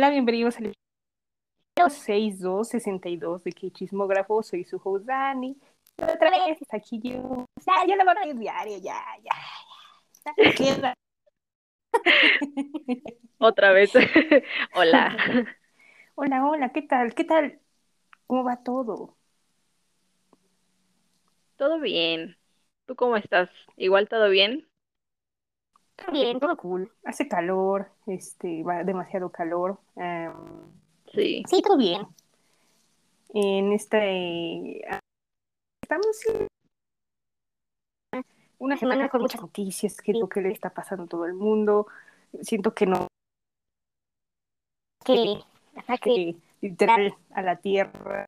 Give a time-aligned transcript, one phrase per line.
[0.00, 0.72] Hola, bienvenidos al
[1.76, 5.58] 6262 de que chismógrafo, soy su host Dani.
[5.98, 7.44] Otra vez está aquí yo.
[7.66, 9.34] Ya, yo lo voy a ir diario, ya, ya,
[10.24, 10.94] ya.
[13.38, 13.92] Otra vez.
[14.74, 15.46] hola.
[16.14, 17.14] Hola, hola, ¿qué tal?
[17.14, 17.60] ¿Qué tal?
[18.26, 19.18] ¿Cómo va todo?
[21.58, 22.38] Todo bien.
[22.86, 23.50] ¿Tú cómo estás?
[23.76, 24.66] ¿Igual todo bien?
[26.00, 26.90] Todo bien, todo cool.
[27.04, 29.78] Hace calor, este, va demasiado calor.
[29.96, 30.32] em,
[31.12, 31.42] Sí.
[31.48, 32.06] sí, todo bien.
[33.34, 34.80] En este
[35.82, 36.20] estamos
[38.12, 38.22] en
[38.58, 41.34] una semana con muchas noticias, que es lo que le está pasando a todo el
[41.34, 41.86] mundo.
[42.42, 43.08] Siento que no
[45.04, 45.42] que
[45.74, 48.26] ataque literal a la tierra.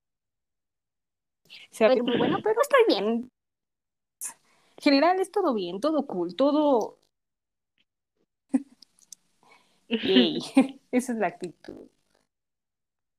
[1.71, 3.07] Se ve muy bueno, pero estoy bien.
[3.07, 6.99] En general es todo bien, todo cool, todo
[9.97, 10.39] yay.
[10.93, 11.89] Esa es la actitud.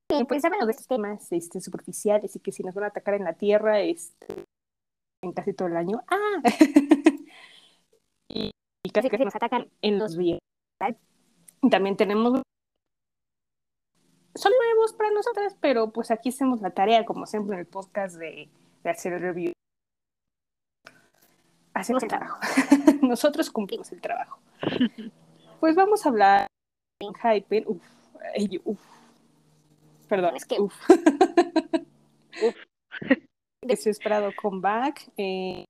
[0.10, 3.16] Y pues hablando de estos temas este, superficiales y que si nos van a atacar
[3.16, 4.44] en la tierra este,
[5.24, 6.04] en casi todo el año.
[6.08, 6.42] ¡Ah!
[8.30, 8.52] y,
[8.84, 10.40] y casi que nos atacan en los días.
[11.70, 12.42] También tenemos.
[14.36, 18.18] Son nuevos para nosotras, pero pues aquí hacemos la tarea, como siempre en el podcast,
[18.18, 18.50] de,
[18.84, 19.54] de hacer el review.
[21.74, 22.40] Hacemos el trabajo.
[23.02, 24.40] Nosotros cumplimos el trabajo.
[25.60, 26.48] Pues vamos a hablar
[27.08, 27.64] en Hyper.
[27.68, 27.82] Uf,
[28.38, 28.80] ay, uf.
[30.08, 30.76] Perdón, es que uf.
[32.44, 32.56] Uf.
[33.62, 35.10] de su esperado comeback.
[35.18, 35.66] Eh,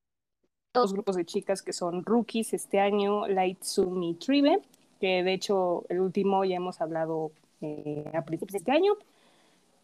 [0.74, 4.62] dos grupos de chicas que son rookies este año, Lightsumi Tribe,
[5.00, 8.94] que de hecho el último ya hemos hablado eh, a principios de este año.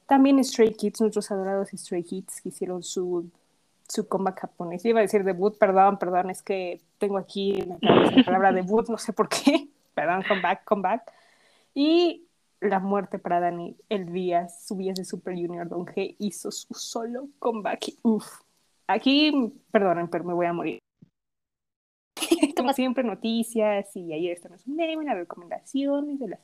[0.08, 3.30] También Stray Kids, nuestros adorados Stray Kids, que hicieron su,
[3.88, 4.83] su comeback japonés.
[4.83, 9.14] Iba a decir debut, perdón, perdón, es que tengo aquí la palabra debut, no sé
[9.14, 9.67] por qué.
[9.94, 11.11] Perdón, comeback, comeback.
[11.74, 12.28] Y
[12.62, 16.74] la muerte para Dani, el día, su día de Super Junior, Don G hizo su
[16.74, 17.94] solo comeback.
[18.04, 18.42] Uf.
[18.88, 19.32] Aquí,
[19.72, 20.80] perdonen, pero me voy a morir.
[22.58, 26.40] Como siempre, noticias y ayer esto no es un las recomendaciones de las...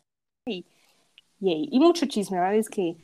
[0.48, 0.66] Y,
[1.40, 2.56] y, y mucho chisme, ¿verdad?
[2.56, 2.98] Es que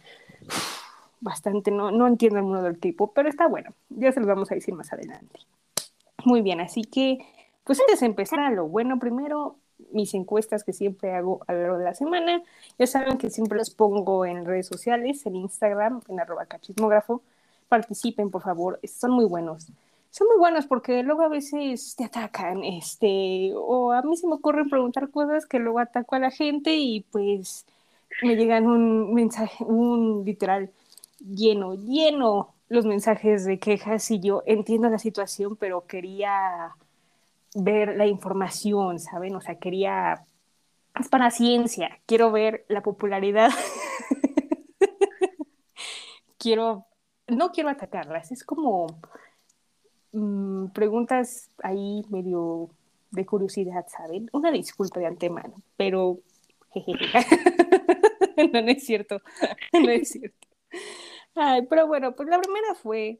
[0.46, 0.82] uf,
[1.20, 3.74] bastante, no, no entiendo el mundo del tipo, pero está bueno.
[3.90, 5.40] Ya se los vamos a decir más adelante.
[6.26, 7.20] Muy bien, así que,
[7.64, 9.58] pues antes de empezar a lo bueno, primero
[9.94, 12.44] mis encuestas que siempre hago a lo largo de la semana.
[12.78, 17.22] Ya saben que siempre los pongo en redes sociales, en Instagram, en arroba cachismógrafo.
[17.70, 19.68] Participen, por favor, son muy buenos.
[20.12, 24.34] Son muy buenos porque luego a veces te atacan, este, o a mí se me
[24.34, 27.66] ocurre preguntar cosas que luego ataco a la gente y pues
[28.22, 30.72] me llegan un mensaje, un literal
[31.20, 36.76] lleno, lleno los mensajes de quejas y yo entiendo la situación, pero quería
[37.56, 39.36] ver la información, ¿saben?
[39.36, 40.26] O sea, quería,
[41.00, 43.50] es para ciencia, quiero ver la popularidad.
[46.38, 46.86] quiero,
[47.28, 48.88] no quiero atacarlas, es como
[50.12, 52.70] mmm, preguntas ahí medio
[53.12, 54.30] de curiosidad, ¿saben?
[54.34, 56.20] Una disculpa de antemano, pero
[58.54, 59.22] no, no es cierto,
[59.74, 60.48] no es cierto.
[61.36, 63.18] Ay, pero bueno, pues la primera fue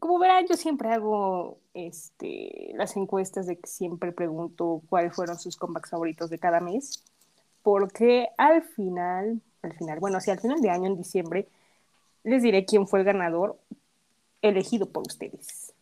[0.00, 5.56] como verán, yo siempre hago este, las encuestas de que siempre pregunto cuáles fueron sus
[5.56, 7.04] comebacks favoritos de cada mes,
[7.62, 11.48] porque al final, al final, bueno, si al final de año, en diciembre,
[12.24, 13.58] les diré quién fue el ganador
[14.42, 15.72] elegido por ustedes.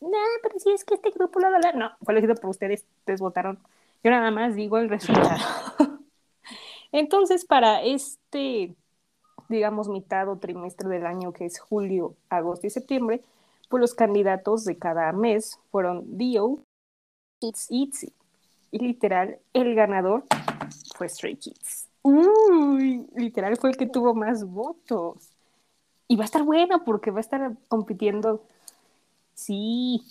[0.00, 3.20] No, pero si es que este grupo lo va No, fue elegido por ustedes, ustedes
[3.20, 3.58] votaron.
[4.04, 5.42] Yo nada más digo el resultado.
[6.92, 8.74] Entonces, para este
[9.48, 13.22] digamos, mitad o trimestre del año, que es julio, agosto y septiembre,
[13.68, 16.60] pues los candidatos de cada mes fueron Dio,
[17.40, 18.12] y Itzy.
[18.70, 20.24] Y literal, el ganador
[20.96, 21.88] fue Stray Kids.
[22.02, 25.30] Uy, literal fue el que tuvo más votos.
[26.08, 28.44] Y va a estar buena porque va a estar compitiendo,
[29.34, 30.02] sí,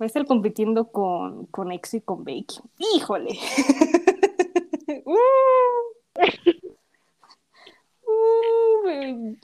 [0.00, 2.60] va a estar compitiendo con, con Exo y con Becky.
[2.78, 3.38] ¡Híjole!
[5.04, 5.92] uh.
[8.84, 9.38] Uy,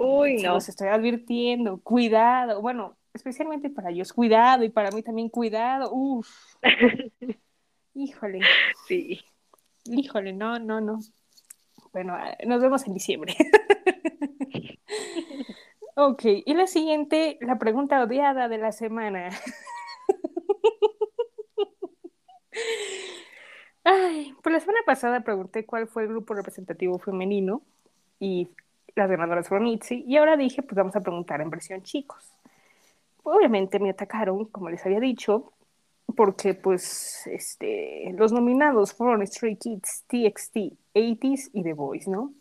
[0.00, 0.54] Uy, no.
[0.54, 6.28] los estoy advirtiendo, cuidado, bueno, especialmente para ellos, cuidado, y para mí también cuidado, uff,
[7.94, 8.40] híjole,
[8.86, 9.20] Sí.
[9.86, 11.00] híjole, no, no, no.
[11.92, 13.34] Bueno, ah, nos vemos en diciembre.
[15.96, 19.30] ok, y la siguiente, la pregunta odiada de la semana.
[23.84, 27.62] Ay, pues la semana pasada pregunté cuál fue el grupo representativo femenino
[28.20, 28.48] y
[28.94, 32.32] las ganadoras fueron ITZY y ahora dije, pues vamos a preguntar en versión chicos.
[33.22, 35.52] Obviamente me atacaron, como les había dicho,
[36.16, 40.56] porque pues este, los nominados fueron Stray Kids, TXT,
[40.94, 42.32] 80s y The Voice, ¿no?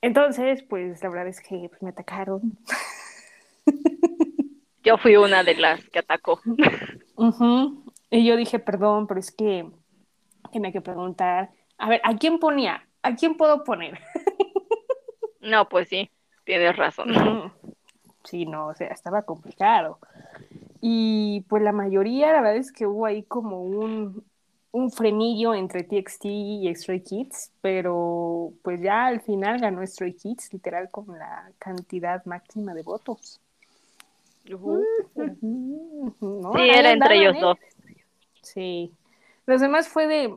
[0.00, 2.56] Entonces, pues la verdad es que pues, me atacaron.
[4.84, 6.40] Yo fui una de las que atacó.
[8.10, 9.68] Y yo dije, perdón, pero es que
[10.50, 12.86] tenía que preguntar, a ver, ¿a quién ponía?
[13.02, 13.98] ¿A quién puedo poner?
[15.40, 16.10] No, pues sí,
[16.44, 17.08] tienes razón.
[18.24, 20.00] Sí, no, o sea, estaba complicado.
[20.82, 24.22] Y pues la mayoría, la verdad es que hubo ahí como un,
[24.70, 30.52] un frenillo entre TXT y Stray Kids, pero pues ya al final ganó Stray Kids,
[30.52, 33.40] literal con la cantidad máxima de votos.
[34.44, 34.54] sí,
[36.70, 37.58] era entre ellos dos.
[38.42, 38.92] Sí.
[39.46, 40.36] Los demás fue de,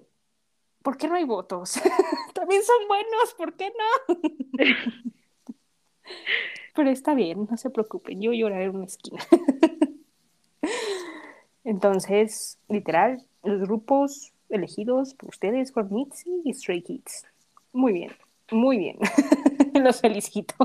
[0.81, 1.73] ¿por qué no hay votos?
[2.33, 4.15] También son buenos, ¿por qué no?
[6.75, 9.21] Pero está bien, no se preocupen, yo lloraré en una esquina.
[11.63, 17.25] Entonces, literal, los grupos elegidos por ustedes fueron Mitzi y Stray Kids.
[17.73, 18.11] Muy bien,
[18.51, 18.97] muy bien.
[19.73, 20.55] los felicito.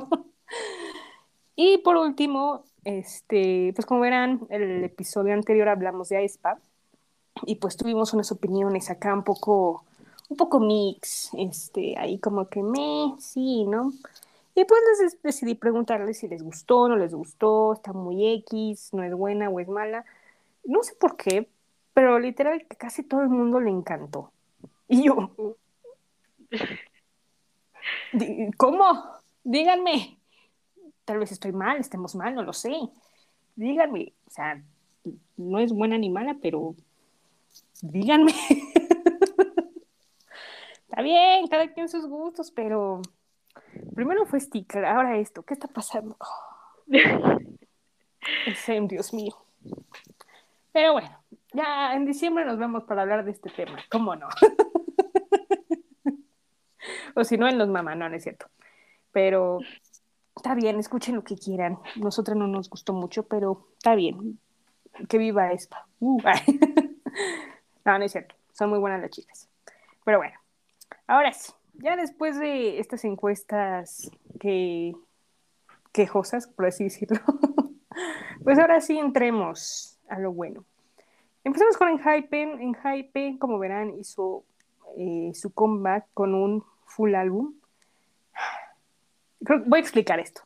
[1.54, 6.58] y por último, este, pues como verán, el episodio anterior hablamos de aespa
[7.44, 9.84] y pues tuvimos unas opiniones acá un poco,
[10.28, 13.92] un poco mix, este, ahí como que me, sí, ¿no?
[14.54, 19.02] Y pues les decidí preguntarles si les gustó, no les gustó, está muy X, no
[19.02, 20.04] es buena o es mala.
[20.64, 21.48] No sé por qué,
[21.92, 24.32] pero literal casi todo el mundo le encantó.
[24.88, 25.30] Y yo,
[28.56, 28.84] ¿cómo?
[29.44, 30.16] Díganme.
[31.04, 32.72] Tal vez estoy mal, estemos mal, no lo sé.
[33.56, 34.12] Díganme.
[34.26, 34.62] O sea,
[35.36, 36.76] no es buena ni mala, pero
[37.82, 38.32] díganme.
[40.88, 43.02] Está bien, cada quien sus gustos, pero
[43.94, 46.16] primero fue sticker, ahora esto, ¿qué está pasando?
[48.88, 49.34] Dios mío.
[50.72, 51.10] Pero bueno,
[51.52, 54.28] ya en diciembre nos vemos para hablar de este tema, ¿cómo no?
[57.14, 58.46] o si no, en los mamá, no, no es cierto.
[59.10, 59.60] Pero
[60.36, 61.78] está bien, escuchen lo que quieran.
[61.96, 64.38] Nosotros no nos gustó mucho, pero está bien.
[65.08, 65.86] Que viva esta.
[65.98, 66.20] Uh,
[67.84, 68.34] no, no es cierto.
[68.52, 69.48] Son muy buenas las chicas.
[70.04, 70.38] Pero bueno,
[71.06, 74.10] ahora sí, ya después de estas encuestas
[74.40, 74.94] que
[75.92, 77.20] quejosas, por así decirlo,
[78.44, 80.64] pues ahora sí entremos a lo bueno.
[81.44, 82.60] Empezamos con Enhypen.
[82.60, 84.44] Enhypen, como verán, hizo
[84.96, 87.54] eh, su comeback con un full álbum.
[89.40, 90.42] Voy a explicar esto.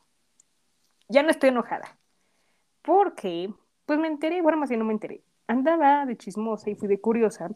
[1.09, 1.97] Ya no estoy enojada.
[2.83, 3.53] Porque,
[3.87, 5.23] pues me enteré, bueno, más bien no me enteré.
[5.47, 7.51] Andaba de chismosa y fui de curiosa.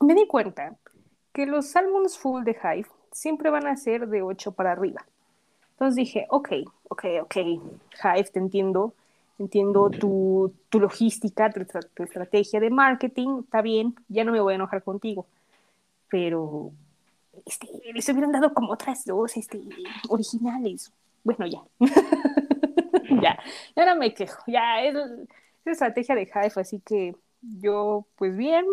[0.00, 0.76] Me di cuenta
[1.38, 5.06] que los álbumes full de Hive siempre van a ser de 8 para arriba.
[5.70, 6.48] Entonces dije, ok,
[6.88, 8.92] ok, ok, Hive, te entiendo
[9.38, 14.56] entiendo tu, tu logística, tu, estrategia de marketing, está bien, ya no me voy a
[14.56, 15.28] enojar contigo.
[16.10, 16.72] Pero
[17.46, 19.62] este, les hubieran dado como otras dos este,
[20.08, 20.92] originales.
[21.22, 21.60] Bueno, ya.
[23.22, 23.38] ya,
[23.76, 24.42] no me quejo.
[24.48, 25.28] Ya, es, es
[25.66, 27.14] estrategia de Hive, así que
[27.60, 28.64] yo, pues bien,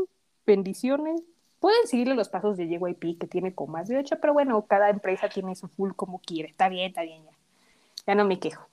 [0.48, 1.22] bendiciones.
[1.66, 4.88] Pueden seguirle los pasos de JYP, que tiene como más de ocho, pero bueno, cada
[4.88, 6.48] empresa tiene su full como quiere.
[6.48, 7.32] Está bien, está bien, ya.
[8.06, 8.68] Ya no me quejo.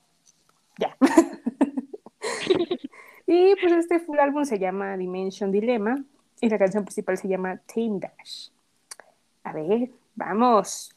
[0.77, 0.95] Ya.
[3.25, 6.03] y pues este full álbum se llama Dimension Dilemma
[6.39, 8.49] y la canción principal se llama Tame Dash.
[9.43, 10.95] A ver, vamos.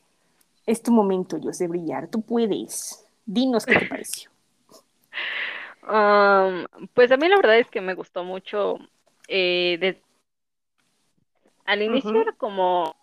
[0.67, 2.09] Es tu momento, Dios, de brillar.
[2.09, 3.07] Tú puedes.
[3.25, 4.31] Dinos qué te pareció.
[5.88, 8.76] Um, pues a mí la verdad es que me gustó mucho.
[9.29, 10.00] Eh,
[11.67, 12.95] Al inicio era como,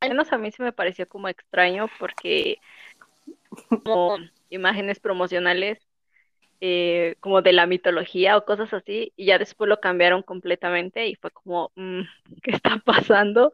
[0.00, 2.58] al menos a mí se me pareció como extraño porque
[3.84, 4.18] como
[4.50, 5.78] imágenes promocionales
[6.60, 11.14] eh, como de la mitología o cosas así, y ya después lo cambiaron completamente y
[11.14, 12.02] fue como, mm,
[12.42, 13.52] ¿qué está pasando?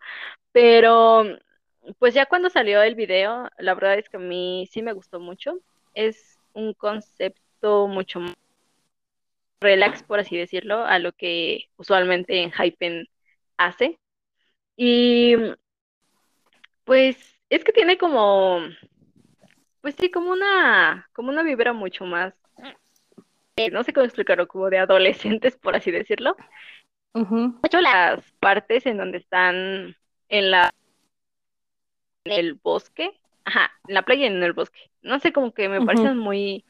[0.53, 1.25] Pero
[1.99, 5.21] pues ya cuando salió el video, la verdad es que a mí sí me gustó
[5.21, 5.61] mucho.
[5.95, 8.35] Es un concepto mucho más
[9.61, 13.09] relax, por así decirlo, a lo que usualmente en Hypen
[13.57, 13.99] hace.
[14.77, 15.35] Y
[16.85, 17.17] pues
[17.51, 18.61] es que tiene como,
[19.81, 22.35] pues sí, como una, como una vibra mucho más
[23.57, 26.37] eh, no sé cómo explicarlo, como de adolescentes, por así decirlo.
[27.63, 29.97] De hecho, las partes en donde están
[30.29, 30.73] en la
[32.25, 34.79] en el bosque, ajá, en la playa y en el bosque.
[35.01, 36.65] No sé, como que me parecen muy,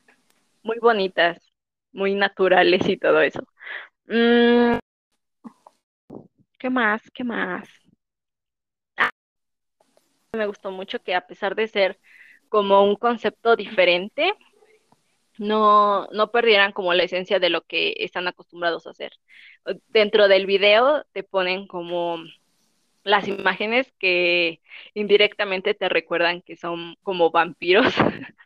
[0.62, 1.52] muy bonitas,
[1.92, 3.40] muy naturales y todo eso.
[4.06, 4.78] Mm,
[6.58, 7.02] ¿Qué más?
[7.12, 7.68] ¿Qué más?
[10.32, 11.98] Me gustó mucho que a pesar de ser
[12.48, 14.32] como un concepto diferente,
[15.38, 19.12] no, no perdieran como la esencia de lo que están acostumbrados a hacer.
[19.88, 22.18] Dentro del video te ponen como
[23.02, 24.60] las imágenes que
[24.94, 27.94] indirectamente te recuerdan que son como vampiros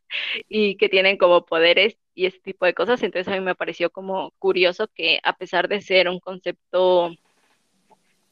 [0.49, 3.03] y que tienen como poderes y ese tipo de cosas.
[3.03, 7.11] Entonces a mí me pareció como curioso que a pesar de ser un concepto,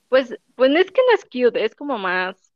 [0.09, 2.48] pues, pues no es que no es cute, es como más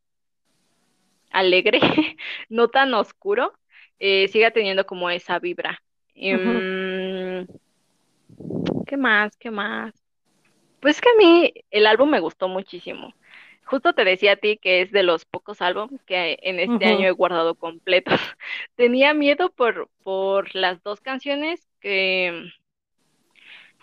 [1.33, 1.81] alegre,
[2.49, 3.53] no tan oscuro,
[3.99, 5.83] eh, siga teniendo como esa vibra.
[6.15, 7.47] Em,
[8.87, 9.37] ¿Qué más?
[9.37, 9.95] ¿Qué más?
[10.81, 13.15] Pues que a mí el álbum me gustó muchísimo.
[13.65, 17.07] Justo te decía a ti que es de los pocos álbumes que en este año
[17.07, 18.19] he guardado completos.
[18.75, 22.51] Tenía miedo por, por las dos canciones que,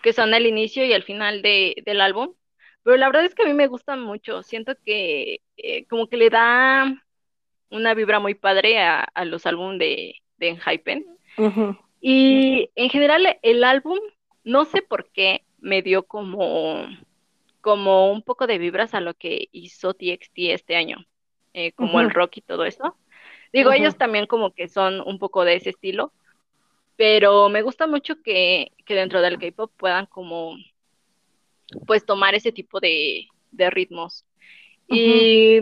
[0.02, 2.34] que son al inicio y al final de, del álbum,
[2.82, 4.42] pero la verdad es que a mí me gustan mucho.
[4.42, 6.94] Siento que eh, como que le da
[7.70, 11.06] una vibra muy padre a, los álbumes de, de Enhypen.
[12.00, 13.98] Y en general el álbum,
[14.44, 16.86] no sé por qué, me dio como,
[17.60, 21.04] como un poco de vibras a lo que hizo TXT este año,
[21.52, 22.96] eh, como el rock y todo eso.
[23.52, 26.12] Digo, ellos también como que son un poco de ese estilo,
[26.96, 30.56] pero me gusta mucho que, que dentro del K-pop puedan como
[31.86, 34.24] pues tomar ese tipo de, de ritmos.
[34.86, 35.60] Y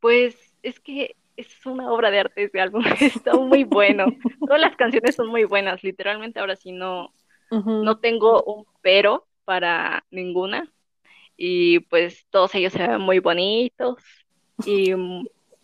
[0.00, 4.06] pues es que es una obra de arte ese álbum, está muy bueno.
[4.40, 7.12] Todas las canciones son muy buenas, literalmente ahora sí no,
[7.50, 10.70] no tengo un pero para ninguna.
[11.36, 13.96] Y pues todos ellos se ven muy bonitos
[14.66, 14.92] y,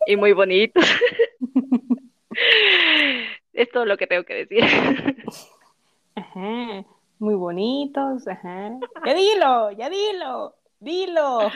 [0.06, 0.84] y muy bonitos.
[3.52, 4.64] es todo lo que tengo que decir.
[6.14, 6.84] Ajá,
[7.20, 8.72] muy bonitos, ajá.
[9.06, 11.48] Ya dilo, ya dilo, dilo.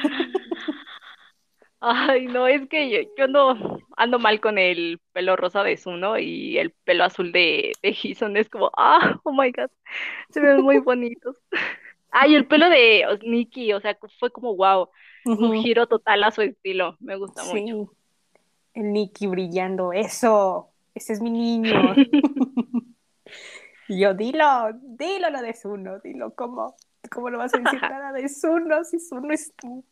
[1.84, 6.16] Ay, no, es que yo, yo no ando mal con el pelo rosa de Zuno
[6.16, 7.96] y el pelo azul de, de
[8.36, 9.68] Es como, ah, oh my god,
[10.30, 11.36] se ven muy bonitos.
[12.12, 14.90] Ay, el pelo de Nicky, o sea, fue como wow,
[15.24, 17.60] un giro total a su estilo, me gusta sí.
[17.60, 17.92] mucho.
[18.74, 21.74] El Nicky brillando, eso, ese es mi niño.
[23.88, 26.76] y yo, dilo, dilo lo de Zuno, dilo, ¿cómo,
[27.10, 29.84] cómo lo vas a decir nada de Zuno si Zuno es tú?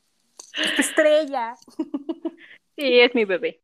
[0.78, 1.54] estrella.
[2.76, 3.60] Sí, es mi bebé.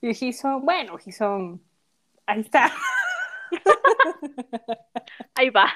[0.00, 1.62] Y Gison, bueno, Gison,
[2.26, 2.72] ahí está.
[5.34, 5.66] Ahí va.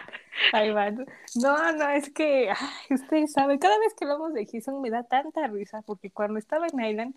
[0.52, 0.90] Ahí va.
[0.90, 5.02] No, no, es que, ay, ustedes saben, cada vez que hablamos de Gison me da
[5.02, 7.14] tanta risa, porque cuando estaba en Island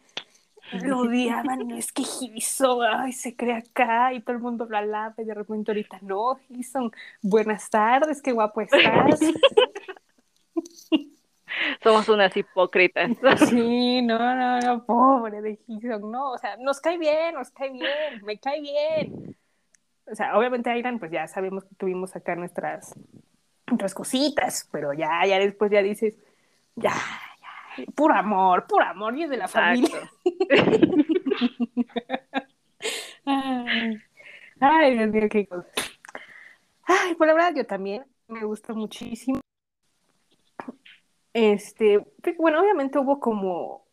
[0.84, 5.16] lo odiaban, es que Gison, ay, se cree acá y todo el mundo lo alaba
[5.18, 9.20] y de repente ahorita no, Gison, buenas tardes, qué guapo estás.
[11.82, 13.12] Somos unas hipócritas.
[13.50, 17.72] Sí, no, no, no, pobre de Hison, no, o sea, nos cae bien, nos cae
[17.72, 19.36] bien, me cae bien.
[20.10, 22.96] O sea, obviamente Airan, pues ya sabemos que tuvimos acá nuestras,
[23.68, 26.18] nuestras cositas, pero ya, ya después ya dices,
[26.76, 30.10] ya, ya, puro amor, puro amor, y es de la familia.
[33.26, 33.98] ay,
[34.60, 35.72] ay, Dios mío, qué cosas.
[36.84, 39.42] Ay, pues la verdad yo también me gusta muchísimo.
[41.38, 43.86] Este, pues, bueno, obviamente hubo como,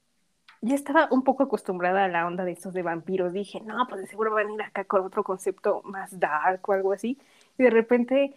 [0.62, 3.34] ya estaba un poco acostumbrada a la onda de estos de vampiros.
[3.34, 6.72] Dije, no, pues de seguro van a ir acá con otro concepto más dark o
[6.72, 7.18] algo así.
[7.58, 8.34] Y de repente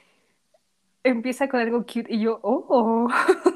[1.03, 3.07] empieza con algo cute y yo, oh,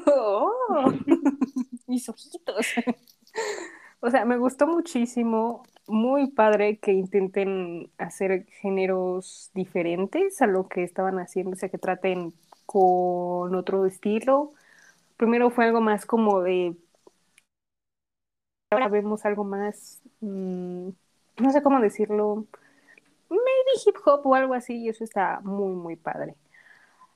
[0.06, 0.92] oh,
[1.86, 2.66] mis ojitos.
[4.00, 10.82] o sea, me gustó muchísimo, muy padre que intenten hacer géneros diferentes a lo que
[10.82, 12.32] estaban haciendo, o sea, que traten
[12.64, 14.54] con otro estilo
[15.22, 16.74] primero fue algo más como de,
[18.70, 20.88] ahora vemos algo más, mm,
[21.38, 22.44] no sé cómo decirlo,
[23.30, 26.34] maybe hip hop o algo así, y eso está muy, muy padre.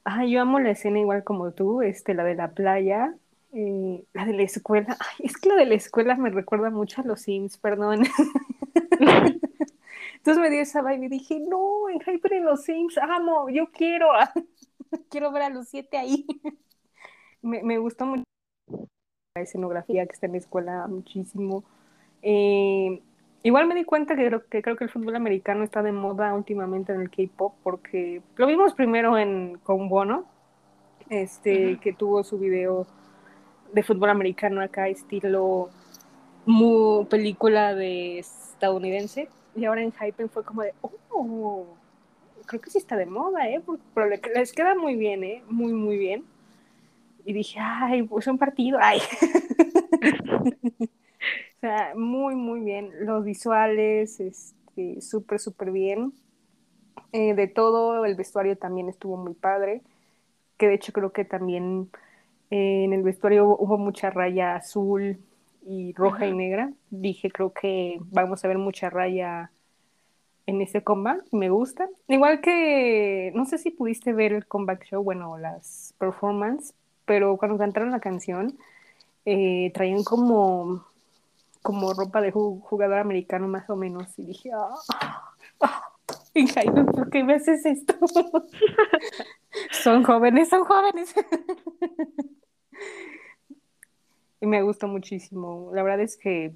[0.04, 3.12] Ah, yo amo la escena igual como tú, este, la de la playa,
[3.52, 4.86] eh, la de la escuela.
[5.00, 8.04] Ay, es que la de la escuela me recuerda mucho a los Sims, perdón.
[10.14, 13.72] Entonces me dio esa vibe y dije, no, en Hyper en los Sims, amo, yo
[13.72, 14.10] quiero,
[15.10, 16.24] quiero ver a los siete ahí
[17.42, 18.24] me, me gustó mucho
[19.36, 21.64] la escenografía que está en la escuela, muchísimo.
[22.22, 23.02] Eh,
[23.42, 26.34] igual me di cuenta que creo, que creo que el fútbol americano está de moda
[26.34, 30.24] últimamente en el K-pop, porque lo vimos primero en, con Bono,
[31.10, 32.86] este, que tuvo su video
[33.72, 35.70] de fútbol americano acá, estilo
[36.46, 41.66] muy película de estadounidense, y ahora en Hype fue como de, oh,
[42.46, 43.60] creo que sí está de moda, ¿eh?
[43.94, 45.42] pero les queda muy bien, ¿eh?
[45.48, 46.24] Muy, muy bien
[47.26, 49.00] y dije, ay, pues un partido, ay.
[50.80, 52.92] o sea, muy, muy bien.
[53.00, 56.12] Los visuales, este, súper, súper bien.
[57.10, 59.82] Eh, de todo, el vestuario también estuvo muy padre,
[60.56, 61.90] que de hecho creo que también
[62.52, 65.18] eh, en el vestuario hubo, mucha raya azul
[65.66, 66.72] y roja y negra.
[66.90, 69.50] Dije, creo que vamos a ver mucha raya
[70.46, 71.88] en ese comeback, me gusta.
[72.06, 76.76] Igual que, no sé si pudiste ver el comeback show, bueno, las performances,
[77.06, 78.58] pero cuando cantaron la canción,
[79.24, 80.84] eh, traían como,
[81.62, 84.74] como ropa de jugador americano más o menos, y dije, ah,
[85.60, 85.96] ah
[86.92, 87.94] ¿por qué me haces esto?
[89.70, 91.14] son jóvenes, son jóvenes.
[94.40, 95.70] y me gustó muchísimo.
[95.72, 96.54] La verdad es que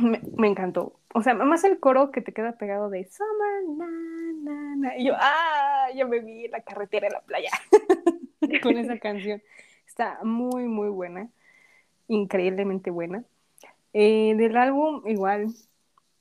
[0.00, 1.00] me, encantó.
[1.14, 5.14] O sea, más el coro que te queda pegado de Summer, na, na, Y yo,
[5.16, 7.50] ah, yo me vi en la carretera en la playa
[8.62, 9.42] con esa canción.
[9.86, 11.28] Está muy, muy buena.
[12.08, 13.24] Increíblemente buena.
[13.92, 15.48] Eh, del álbum, igual,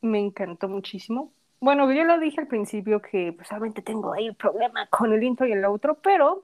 [0.01, 1.31] me encantó muchísimo.
[1.59, 5.47] Bueno, yo lo dije al principio que pues solamente tengo ahí problema con el intro
[5.47, 6.43] y el outro, pero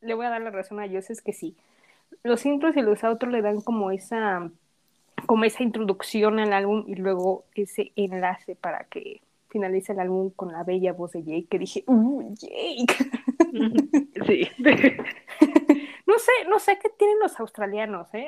[0.00, 1.56] le voy a dar la razón a Joseph es que sí.
[2.22, 4.50] Los intros y los outros le dan como esa
[5.26, 9.20] como esa introducción al álbum y luego ese enlace para que
[9.54, 12.96] finalice el álbum con la bella voz de Jake, que dije, ¡uh, Jake!
[14.26, 14.48] Sí.
[16.06, 18.26] no sé, no sé qué tienen los australianos, ¿eh?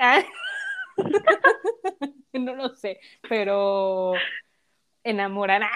[2.32, 4.12] no lo sé, pero
[5.02, 5.68] enamorará.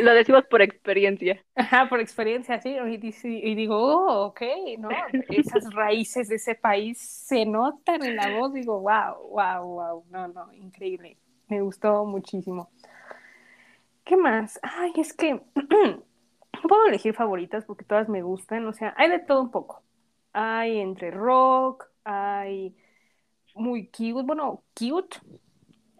[0.00, 1.44] Lo decimos por experiencia.
[1.56, 2.76] Ajá, por experiencia, sí.
[2.78, 4.42] Y, digo, oh, ok,
[4.78, 4.88] ¿no?
[5.30, 8.54] Esas raíces de ese país se notan en la voz.
[8.54, 10.04] Digo, wow, wow, wow.
[10.10, 11.18] No, no, increíble.
[11.48, 12.70] Me gustó muchísimo.
[14.04, 14.58] ¿Qué más?
[14.62, 15.42] Ay, es que no
[16.68, 18.66] puedo elegir favoritas porque todas me gustan.
[18.66, 19.82] O sea, hay de todo un poco.
[20.32, 22.76] Hay entre rock, hay
[23.54, 25.18] muy cute, bueno, cute,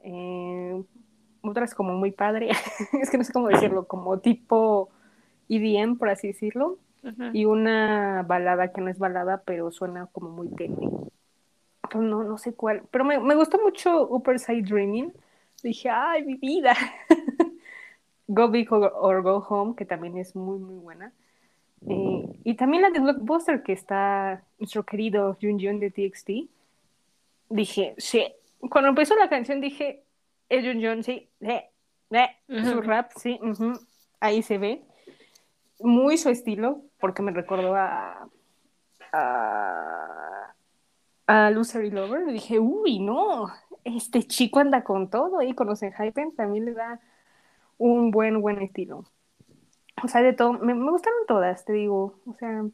[0.05, 0.85] eh,
[1.43, 2.51] otras como muy padre,
[3.01, 4.91] es que no sé cómo decirlo, como tipo
[5.49, 6.79] EDM, por así decirlo,
[7.33, 10.91] y una balada que no es balada, pero suena como muy tenue.
[11.95, 15.13] No, no sé cuál, pero me, me gustó mucho Upper Side Dreaming.
[15.63, 16.75] Dije, ay, mi vida.
[18.29, 21.13] Go Big or, Go Home, que también es muy, muy buena.
[21.89, 26.31] Eh, y también la de Blockbuster, que está nuestro querido Jun Jun de TXT.
[27.49, 28.27] Dije, sí,
[28.71, 30.03] cuando empezó la canción dije,
[30.49, 31.71] es Jun Jun, sí, eh,
[32.49, 33.39] su rap, sí,
[34.21, 34.83] ahí se ve.
[35.81, 38.29] Muy su estilo, porque me recordó a,
[39.13, 40.55] a,
[41.27, 42.27] a Loser Lover.
[42.27, 43.49] dije, uy, no,
[43.85, 45.81] este chico anda con todo y con los
[46.37, 47.01] también le da
[47.79, 49.05] un buen, buen estilo.
[50.03, 52.65] O sea, de todo, me, me gustaron todas, te digo, o sea,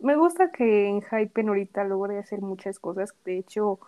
[0.00, 3.14] me gusta que en Hypen ahorita logre hacer muchas cosas.
[3.24, 3.80] De hecho,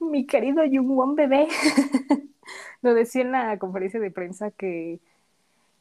[0.00, 1.48] mi querido Jungwon bebé
[2.82, 5.00] lo decía en la conferencia de prensa que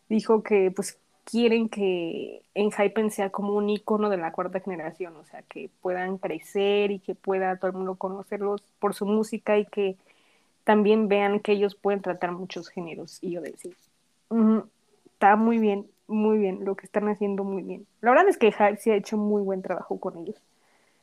[0.09, 5.15] dijo que pues quieren que en Hypen sea como un icono de la cuarta generación,
[5.15, 9.57] o sea, que puedan crecer y que pueda todo el mundo conocerlos por su música
[9.57, 9.95] y que
[10.63, 13.19] también vean que ellos pueden tratar muchos géneros.
[13.21, 13.73] Y yo decía,
[15.13, 17.85] está muy bien, muy bien, lo que están haciendo muy bien.
[18.01, 20.41] La verdad es que Hype sí ha hecho muy buen trabajo con ellos.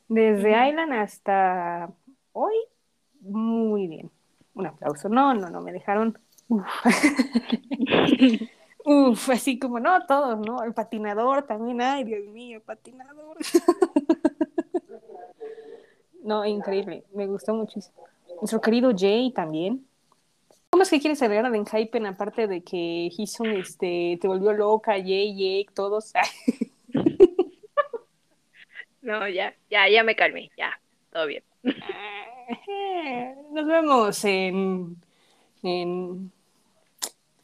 [0.09, 1.90] Desde Island hasta
[2.33, 2.54] hoy,
[3.20, 4.11] muy bien.
[4.54, 5.09] Un aplauso.
[5.09, 6.18] No, no, no, me dejaron.
[8.85, 9.31] Uf.
[9.31, 10.62] así como, no, todos, ¿no?
[10.62, 13.37] El patinador también, ay, Dios mío, el patinador.
[16.23, 17.97] no, increíble, me gustó muchísimo.
[18.40, 19.85] Nuestro querido Jay también.
[20.71, 24.93] ¿Cómo es que quieres agregar en Hypen aparte de que Hison este, te volvió loca,
[24.93, 26.12] Jay, Jake, todos?
[29.03, 30.81] no, ya, ya, ya me calmé, ya,
[31.12, 31.43] todo bien.
[33.53, 34.97] Nos vemos en,
[35.62, 36.33] en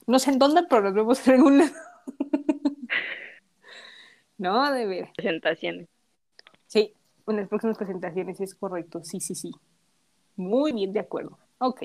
[0.06, 1.72] no sé en dónde, pero nos vemos en algún lado.
[4.38, 5.08] no, de ver.
[5.16, 5.88] Presentaciones.
[6.66, 6.94] Sí,
[7.26, 9.02] en las próximas presentaciones es correcto.
[9.02, 9.50] Sí, sí, sí.
[10.36, 11.38] Muy bien, de acuerdo.
[11.58, 11.84] Ok.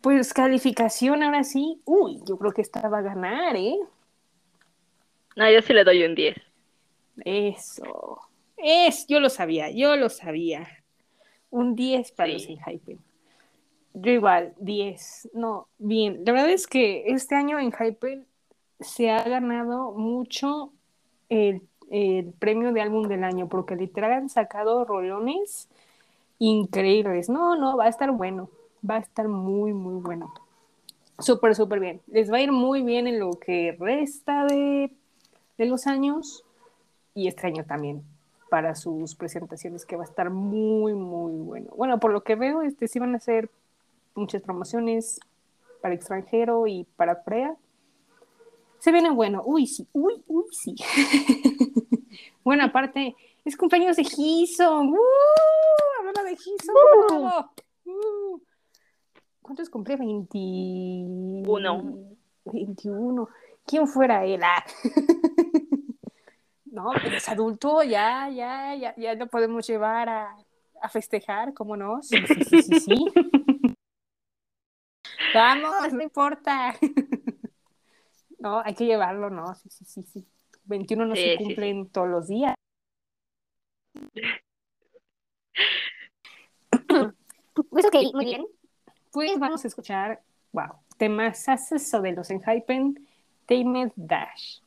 [0.00, 1.80] Pues calificación ahora sí.
[1.84, 3.78] Uy, yo creo que esta va a ganar, ¿eh?
[5.36, 6.36] No, yo sí le doy un 10.
[7.24, 8.20] Eso.
[8.56, 10.68] Es, yo lo sabía, yo lo sabía.
[11.50, 12.98] Un 10 para los Hype.
[13.94, 15.30] Yo igual, 10.
[15.34, 16.22] No, bien.
[16.24, 18.24] La verdad es que este año en Hype
[18.78, 20.72] se ha ganado mucho
[21.28, 21.62] el,
[22.38, 25.68] premio de álbum del año, porque literal han sacado rolones
[26.38, 27.28] increíbles.
[27.28, 28.48] No, no, va a estar bueno.
[28.88, 30.32] Va a estar muy, muy bueno.
[31.18, 32.00] Súper, súper bien.
[32.06, 34.92] Les va a ir muy bien en lo que resta de,
[35.58, 36.44] de los años
[37.14, 38.02] y este año también
[38.48, 41.70] para sus presentaciones, que va a estar muy, muy bueno.
[41.76, 43.48] Bueno, por lo que veo, este, sí van a hacer
[44.14, 45.20] muchas promociones
[45.80, 47.56] para extranjero y para Corea.
[48.78, 49.42] Se viene bueno.
[49.44, 49.86] Uy, sí.
[49.92, 50.74] Uy, uy, sí.
[52.44, 54.82] bueno, aparte, es cumpleaños de Giso.
[54.82, 54.96] ¡Uh!
[55.98, 56.72] Hablando de Giso.
[57.84, 58.40] ¡Uh!
[59.42, 59.96] ¿Cuántos cumple?
[59.96, 61.94] 21.
[62.44, 63.28] 21.
[63.66, 64.42] ¿Quién fuera él?
[64.42, 64.64] Ah.
[66.66, 70.36] no, pero es adulto, ya, ya, ya, ya lo podemos llevar a,
[70.80, 72.02] a festejar, ¿cómo no?
[72.02, 72.80] Sí, sí, sí, sí.
[72.80, 73.04] sí.
[75.34, 76.74] Vamos, no importa.
[78.38, 79.54] no, hay que llevarlo, ¿no?
[79.54, 80.26] Sí, sí, sí, sí.
[80.64, 82.54] 21 no se cumplen todos los días.
[87.68, 88.46] Pues ok, muy bien.
[89.10, 93.06] Pues vamos a escuchar, wow, temas de los Enhypen,
[93.44, 94.60] Tamed Dash.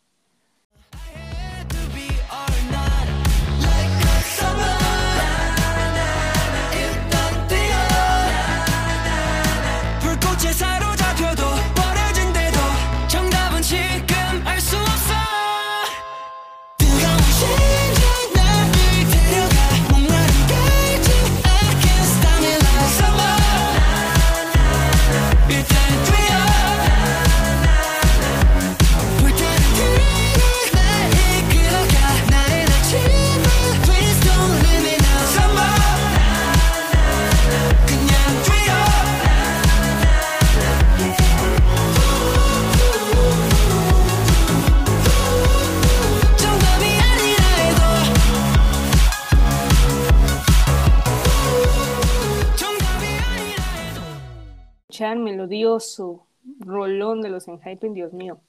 [55.15, 56.25] Melodioso
[56.59, 58.39] rolón de los Enhypen, Dios mío.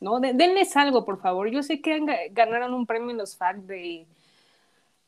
[0.00, 0.20] ¿No?
[0.20, 1.50] denles algo, por favor.
[1.50, 4.06] Yo sé que ganaron un premio en los FAC de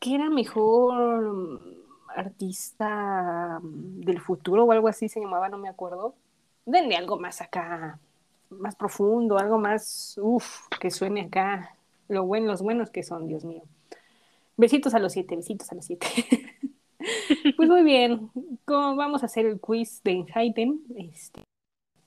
[0.01, 1.61] que era mejor
[2.17, 6.15] artista del futuro o algo así se llamaba, no me acuerdo.
[6.67, 8.01] Denle algo más acá,
[8.51, 11.77] más profundo, algo más, uff, que suene acá.
[12.09, 13.63] Lo bueno, los buenos que son, Dios mío.
[14.57, 16.07] Besitos a los siete, besitos a los siete.
[17.57, 18.31] Pues muy bien,
[18.67, 21.43] vamos a hacer el quiz de Enhypen, este,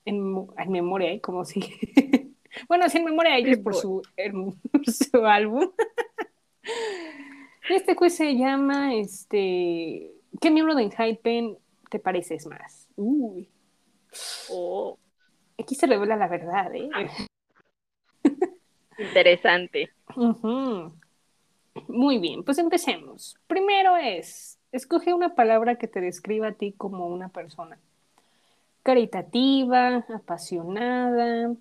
[0.05, 1.21] en, memoria, ¿eh?
[1.21, 1.61] como si...
[2.67, 4.01] bueno, sí, en memoria de ellos por su,
[4.85, 5.71] su álbum.
[7.69, 11.57] este quiz se llama, este, ¿qué miembro de Enhypen
[11.89, 12.87] te pareces más?
[12.95, 13.49] Uy.
[14.49, 14.97] Oh.
[15.59, 16.89] Aquí se revela la verdad, ¿eh?
[18.97, 19.91] Interesante.
[21.87, 23.37] Muy bien, pues empecemos.
[23.47, 27.77] Primero es, Escoge una palabra que te describa a ti como una persona.
[28.81, 31.53] Caritativa, apasionada,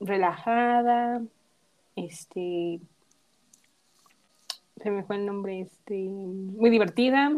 [0.00, 1.22] relajada,
[1.96, 2.78] este,
[4.82, 7.32] se me fue el nombre, este, muy divertida,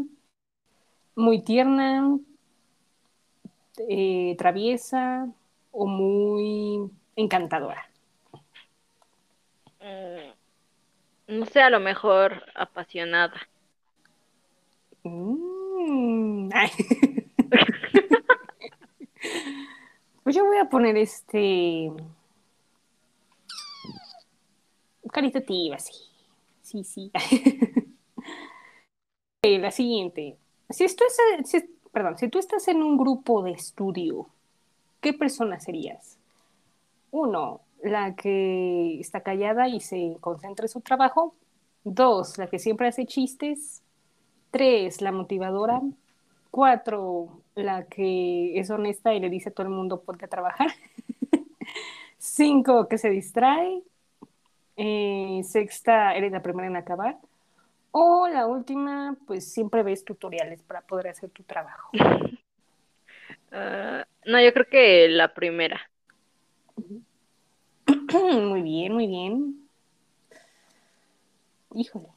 [1.14, 2.18] muy tierna,
[3.88, 5.28] eh, traviesa
[5.70, 7.88] o muy encantadora.
[9.80, 13.40] Mm, no sé, a lo mejor apasionada.
[15.04, 16.50] Mm,
[20.22, 21.90] pues yo voy a poner este.
[25.12, 25.94] Caritativa, sí.
[26.62, 27.10] Sí, sí.
[29.42, 30.36] La siguiente.
[30.68, 34.28] Si, esto es, perdón, si tú estás en un grupo de estudio,
[35.00, 36.18] ¿qué persona serías?
[37.10, 41.34] Uno, la que está callada y se concentra en su trabajo.
[41.82, 43.82] Dos, la que siempre hace chistes.
[44.50, 45.80] Tres, la motivadora.
[46.50, 50.68] Cuatro, la que es honesta y le dice a todo el mundo ponte a trabajar.
[52.18, 53.82] Cinco, que se distrae.
[54.76, 57.18] Eh, sexta, eres la primera en acabar.
[57.92, 61.90] O la última, pues siempre ves tutoriales para poder hacer tu trabajo.
[63.52, 65.90] Ah, no, yo creo que la primera.
[68.12, 69.68] muy bien, muy bien.
[71.74, 72.08] Híjole.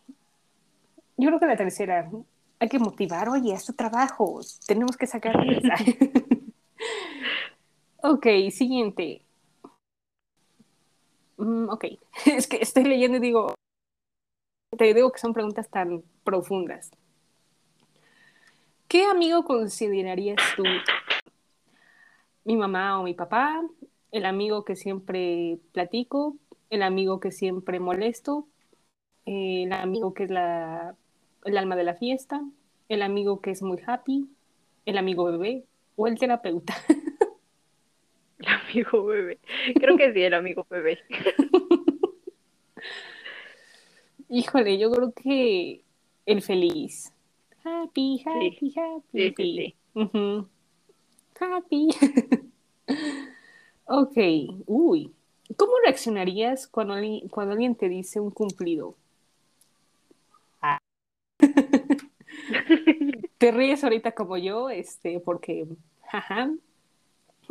[1.18, 2.10] Yo creo que la tercera,
[2.60, 5.36] hay que motivar, oye, es tu trabajo, tenemos que sacar
[8.04, 9.22] ok, siguiente.
[11.38, 11.86] Mm, ok,
[12.26, 13.54] es que estoy leyendo y digo,
[14.78, 16.92] te digo que son preguntas tan profundas.
[18.88, 20.64] ¿Qué amigo considerarías tú?
[22.44, 23.62] ¿Mi mamá o mi papá?
[24.12, 26.38] ¿El amigo que siempre platico?
[26.70, 28.48] ¿El amigo que siempre molesto?
[29.26, 30.96] ¿El amigo que es la
[31.46, 32.42] el alma de la fiesta,
[32.90, 34.28] el amigo que es muy happy,
[34.86, 36.76] el amigo bebé o el terapeuta.
[38.40, 39.40] El amigo bebé.
[39.76, 41.00] Creo que sí, el amigo bebé.
[44.30, 45.82] Híjole, yo creo que
[46.26, 47.14] el feliz.
[47.64, 49.34] Happy, happy, happy.
[49.38, 50.56] Sí, sí,
[51.40, 51.88] Happy.
[53.86, 54.18] ok,
[54.66, 55.14] uy.
[55.56, 56.96] ¿Cómo reaccionarías cuando,
[57.30, 58.96] cuando alguien te dice un cumplido?
[60.62, 60.80] Ah.
[63.38, 65.68] Te ríes ahorita como yo, este, porque,
[66.10, 66.52] jaja,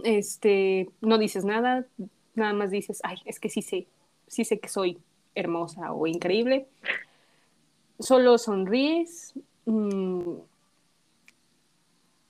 [0.05, 1.87] este, no dices nada,
[2.35, 3.87] nada más dices, ay, es que sí sé,
[4.27, 4.99] sí sé que soy
[5.35, 6.67] hermosa o increíble.
[7.99, 9.35] Solo sonríes,
[9.67, 10.35] mm,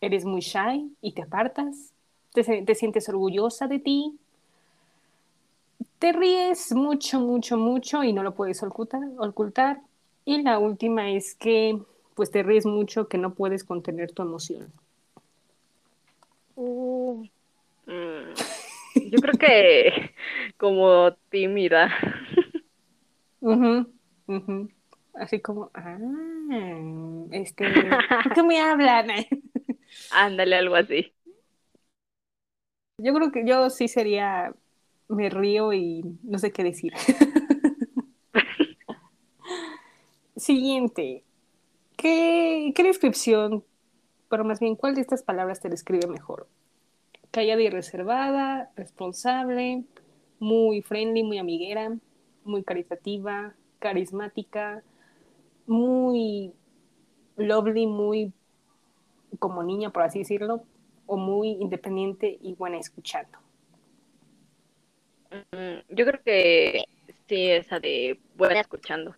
[0.00, 1.92] eres muy shy y te apartas,
[2.32, 4.18] te, sientes orgullosa de ti,
[5.98, 9.02] te ríes mucho, mucho, mucho y no lo puedes ocultar.
[9.18, 9.80] ocultar.
[10.24, 11.80] Y la última es que
[12.14, 14.72] pues te ríes mucho que no puedes contener tu emoción.
[16.54, 17.24] Uh,
[17.86, 18.34] mm,
[19.10, 20.14] yo creo que
[20.56, 21.90] como tímida.
[25.14, 25.98] Así como, ah,
[27.32, 27.64] este,
[28.22, 29.08] ¿por qué me hablan?
[30.10, 31.12] Ándale, algo así.
[32.98, 34.54] Yo creo que yo sí sería,
[35.08, 36.92] me río y no sé qué decir.
[40.36, 41.24] Siguiente.
[42.02, 43.64] ¿Qué, ¿Qué descripción,
[44.28, 46.48] pero más bien, cuál de estas palabras te describe mejor?
[47.30, 49.84] Callada y reservada, responsable,
[50.40, 51.96] muy friendly, muy amiguera,
[52.42, 54.82] muy caritativa, carismática,
[55.68, 56.52] muy
[57.36, 58.32] lovely, muy
[59.38, 60.64] como niña, por así decirlo,
[61.06, 63.38] o muy independiente y buena escuchando?
[65.30, 66.82] Mm, yo creo que
[67.28, 69.14] sí, esa de buena escuchando.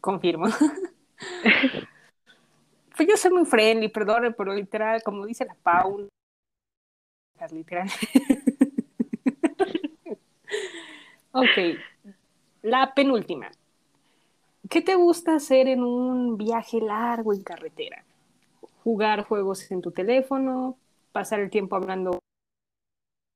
[0.00, 0.46] Confirmo.
[2.96, 6.08] pues yo soy muy friendly, perdón, pero literal, como dice la Paul,
[7.52, 7.88] literal.
[11.32, 11.78] ok,
[12.62, 13.50] la penúltima.
[14.70, 18.02] ¿Qué te gusta hacer en un viaje largo en carretera?
[18.82, 20.78] Jugar juegos en tu teléfono,
[21.12, 22.20] pasar el tiempo hablando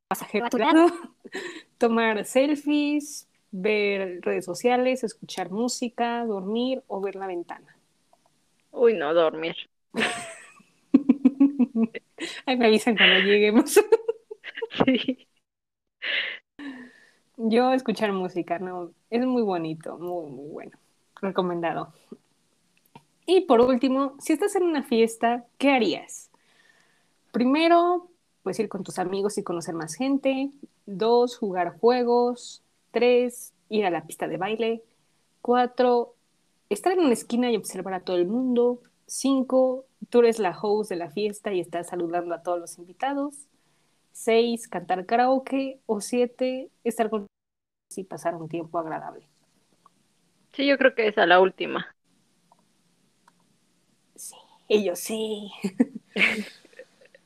[0.09, 0.49] pasajero
[1.79, 7.77] tomar selfies, ver redes sociales, escuchar música, dormir o ver la ventana.
[8.73, 9.57] Uy, no, dormir.
[12.47, 13.75] Ay, me avisan cuando lleguemos.
[14.85, 15.27] sí.
[17.37, 20.79] Yo escuchar música, no, es muy bonito, muy, muy bueno
[21.21, 21.93] recomendado.
[23.27, 26.31] Y por último, si estás en una fiesta, ¿qué harías?
[27.33, 28.09] Primero,
[28.43, 30.51] pues ir con tus amigos y conocer más gente.
[30.87, 32.63] Dos, jugar juegos.
[32.91, 34.83] Tres, ir a la pista de baile.
[35.43, 36.15] Cuatro,
[36.69, 38.81] estar en una esquina y observar a todo el mundo.
[39.07, 43.35] Cinco, tú eres la host de la fiesta y estás saludando a todos los invitados.
[44.13, 45.81] Seis, cantar karaoke.
[45.87, 47.27] O siete, estar con
[47.97, 49.27] y pasar un tiempo agradable.
[50.53, 51.95] Sí, yo creo que esa es la última.
[54.15, 54.35] Sí,
[54.69, 55.51] ellos sí.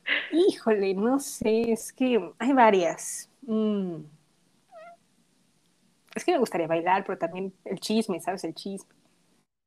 [0.31, 3.29] Híjole, no sé, es que hay varias.
[3.41, 3.97] Mm.
[6.15, 8.43] Es que me gustaría bailar, pero también el chisme, ¿sabes?
[8.43, 8.93] El chisme.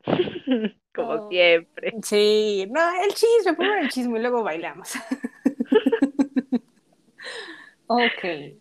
[0.94, 1.94] Como siempre.
[2.02, 4.94] Sí, no, el chisme, primero el chisme y luego bailamos.
[7.86, 8.56] ok.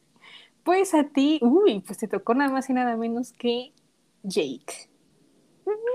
[0.63, 3.71] Pues a ti, uy, pues te tocó nada más y nada menos que
[4.23, 4.89] Jake.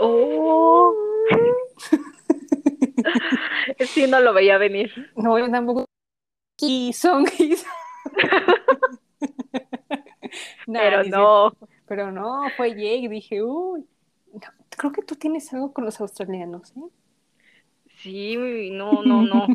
[0.01, 0.95] Oh.
[3.81, 4.93] sí, no lo veía venir.
[5.17, 5.87] No, yo tampoco.
[6.61, 7.25] Y son.
[10.67, 11.53] pero no.
[11.91, 13.09] Pero no, fue Jake.
[13.09, 13.85] Dije, uy,
[14.69, 16.89] creo que tú tienes algo con los australianos, ¿eh?
[17.97, 19.49] Sí, no, no, no.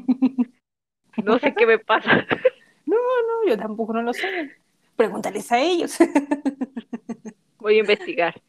[1.23, 2.11] No sé qué me pasa.
[2.87, 4.51] No, no, yo tampoco no lo sé.
[4.95, 5.97] Pregúntales a ellos.
[7.57, 8.39] Voy a investigar.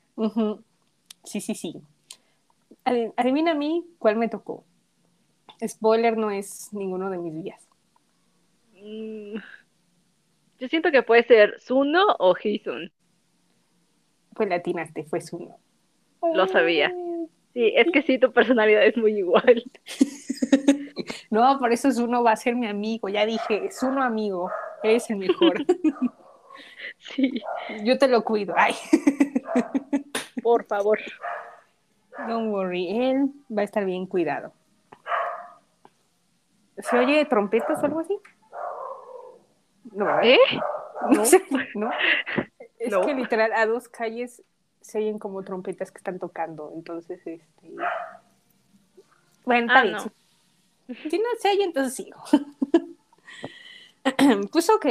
[1.25, 1.75] Sí, sí, sí.
[3.16, 4.62] Adivina a mí cuál me tocó.
[5.66, 7.66] Spoiler no es ninguno de mis días.
[8.75, 9.38] Mm,
[10.59, 12.92] yo siento que puede ser Suno o Hisun.
[14.37, 15.59] Pues latinaste, fue Suno.
[16.35, 16.92] Lo sabía.
[17.55, 19.64] Sí, es que sí, tu personalidad es muy igual.
[21.31, 23.09] no, por eso Suno va a ser mi amigo.
[23.09, 24.51] Ya dije, Suno amigo,
[24.83, 25.64] eres el mejor.
[26.99, 27.42] sí.
[27.83, 28.55] Yo te lo cuido.
[28.57, 28.75] Ay.
[30.42, 30.99] Por favor.
[32.29, 34.53] Don't worry, él va a estar bien cuidado.
[36.79, 38.18] ¿Se oye trompetas o algo así?
[39.92, 40.38] No, ¿eh?
[41.11, 41.42] No, sé,
[41.75, 41.90] ¿no?
[42.78, 44.42] Es que literal a dos calles
[44.80, 47.74] se oyen como trompetas que están tocando, entonces este
[49.46, 49.98] bueno, está ah, bien.
[51.08, 51.18] Si...
[51.18, 52.20] no se oye, entonces sigo.
[54.52, 54.86] pues ok,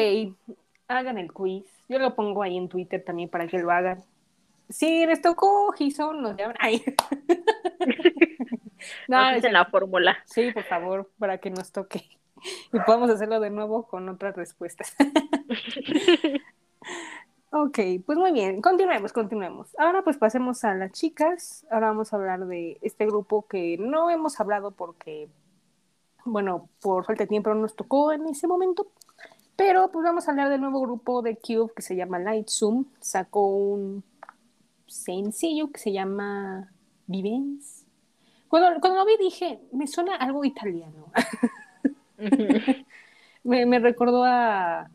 [0.88, 1.66] hagan el quiz.
[1.90, 4.02] Yo lo pongo ahí en Twitter también para que lo hagan.
[4.70, 6.56] Sí, les tocó Gison, nos llaman.
[6.60, 6.82] Ay.
[9.10, 10.18] no, es en la fórmula.
[10.26, 12.08] Sí, por favor, para que nos toque.
[12.72, 14.96] y podamos hacerlo de nuevo con otras respuestas.
[17.58, 19.70] ok, pues muy bien, continuemos, continuemos.
[19.78, 21.66] Ahora pues pasemos a las chicas.
[21.72, 25.30] Ahora vamos a hablar de este grupo que no hemos hablado porque,
[26.26, 28.88] bueno, por falta de tiempo no nos tocó en ese momento.
[29.56, 32.88] Pero pues vamos a hablar del nuevo grupo de Cube que se llama Light Zoom.
[33.00, 34.04] Sacó un
[34.86, 36.74] sencillo que se llama
[37.08, 37.86] Vivens.
[38.50, 41.10] Cuando, cuando lo vi dije, me suena algo italiano.
[43.44, 44.90] me, recordó a,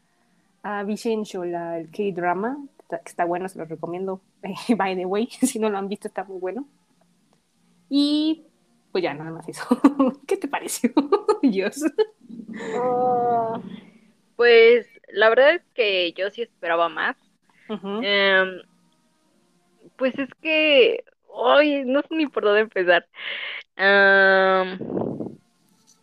[0.62, 4.20] a Vicencio, la, el K-drama, que está bueno, se lo recomiendo.
[4.76, 6.66] By the way, si no lo han visto, está muy bueno.
[7.88, 8.44] Y
[8.92, 9.64] pues ya, nada más eso.
[10.26, 10.90] ¿Qué te pareció,
[11.42, 11.82] Dios?
[12.76, 13.60] Oh,
[14.36, 17.16] pues la verdad es que yo sí esperaba más.
[17.68, 18.62] Em,
[19.96, 23.06] pues es que, hoy no sé ni por dónde empezar.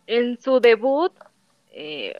[0.06, 1.12] en su debut,
[1.72, 2.14] eh,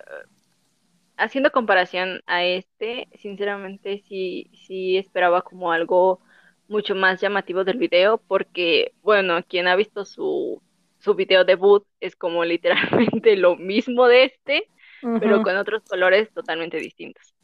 [1.18, 6.20] haciendo comparación a este, sinceramente sí, sí esperaba como algo
[6.68, 10.62] mucho más llamativo del video, porque, bueno, quien ha visto su,
[10.98, 14.70] su video debut es como literalmente lo mismo de este,
[15.18, 17.35] pero con otros colores totalmente distintos.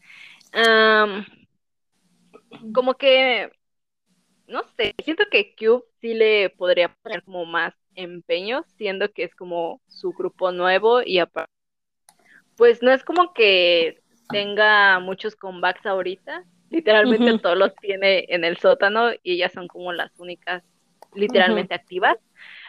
[2.73, 3.51] como que,
[4.49, 9.35] no sé, siento que Cube sí le podría poner como más empeño, siendo que es
[9.37, 11.53] como su grupo nuevo y aparte,
[12.57, 18.57] pues no es como que tenga muchos comebacks ahorita, literalmente todos los tiene en el
[18.59, 20.63] sótano y ellas son como las únicas
[21.15, 22.17] literalmente activas.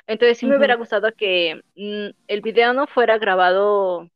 [0.08, 4.10] Entonces sí me hubiera gustado que mm, el video no fuera grabado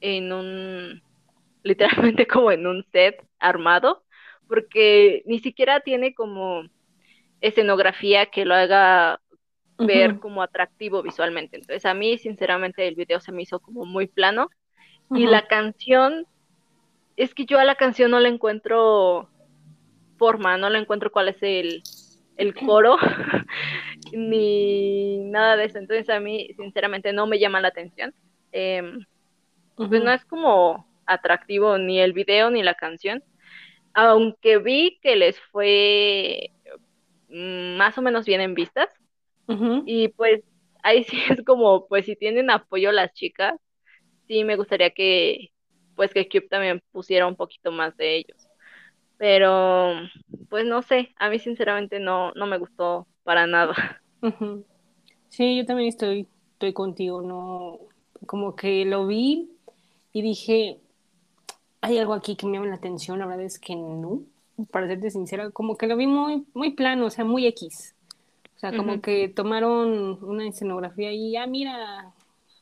[0.00, 1.02] en un,
[1.62, 4.04] literalmente como en un set armado,
[4.48, 6.64] porque ni siquiera tiene como
[7.40, 9.20] escenografía que lo haga
[9.78, 11.56] ver como atractivo visualmente.
[11.56, 14.48] Entonces a mí sinceramente el video se me hizo como muy plano
[15.14, 16.26] y la canción,
[17.16, 19.28] es que yo a la canción no le encuentro
[20.16, 21.82] forma, no le encuentro cuál es el,
[22.36, 22.96] el coro
[24.12, 25.78] ni nada de eso.
[25.78, 28.14] Entonces a mí sinceramente no me llama la atención.
[28.52, 28.82] Eh,
[29.74, 33.22] pues no es como atractivo ni el video ni la canción.
[33.94, 36.50] Aunque vi que les fue
[37.28, 38.88] mm, más o menos bien en vistas.
[39.84, 40.42] Y pues
[40.82, 43.54] ahí sí es como, pues si tienen apoyo las chicas,
[44.32, 45.50] sí me gustaría que,
[45.94, 48.48] pues que Cube también pusiera un poquito más de ellos.
[49.18, 49.92] Pero,
[50.48, 54.00] pues no sé, a mí sinceramente no, no me gustó para nada.
[55.28, 57.78] Sí, yo también estoy, estoy contigo, no,
[58.26, 59.48] como que lo vi
[60.12, 60.78] y dije,
[61.80, 64.24] hay algo aquí que me llama la atención, la verdad es que no,
[64.70, 67.94] para serte sincera, como que lo vi muy, muy plano, o sea, muy X.
[68.54, 72.12] O sea, como que tomaron una escenografía y, ah, mira,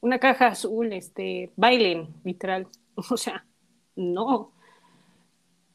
[0.01, 2.67] una caja azul, este, bailen, literal.
[3.11, 3.47] O sea,
[3.97, 4.53] no.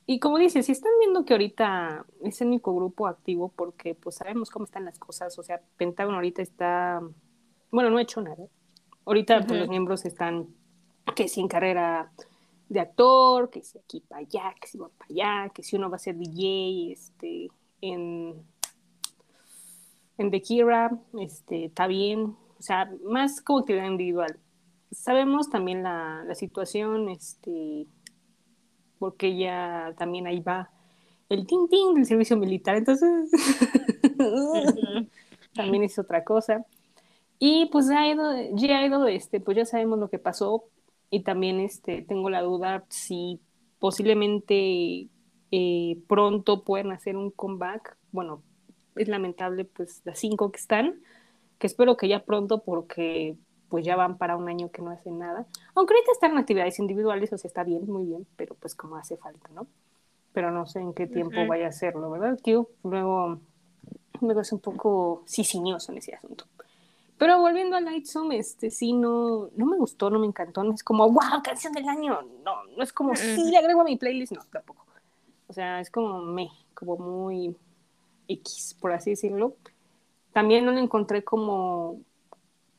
[0.06, 4.18] Y como dices, si están viendo que ahorita es el único grupo activo porque pues
[4.18, 7.02] sabemos cómo están las cosas, o sea, Pentágono ahorita está,
[7.72, 8.46] bueno, no ha hecho nada.
[9.06, 10.48] Ahorita pues, los miembros están
[11.16, 12.12] que si en carrera
[12.70, 15.90] de actor, que si aquí para allá, que si va para allá, que si uno
[15.90, 17.50] va a ser DJ, este,
[17.82, 18.44] en,
[20.18, 24.40] en The Kira, este, está bien, o sea, más como actividad individual.
[24.92, 27.88] Sabemos también la, la situación, este,
[29.00, 30.70] porque ya también ahí va
[31.30, 33.32] el ting ting del servicio militar, entonces
[35.54, 36.66] también es otra cosa.
[37.40, 40.66] Y pues ya ha ido, ya ha ido, este, pues ya sabemos lo que pasó,
[41.10, 43.40] y también este, tengo la duda si
[43.80, 45.10] posiblemente
[45.52, 47.98] eh, pronto pueden hacer un comeback.
[48.12, 48.44] Bueno,
[48.96, 51.02] es lamentable pues las cinco que están,
[51.58, 53.36] que espero que ya pronto porque
[53.70, 55.46] pues ya van para un año que no hacen nada.
[55.74, 58.96] Aunque ahorita están en actividades individuales, o sea, está bien, muy bien, pero pues como
[58.96, 59.68] hace falta, ¿no?
[60.34, 62.70] Pero no sé en qué tiempo vaya a hacerlo, ¿verdad, tío?
[62.84, 63.40] Luego,
[64.22, 66.46] luego es un poco sisiñoso en ese asunto.
[67.18, 70.64] Pero volviendo a Light este sí, no, no me gustó, no me encantó.
[70.64, 72.20] No es como, wow, canción del año.
[72.44, 74.34] No, no es como, sí, le agrego a mi playlist.
[74.34, 74.86] No, tampoco.
[75.48, 77.56] O sea, es como me, como muy
[78.28, 79.56] X, por así decirlo.
[80.36, 82.02] También no le encontré como,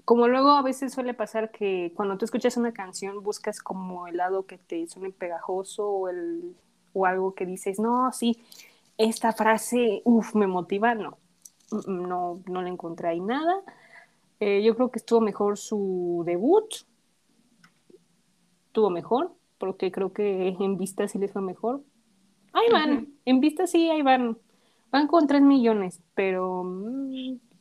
[0.05, 4.19] como luego a veces suele pasar que cuando tú escuchas una canción buscas como el
[4.19, 6.55] lado que te suene pegajoso o, el,
[6.93, 8.39] o algo que dices, no, sí,
[8.99, 10.95] esta frase, uff, me motiva.
[10.95, 11.17] No,
[11.71, 13.63] mm, mm, no, no le encontré ahí nada.
[14.39, 16.75] Eh, yo creo que estuvo mejor su debut.
[18.67, 21.81] Estuvo mejor, porque creo que en vista sí les fue mejor.
[22.53, 24.37] Ahí van, en vista sí, ahí van.
[24.93, 26.63] Van con 3 millones, pero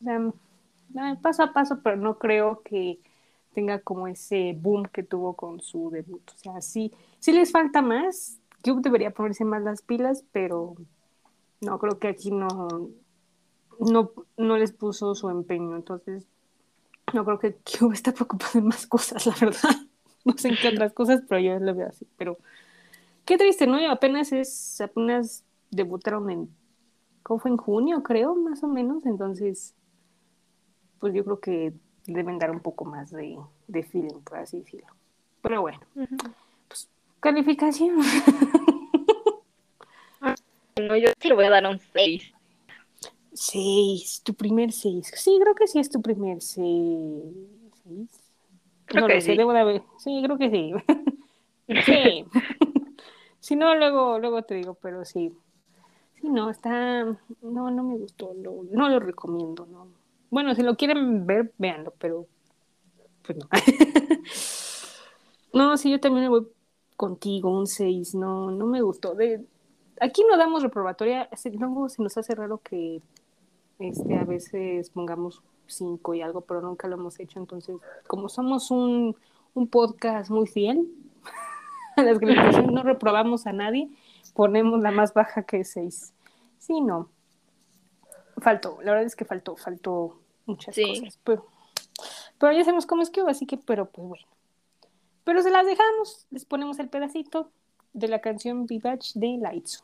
[0.06, 2.98] mm, paso a paso, pero no creo que
[3.56, 6.22] tenga como ese boom que tuvo con su debut.
[6.34, 8.38] O sea, sí, sí les falta más.
[8.62, 10.74] Cube debería ponerse más las pilas, pero
[11.62, 12.90] no, creo que aquí no,
[13.80, 15.74] no, no les puso su empeño.
[15.74, 16.26] Entonces,
[17.14, 19.76] no creo que Cube está preocupado en más cosas, la verdad.
[20.26, 22.06] No sé en qué otras cosas, pero yo lo veo así.
[22.18, 22.36] Pero
[23.24, 23.78] qué triste, ¿no?
[23.90, 26.50] Apenas es, apenas debutaron en,
[27.22, 27.52] ¿cómo fue?
[27.52, 29.06] En junio, creo, más o menos.
[29.06, 29.74] Entonces,
[31.00, 31.72] pues yo creo que
[32.06, 34.86] deben dar un poco más de, de feeling, por así decirlo.
[35.42, 35.80] Pero bueno,
[36.68, 36.88] pues
[37.20, 37.96] calificación.
[40.80, 42.32] no, yo te le voy a dar un 6.
[43.32, 45.12] 6, tu primer 6.
[45.14, 46.66] Sí, creo que sí es tu primer 6.
[48.86, 49.36] Creo no que lo sé, sí.
[49.36, 49.82] debo de haber.
[49.98, 50.72] Sí, creo que sí.
[51.84, 52.24] sí.
[53.40, 55.32] si no, luego, luego te digo, pero sí.
[56.20, 57.04] Sí, no, está.
[57.42, 58.32] No, no me gustó.
[58.34, 59.88] No, no lo recomiendo, no.
[60.30, 62.26] Bueno, si lo quieren ver, véanlo, pero.
[63.22, 63.48] Pues no.
[65.52, 66.46] no, sí, yo también me voy
[66.96, 68.14] contigo, un 6.
[68.14, 69.14] No, no me gustó.
[69.14, 69.44] De...
[70.00, 71.28] Aquí no damos reprobatoria.
[71.58, 73.00] Luego se nos hace raro que
[73.78, 77.38] este, a veces pongamos 5 y algo, pero nunca lo hemos hecho.
[77.38, 79.16] Entonces, como somos un,
[79.54, 80.88] un podcast muy fiel
[81.96, 83.88] a las calificaciones, no reprobamos a nadie,
[84.34, 86.12] ponemos la más baja que es 6.
[86.58, 87.10] Sí, no.
[88.40, 91.00] Faltó, la verdad es que faltó, faltó muchas Sí.
[91.00, 91.18] cosas.
[91.24, 91.46] Pero,
[92.38, 94.26] pero ya sabemos cómo es que así que, pero pues bueno.
[95.24, 97.50] Pero se las dejamos, les ponemos el pedacito
[97.92, 99.82] de la canción Vivach de Laitsu.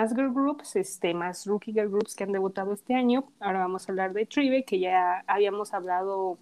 [0.00, 3.24] Más girl groups, este, más rookie girl groups que han debutado este año.
[3.38, 6.38] Ahora vamos a hablar de Tribe, que ya habíamos hablado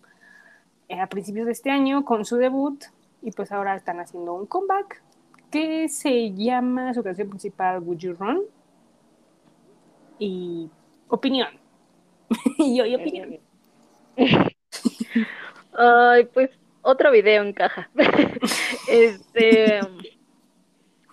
[0.89, 2.85] eh, a principios de este año con su debut
[3.21, 5.03] y pues ahora están haciendo un comeback
[5.51, 8.43] que se llama su canción principal Would You Run
[10.21, 10.71] y
[11.09, 11.49] opinión.
[12.59, 13.41] y yo y opinión.
[15.77, 16.51] Ay, pues
[16.83, 17.91] otro video en caja.
[18.89, 19.81] Este,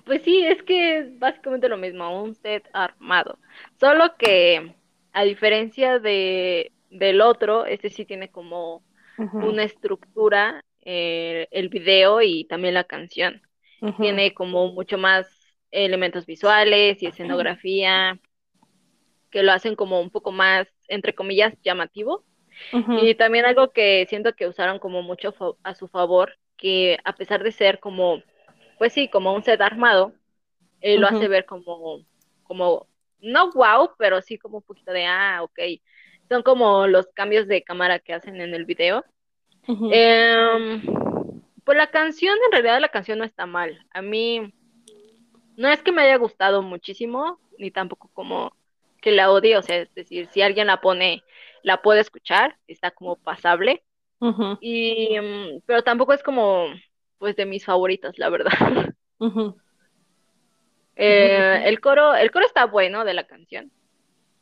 [0.06, 3.39] pues sí, es que es básicamente lo mismo, un set armado.
[3.80, 4.76] Solo que
[5.14, 8.84] a diferencia de del otro, este sí tiene como
[9.39, 13.41] una estructura, eh, el video y también la canción.
[13.99, 15.28] Tiene como mucho más
[15.72, 18.20] elementos visuales y escenografía
[19.30, 22.26] que lo hacen como un poco más, entre comillas, llamativo.
[22.93, 25.34] Y también algo que siento que usaron como mucho
[25.64, 28.24] a su favor, que a pesar de ser como,
[28.78, 30.13] pues sí, como un set armado,
[30.82, 32.05] eh, lo hace ver como,
[32.43, 32.88] como,
[33.19, 35.59] no wow, pero sí como un poquito de, ah, ok.
[36.30, 39.03] Son como los cambios de cámara que hacen en el video.
[39.91, 40.82] Em,
[41.63, 43.86] pues la canción, en realidad la canción no está mal.
[43.91, 44.53] A mí
[45.57, 48.55] no es que me haya gustado muchísimo, ni tampoco como
[49.01, 51.23] que la odie, o sea, es decir, si alguien la pone,
[51.63, 53.84] la puede escuchar, está como pasable,
[54.59, 56.67] y, mm, pero tampoco es como,
[57.18, 58.51] pues, de mis favoritas, la verdad.
[60.97, 63.70] Eh, el coro, el coro está bueno de la canción,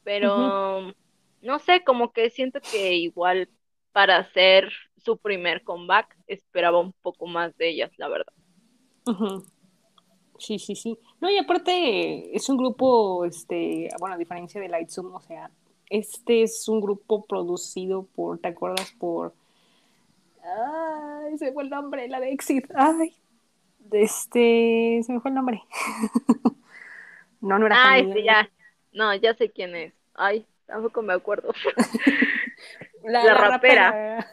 [0.04, 0.94] pero
[1.42, 3.50] no sé, como que siento que igual
[3.92, 8.34] para hacer su primer comeback esperaba un poco más de ellas, la verdad.
[10.38, 10.98] Sí, sí, sí.
[11.22, 15.52] No, y aparte es un grupo, este, bueno, a diferencia de Light Zoom, o sea,
[15.90, 18.94] este es un grupo producido por, ¿te acuerdas?
[18.98, 19.34] Por,
[20.44, 23.16] ay, se me fue el nombre, la de Exit, ay,
[23.92, 25.62] este, se me fue el nombre.
[27.42, 28.10] no, no era Camila.
[28.10, 28.50] este ya,
[28.94, 29.94] no, ya sé quién es.
[30.16, 31.54] Ay, tampoco me acuerdo.
[33.04, 33.86] La, la la rapera.
[33.92, 34.28] rapera.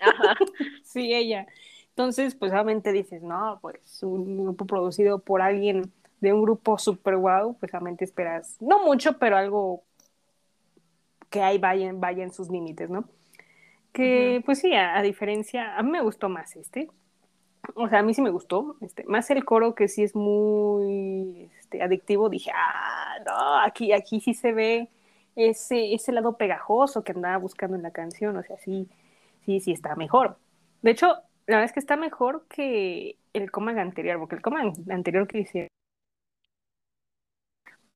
[0.00, 0.34] Ajá.
[0.84, 1.46] Sí, ella.
[1.90, 7.16] Entonces, pues obviamente dices, no, pues un grupo producido por alguien de un grupo super
[7.16, 9.84] guau, pues obviamente esperas, no mucho, pero algo
[11.30, 13.04] que ahí vaya, vaya en sus límites, ¿no?
[13.92, 16.88] Que, pues sí, a, a diferencia, a mí me gustó más este.
[17.74, 21.50] O sea, a mí sí me gustó, este, más el coro que sí es muy
[21.58, 24.88] este, adictivo, dije, ah, no, aquí, aquí sí se ve
[25.36, 28.88] ese, ese lado pegajoso que andaba buscando en la canción, o sea, sí,
[29.44, 30.38] sí, sí está mejor.
[30.82, 31.08] De hecho,
[31.46, 35.40] la verdad es que está mejor que el Command anterior, porque el Command anterior que
[35.40, 35.68] hicieron.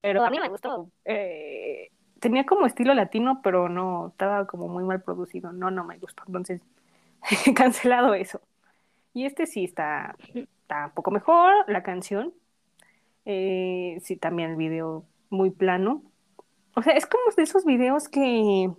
[0.01, 0.91] Pero a mí me gustó.
[1.05, 1.91] Eh,
[2.25, 5.53] tenía como estilo latino, pero no, estaba como muy mal producido.
[5.53, 6.23] No, no me gustó.
[6.27, 6.63] Entonces,
[7.55, 8.41] cancelado eso.
[9.13, 12.33] Y este sí está, está un poco mejor, la canción.
[13.27, 16.03] Eh, sí, también el video muy plano.
[16.75, 18.71] O sea, es como de esos videos que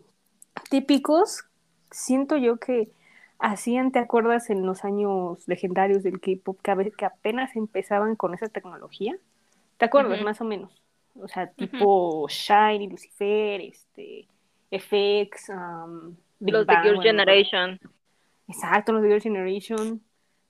[0.72, 1.46] típicos,
[1.92, 2.90] siento yo que
[3.38, 9.16] hacían, ¿te acuerdas en los años legendarios del K-pop que, apenas empezaban con esa tecnología?
[9.78, 10.85] ¿Te acuerdas, más o menos?
[11.20, 14.28] O sea, tipo Shine, Lucifer, este,
[14.72, 17.80] FX, um, Big Los de Bang, Girl bueno, Generation.
[18.48, 20.02] Exacto, los de Girl Generation.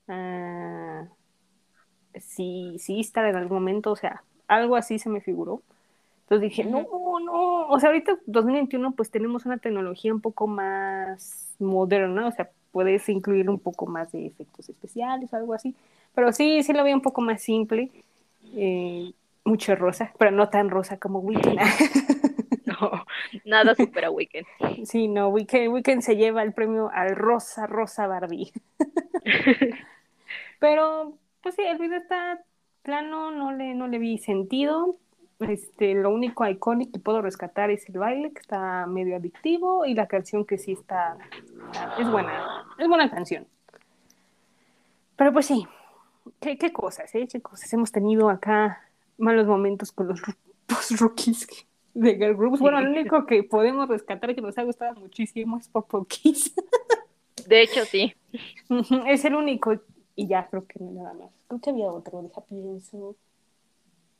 [0.08, 1.06] ah,
[2.20, 5.62] sí, sí, estar en algún momento, o sea, algo así se me figuró.
[6.22, 6.84] Entonces dije, no,
[7.20, 12.50] no, o sea, ahorita 2021 pues tenemos una tecnología un poco más moderna, o sea,
[12.72, 15.76] puedes incluir un poco más de efectos especiales o algo así,
[16.16, 17.92] pero sí, sí lo veo un poco más simple,
[18.56, 19.12] eh,
[19.46, 21.58] mucho rosa, pero no tan rosa como Weekend.
[22.66, 23.04] No,
[23.44, 24.46] nada supera Weekend.
[24.84, 28.52] sí, no, Weekend, Weekend se lleva el premio al rosa, rosa Barbie.
[30.58, 32.42] Pero, pues sí, el video está
[32.82, 34.96] plano, no le, no le vi sentido.
[35.38, 39.94] Este, lo único icónico que puedo rescatar es el baile, que está medio adictivo, y
[39.94, 41.16] la canción que sí está,
[41.98, 43.46] es buena, es buena canción.
[45.14, 45.66] Pero pues sí,
[46.40, 47.28] qué, qué cosas, ¿eh?
[47.30, 47.72] Qué cosas.
[47.72, 48.85] Hemos tenido acá
[49.18, 50.20] malos momentos con los,
[51.00, 51.46] rookies
[51.94, 52.60] de girl groups.
[52.60, 56.54] Bueno, lo único que podemos rescatar que nos ha gustado muchísimo es Purple Kiss.
[57.46, 58.12] De hecho, sí.
[59.06, 59.74] Es el único
[60.16, 61.30] y ya creo que nada más.
[61.46, 63.14] Creo que había otro, deja pienso.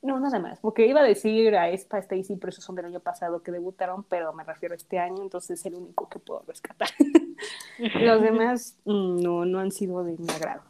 [0.01, 2.99] No, nada más, porque iba a decir a Espa, Stacy, pero esos son del año
[2.99, 6.43] pasado que debutaron, pero me refiero a este año, entonces es el único que puedo
[6.47, 6.89] rescatar.
[7.99, 10.61] Los demás mm, no, no han sido de mi agrado.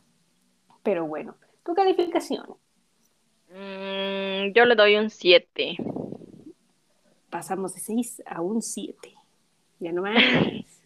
[0.82, 2.45] Pero bueno, tu calificación.
[3.49, 5.77] Mm, yo le doy un 7.
[7.29, 9.13] Pasamos de 6 a un 7.
[9.79, 10.15] Ya no más.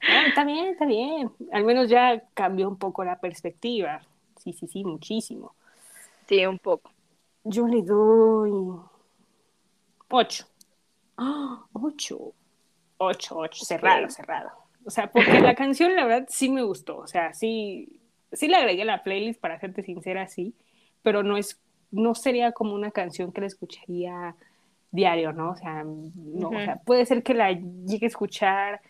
[0.00, 1.32] Ah, está bien, está bien.
[1.52, 4.00] Al menos ya cambió un poco la perspectiva.
[4.36, 5.56] Sí, sí, sí, muchísimo.
[6.28, 6.92] Sí, un poco.
[7.42, 8.78] Yo le doy
[10.08, 10.46] 8.
[11.72, 12.32] 8.
[12.98, 13.64] 8, 8.
[13.64, 14.50] Cerrado, cerrado.
[14.84, 16.98] O sea, porque la canción, la verdad, sí me gustó.
[16.98, 18.00] O sea, sí,
[18.32, 20.54] sí la agregué a la playlist, para serte sincera, sí.
[21.02, 21.60] Pero no es,
[21.90, 24.36] no sería como una canción que la escucharía
[24.90, 25.50] diario, ¿no?
[25.50, 28.80] O sea, no, o sea, puede ser que la llegue a escuchar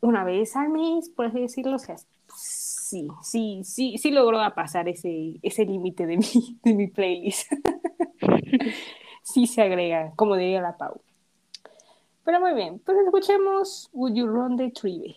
[0.00, 1.76] una vez al mes, por así decirlo.
[1.76, 1.96] O sea,
[2.34, 7.52] sí, sí, sí, sí logró pasar ese, ese límite de mi, de mi playlist.
[9.22, 11.00] sí se agrega, como diría la Pau.
[12.24, 15.16] Pero muy bien, pues escuchemos Would You Run the Tree.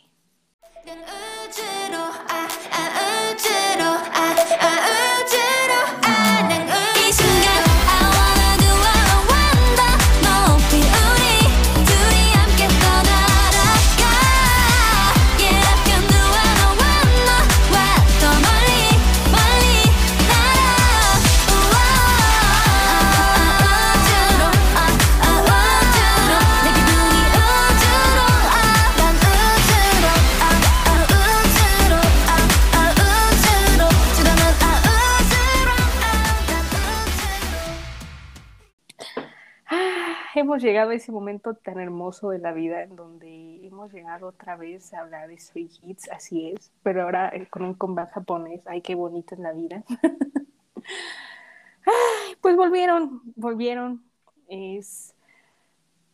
[40.52, 44.58] Hemos llegado a ese momento tan hermoso de la vida en donde hemos llegado otra
[44.58, 48.60] vez a hablar de Stray Kids, así es, pero ahora eh, con un comeback japonés,
[48.66, 49.82] ay, qué bonita es la vida.
[51.86, 54.04] Ay, pues volvieron, volvieron,
[54.50, 55.16] es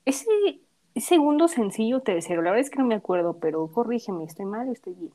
[0.05, 0.61] ese
[0.95, 4.71] segundo sencillo, tercero, la verdad es que no me acuerdo, pero corrígeme, estoy mal o
[4.71, 5.13] estoy bien.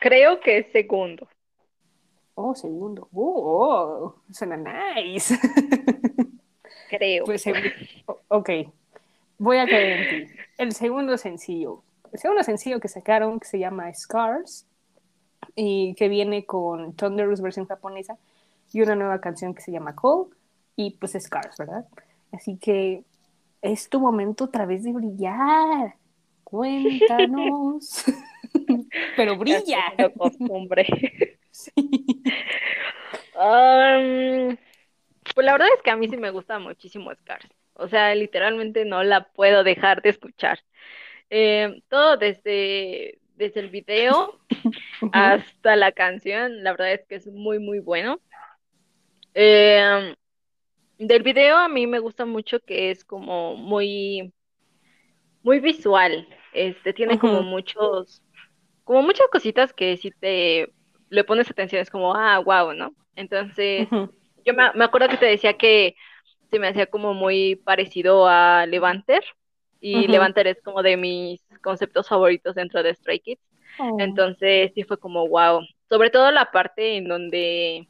[0.00, 1.28] Creo que es segundo.
[2.34, 5.38] Oh, segundo, oh, oh, suena nice.
[6.90, 7.24] Creo.
[7.24, 7.44] Pues
[8.28, 8.50] ok,
[9.38, 10.32] voy a creer en ti.
[10.58, 11.82] El segundo sencillo.
[12.12, 14.66] El segundo sencillo que sacaron que se llama Scars
[15.54, 18.18] y que viene con Thunderous versión japonesa
[18.72, 20.26] y una nueva canción que se llama Call
[20.76, 21.86] y pues Scars, ¿verdad?
[22.32, 23.04] Así que
[23.62, 25.94] es tu momento otra vez de brillar.
[26.44, 28.04] Cuéntanos.
[29.16, 29.80] Pero brilla.
[29.96, 30.86] Es costumbre.
[31.52, 31.72] Sí.
[33.36, 34.56] Am,
[35.40, 37.48] pues la verdad es que a mí sí me gusta muchísimo Scars.
[37.72, 40.58] O sea, literalmente no la puedo dejar de escuchar.
[41.30, 44.38] Eh, todo desde, desde el video
[45.14, 48.20] hasta la canción, la verdad es que es muy, muy bueno.
[49.32, 50.14] Eh,
[50.98, 54.34] del video a mí me gusta mucho que es como muy,
[55.42, 56.28] muy visual.
[56.52, 58.22] Este, tiene como muchos,
[58.84, 60.70] como muchas cositas que si te
[61.08, 62.92] le pones atención es como, ah, wow, ¿no?
[63.16, 63.88] Entonces.
[64.44, 65.96] Yo me, me acuerdo que te decía que
[66.50, 69.22] se me hacía como muy parecido a Levanter.
[69.80, 70.12] Y Ujú.
[70.12, 73.40] Levanter es como de mis conceptos favoritos dentro de Stray Kids.
[73.78, 73.98] Oh.
[74.00, 75.62] Entonces sí fue como wow.
[75.88, 77.88] Sobre todo la parte en donde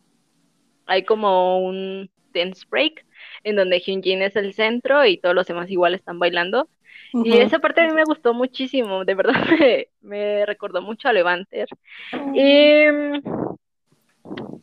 [0.86, 3.04] hay como un dance break,
[3.44, 6.68] en donde Hyunjin es el centro y todos los demás igual están bailando.
[7.12, 11.12] Y esa parte a mí me gustó muchísimo, de verdad me, me recordó mucho a
[11.12, 11.68] Levanter.
[12.34, 12.84] Y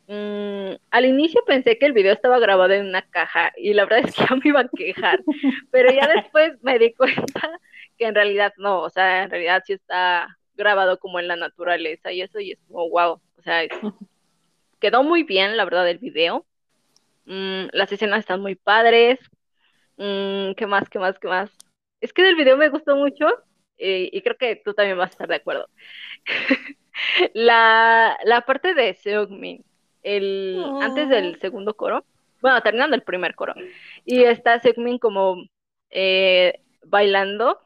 [0.08, 4.08] mm, al inicio pensé que el video estaba grabado en una caja y la verdad
[4.08, 5.20] es que ya me iba a quejar,
[5.72, 7.60] pero ya después me di cuenta
[7.98, 12.12] que en realidad no, o sea, en realidad sí está grabado como en la naturaleza
[12.12, 13.72] y eso y es como wow, o sea, es-
[14.80, 16.46] quedó muy bien la verdad el video.
[17.26, 19.20] Mm, las escenas están muy padres.
[19.98, 21.52] Mm, ¿qué más, qué más, qué más?
[22.02, 23.28] Es que del video me gustó mucho
[23.78, 25.70] eh, y creo que tú también vas a estar de acuerdo.
[27.34, 29.64] La, la parte de Seungmin,
[30.04, 32.06] el, antes del segundo coro,
[32.42, 33.56] bueno, terminando el primer coro,
[34.06, 35.38] y está Seungmin como
[35.90, 37.60] eh, bailando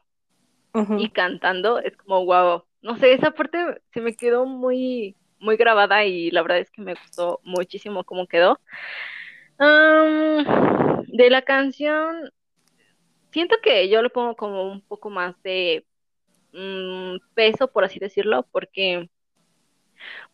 [0.96, 2.64] y cantando, es como wow.
[2.82, 3.58] No sé, esa parte
[3.92, 8.26] se me quedó muy, muy grabada y la verdad es que me gustó muchísimo cómo
[8.26, 8.60] quedó.
[11.08, 12.32] De la canción,
[13.32, 15.86] siento que yo le pongo como un poco más de
[16.52, 19.10] mm, peso, por así decirlo, porque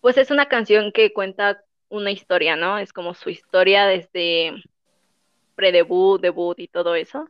[0.00, 2.78] pues es una canción que cuenta una historia, ¿no?
[2.78, 4.52] Es como su historia desde
[5.54, 7.28] pre-debut, debut y todo eso.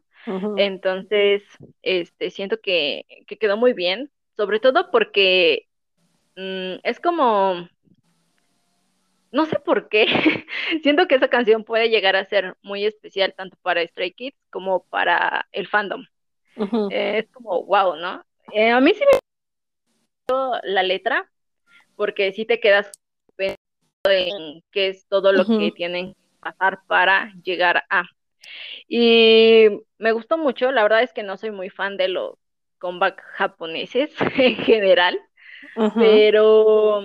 [0.57, 1.43] Entonces,
[1.81, 5.69] este, siento que, que quedó muy bien, sobre todo porque
[6.37, 7.67] mm, es como,
[9.33, 10.07] no sé por qué,
[10.83, 14.85] siento que esa canción puede llegar a ser muy especial tanto para Stray Kids como
[14.85, 16.05] para el fandom.
[16.91, 18.25] Eh, es como, wow, ¿no?
[18.53, 19.19] Eh, a mí sí me
[20.27, 21.31] gustó la letra,
[21.99, 22.93] porque sí te quedas
[23.35, 23.59] pensando
[24.07, 28.05] en qué es todo lo que tienen que pasar para llegar a.
[28.87, 29.67] Y
[29.99, 32.37] me gustó mucho, la verdad es que no soy muy fan de los
[32.79, 35.19] comeback japoneses en general,
[35.97, 37.03] pero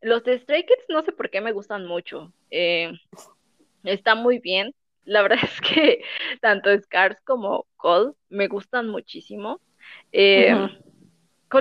[0.00, 2.32] los de Stray Kids no sé por qué me gustan mucho.
[2.50, 2.92] Eh,
[3.84, 4.74] está muy bien.
[5.04, 6.02] La verdad es que
[6.40, 9.60] tanto Scars como Cole me gustan muchísimo.
[10.10, 10.50] Eh,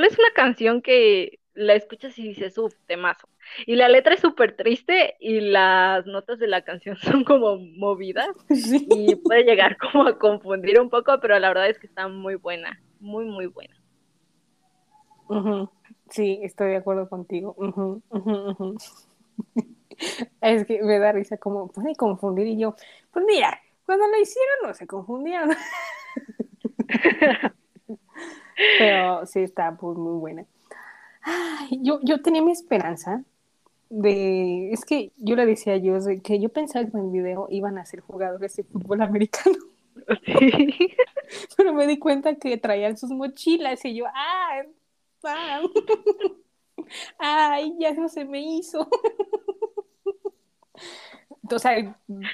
[0.05, 3.28] es una canción que la escuchas y dices, uff, temazo.
[3.66, 8.30] Y la letra es súper triste y las notas de la canción son como movidas
[8.49, 8.88] Sí.
[8.89, 12.36] y puede llegar como a confundir un poco, pero la verdad es que está muy
[12.36, 13.76] buena, muy, muy buena.
[16.10, 17.56] Sí, estoy de acuerdo contigo.
[20.41, 22.76] Es que me da risa como puede confundir y yo,
[23.12, 25.51] pues mira, cuando lo hicieron no se confundieron.
[28.80, 30.45] Pero sí está muy, muy buena.
[31.24, 33.24] Ay, yo, yo tenía mi esperanza
[33.89, 37.47] de, es que yo le decía a de que yo pensaba que en el video
[37.49, 39.55] iban a ser jugadores de fútbol americano,
[40.26, 40.36] Sí.
[41.57, 44.63] pero me di cuenta que traían sus mochilas y yo, ah,
[45.26, 45.61] ah,
[47.19, 48.88] ay, ya no se me hizo.
[51.43, 51.86] Entonces,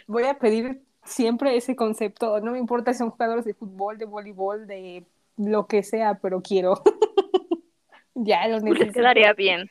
[0.07, 4.05] voy a pedir siempre ese concepto, no me importa si son jugadores de fútbol, de
[4.05, 5.05] voleibol, de
[5.37, 6.81] lo que sea, pero quiero.
[8.15, 8.93] Ya lo Les necesito.
[8.93, 9.69] quedaría bien.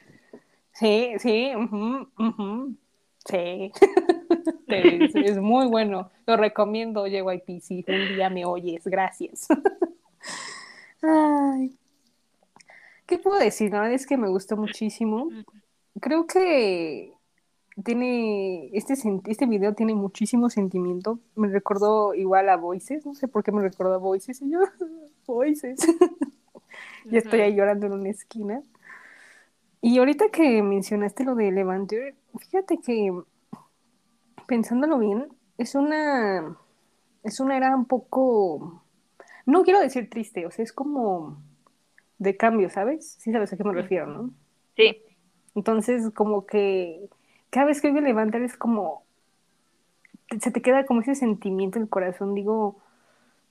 [0.72, 1.50] Sí, sí,
[3.28, 3.72] sí.
[4.68, 6.10] es, es muy bueno.
[6.26, 8.84] Lo recomiendo, JYP, si un día me oyes.
[8.84, 9.48] Gracias.
[11.02, 11.76] Ay.
[13.06, 13.72] ¿Qué puedo decir?
[13.72, 15.30] La verdad es que me gustó muchísimo.
[16.00, 17.12] Creo que
[17.84, 18.94] tiene este,
[19.26, 21.18] este video tiene muchísimo sentimiento.
[21.34, 23.06] Me recordó igual a Voices.
[23.06, 24.42] No sé por qué me recordó a Voices.
[24.42, 24.58] Y yo,
[25.26, 25.80] Voices.
[27.10, 28.62] Ya estoy ahí llorando en una esquina.
[29.80, 33.10] Y ahorita que mencionaste lo de Levanter, fíjate que
[34.46, 35.28] pensándolo bien,
[35.58, 36.56] es una
[37.24, 38.84] es una era un poco
[39.46, 41.42] no quiero decir triste, o sea, es como
[42.18, 43.16] de cambio, ¿sabes?
[43.20, 44.34] Sí sabes a qué me refiero, ¿no?
[44.76, 45.02] Sí,
[45.54, 47.08] Entonces, como que
[47.50, 49.04] cada vez que oigo Levanter es como
[50.40, 52.78] se te queda como ese sentimiento en el corazón, digo,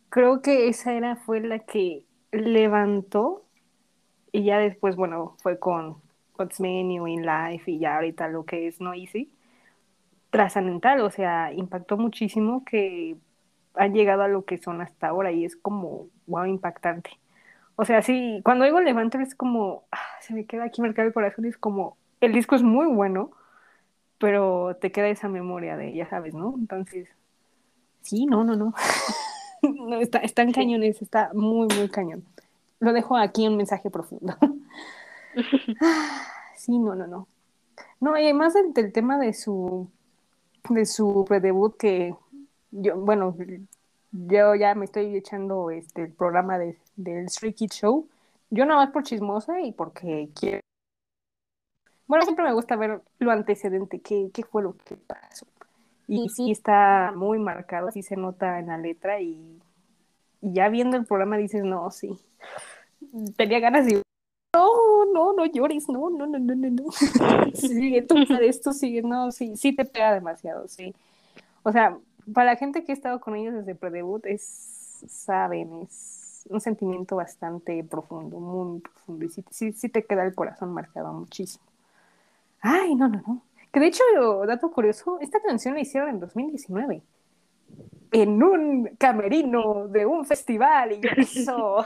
[0.09, 3.46] creo que esa era fue la que levantó
[4.31, 5.97] y ya después, bueno, fue con
[6.37, 9.31] What's Menu, In Life y ya ahorita lo que es No Easy,
[10.29, 13.17] trascendental, o sea, impactó muchísimo que
[13.75, 17.11] han llegado a lo que son hasta ahora y es como, wow, impactante.
[17.75, 21.13] O sea, sí, cuando oigo Levanter es como, ah, se me queda aquí marcado el
[21.13, 23.31] corazón y es como, el disco es muy bueno,
[24.19, 26.55] pero te queda esa memoria de, ya sabes, ¿no?
[26.57, 27.09] Entonces,
[28.01, 28.73] sí, no, no, no.
[29.61, 32.25] no está, están cañones, está muy, muy cañón.
[32.79, 34.35] Lo dejo aquí un mensaje profundo.
[36.55, 37.27] sí, no, no, no.
[37.99, 39.89] No, y además del, del tema de su
[40.69, 42.15] de su predebut que
[42.71, 43.35] yo, bueno,
[44.11, 48.07] yo ya me estoy echando este el programa de, del Street Kids Show.
[48.49, 50.61] Yo nada más por chismosa y porque quiero.
[52.07, 55.45] Bueno, siempre me gusta ver lo antecedente, qué, qué fue lo que pasó.
[56.07, 59.61] Y sí está muy marcado, sí se nota en la letra y,
[60.41, 62.17] y ya viendo el programa dices, no, sí.
[63.35, 64.01] Tenía ganas de
[64.53, 66.91] no, no, no llores, no, no, no, no, no, no.
[67.53, 70.95] Sigue, de esto, sigue, no, sí, sí te pega demasiado, sí.
[71.63, 71.97] O sea,
[72.33, 77.15] para la gente que ha estado con ellos desde predebut, es, saben, es un sentimiento
[77.15, 81.63] bastante profundo, muy profundo, y sí, sí, sí te queda el corazón marcado muchísimo.
[82.61, 83.41] Ay, no, no, no.
[83.71, 84.03] Que de hecho,
[84.47, 87.01] dato curioso, esta canción la hicieron en 2019.
[88.11, 91.85] En un camerino de un festival y eso.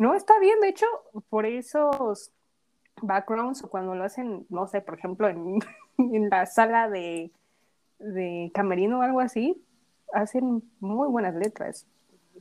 [0.00, 0.86] No, está bien, de hecho,
[1.28, 2.32] por esos
[3.02, 5.58] backgrounds o cuando lo hacen, no sé, por ejemplo, en,
[5.98, 7.30] en la sala de,
[7.98, 9.62] de camerino o algo así,
[10.14, 11.86] hacen muy buenas letras.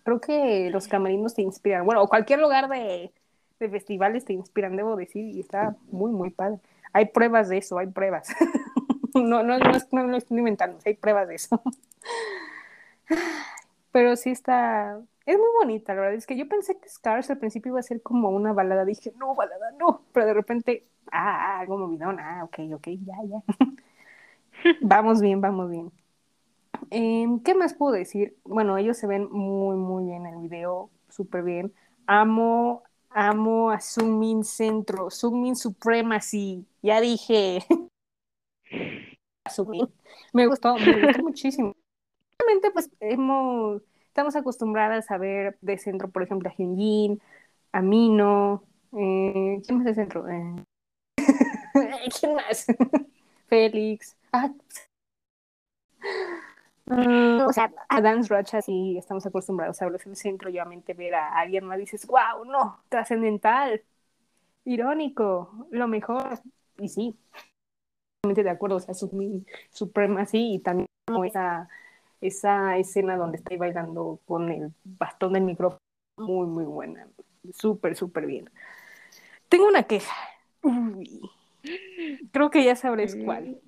[0.06, 3.12] Creo que los camerinos te inspiran, bueno, cualquier lugar de,
[3.60, 6.60] de festivales te inspiran, debo decir, y está muy, muy padre.
[6.94, 8.30] Hay pruebas de eso, hay pruebas.
[9.24, 11.62] no, no, no, no lo estoy inventando, hay pruebas de eso.
[13.92, 17.40] Pero sí está, es muy bonita, la verdad es que yo pensé que Scars al
[17.40, 21.60] principio iba a ser como una balada, dije, no, balada, no, pero de repente, ah,
[21.60, 23.44] algo movidón, ah, ok, ok, ya, ya.
[24.82, 25.92] vamos bien, vamos bien.
[26.92, 28.38] Em, ¿qué más puedo decir?
[28.44, 31.74] Bueno, ellos se ven muy, muy bien en el video, súper bien.
[32.08, 37.66] Amo, amo a Sumin Centro, Sumin Supremacy, ya dije.
[39.50, 39.88] Sumin.
[40.34, 41.76] Me gustó, me gustó muchísimo.
[42.40, 47.22] Realmente, pues, hemos, estamos acostumbradas a ver de centro, por ejemplo, a Hyunjin,
[47.74, 48.64] a Mino,
[48.98, 50.28] eh, ¿quién más de centro?
[50.30, 50.56] Eh,
[52.20, 52.66] ¿Quién más?
[53.48, 54.16] Félix.
[54.32, 54.52] Ah,
[56.92, 60.54] Ah, o sea, a Dance Rocha sí estamos acostumbrados a verlos en el centro y
[60.54, 63.84] obviamente ver a alguien más dices, wow, no, trascendental,
[64.66, 66.42] irónico, lo mejor.
[66.80, 67.18] Y sí,
[68.22, 71.70] de acuerdo, o sea, su, suprema sí, y también como esa,
[72.22, 75.80] esa escena donde está bailando con el bastón del micrófono,
[76.18, 77.08] muy, muy buena,
[77.54, 78.50] súper, súper bien.
[79.48, 80.14] Tengo una queja.
[80.62, 81.22] Uy,
[82.32, 83.62] creo que ya sabréis cuál.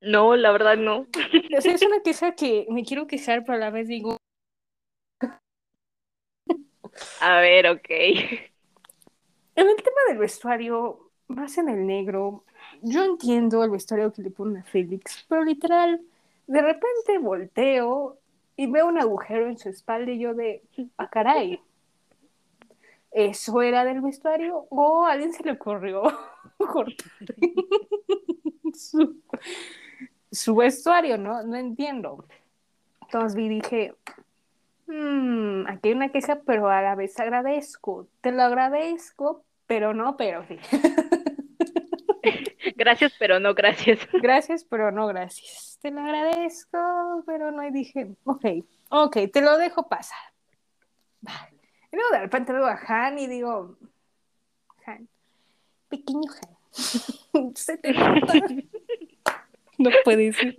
[0.00, 1.06] No, la verdad no.
[1.56, 4.18] O sea, es una queja que me quiero quejar, pero a la vez digo,
[7.20, 7.90] A ver, ok.
[7.90, 12.44] En el tema del vestuario, más en el negro,
[12.82, 16.00] yo entiendo el vestuario que le ponen a Félix, pero literal,
[16.46, 18.18] de repente volteo
[18.56, 20.62] y veo un agujero en su espalda y yo de,
[20.96, 21.60] ah, caray,
[23.12, 24.66] ¿eso era del vestuario?
[24.70, 26.02] ¿O alguien se le ocurrió
[26.58, 27.34] cortar
[30.30, 31.18] su, vestuario?
[31.18, 32.24] No, no entiendo.
[33.02, 33.94] Entonces vi dije,
[34.86, 38.08] "Mm, aquí hay una queja, pero a la vez agradezco.
[38.20, 40.58] Te lo agradezco, pero no, pero sí.
[42.76, 44.00] Gracias, pero no gracias.
[44.22, 45.78] Gracias, pero no gracias.
[45.80, 47.66] Te lo agradezco, pero no.
[47.66, 48.44] Y dije, ok,
[48.90, 50.18] ok, te lo dejo pasar.
[51.26, 51.48] Va.
[51.90, 53.76] Y luego de repente veo a Han y digo,
[54.84, 55.08] Han,
[55.88, 56.30] pequeño
[57.32, 58.34] Han, se te nota.
[59.78, 60.54] No puede ser.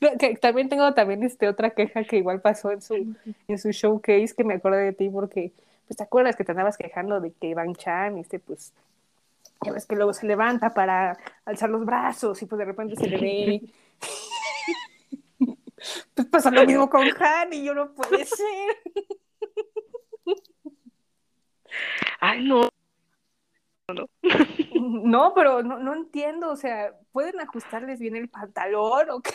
[0.00, 3.14] No, que también tengo también este otra queja que igual pasó en su,
[3.46, 5.52] en su showcase que me acordé de ti porque
[5.86, 8.72] pues te acuerdas que te andabas quejando de que Van Chan este pues
[9.64, 13.08] ya ves que luego se levanta para alzar los brazos y pues de repente se
[13.08, 13.72] le ve.
[16.12, 18.76] Pues pasa lo mismo con Han y yo no puede ser.
[22.20, 22.68] Ay, no.
[24.82, 29.32] no pero no, no entiendo o sea pueden ajustarles bien el pantalón o qué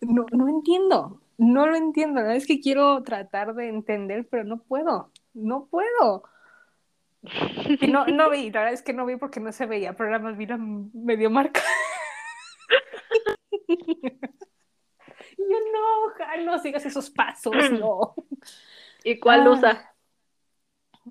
[0.00, 4.42] no, no entiendo no lo entiendo la verdad es que quiero tratar de entender pero
[4.42, 6.24] no puedo no puedo
[7.80, 10.18] Y no, no vi, la verdad es que no vi porque no se veía, pero
[10.20, 11.60] más vi la medio marca.
[15.36, 18.14] Y yo, no, Han, no sigas esos pasos, no.
[19.02, 19.50] ¿Y cuál Ah.
[19.50, 19.94] usa?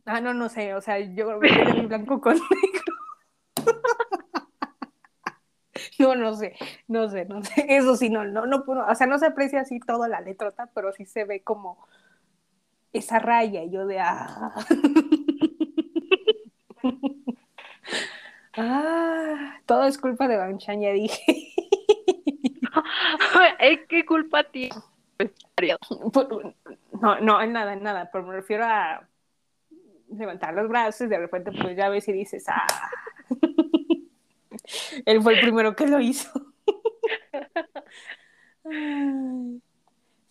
[0.06, 2.94] Ah, no, no sé, o sea, yo el blanco con negro.
[6.00, 6.56] No, no sé,
[6.88, 7.66] no sé, no sé.
[7.70, 10.92] Eso sí, no, no, no o sea, no se aprecia así toda la letrota, pero
[10.92, 11.88] sí se ve como
[12.94, 14.54] esa raya, y yo de ah.
[18.56, 21.54] Ah, todo es culpa de Banchan, ya dije.
[23.60, 24.76] Ay, ¿Qué culpa tiene?
[26.12, 26.54] Por-
[27.02, 29.08] No, no, en nada, en nada, pero me refiero a
[30.12, 32.90] levantar los brazos y de repente pues ya ves y dices, ah.
[35.06, 36.30] Él fue el primero que lo hizo.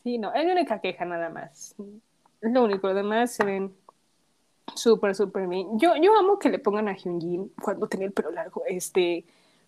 [0.05, 1.75] Sí, no, es única queja nada más.
[2.43, 3.73] Es lo único, lo demás se ven
[4.75, 5.79] súper, súper bien.
[5.79, 9.25] Yo, yo amo que le pongan a Hyunjin cuando tenía el pelo largo, este,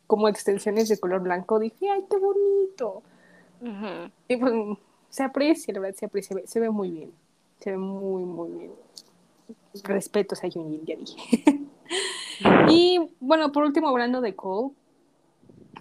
[0.08, 1.60] como extensiones de color blanco.
[1.60, 3.02] Dije, ay, qué bonito.
[4.28, 4.52] Y pues
[5.08, 7.12] se aprecia, la verdad, se aprecia, se ve muy bien.
[7.60, 8.72] Se ve muy, muy bien.
[9.84, 11.60] Respetos a Hyunjin, ya dije.
[12.68, 14.74] y bueno, por último, hablando de Cole,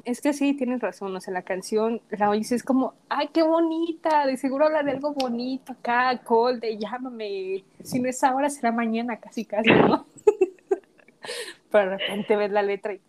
[0.06, 3.44] es que sí, tienes razón, o sea, la canción, la oyes, es como, ay, qué
[3.44, 8.50] bonita, de seguro habla de algo bonito acá, Cole, de llámame, si no es ahora,
[8.50, 10.06] será mañana, casi, casi, ¿no?
[11.72, 13.02] Pero de repente ves la letra y,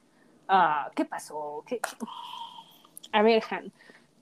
[0.48, 1.62] ah, ¿qué pasó?
[1.66, 1.80] ¿Qué?
[3.12, 3.72] A ver, Han,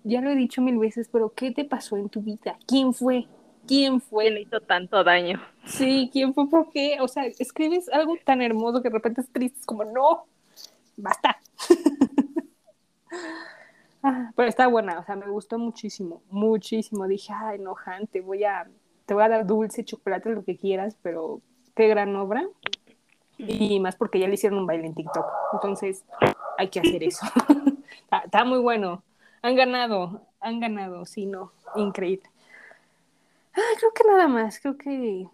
[0.04, 2.58] ya lo he dicho mil veces, pero ¿qué te pasó en tu vida?
[2.66, 3.26] ¿Quién fue?
[3.66, 4.24] ¿Quién fue?
[4.24, 5.40] ¿Quién le hizo tanto daño?
[5.64, 6.48] Sí, ¿quién fue?
[6.48, 6.98] ¿Por qué?
[7.00, 10.24] O sea, escribes algo tan hermoso que de repente es triste, es como, no,
[10.96, 11.38] basta.
[14.02, 17.06] Ah, pero está buena, o sea, me gustó muchísimo, muchísimo.
[17.06, 18.68] Dije, ay, no, Han, te voy a,
[19.06, 21.40] te voy a dar dulce, chocolate, lo que quieras, pero
[21.76, 22.44] qué gran obra.
[23.38, 25.26] Y más porque ya le hicieron un baile en TikTok.
[25.52, 26.04] Entonces,
[26.58, 27.24] hay que hacer eso.
[28.24, 29.02] está, muy bueno.
[29.40, 32.28] Han ganado, han ganado, sí, no, increíble.
[33.54, 35.26] Ah, creo que nada más, creo que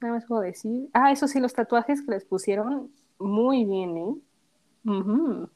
[0.00, 0.88] nada más puedo decir.
[0.92, 4.14] Ah, eso sí, los tatuajes que les pusieron, muy bien, ¿eh?
[4.84, 5.48] Ujú.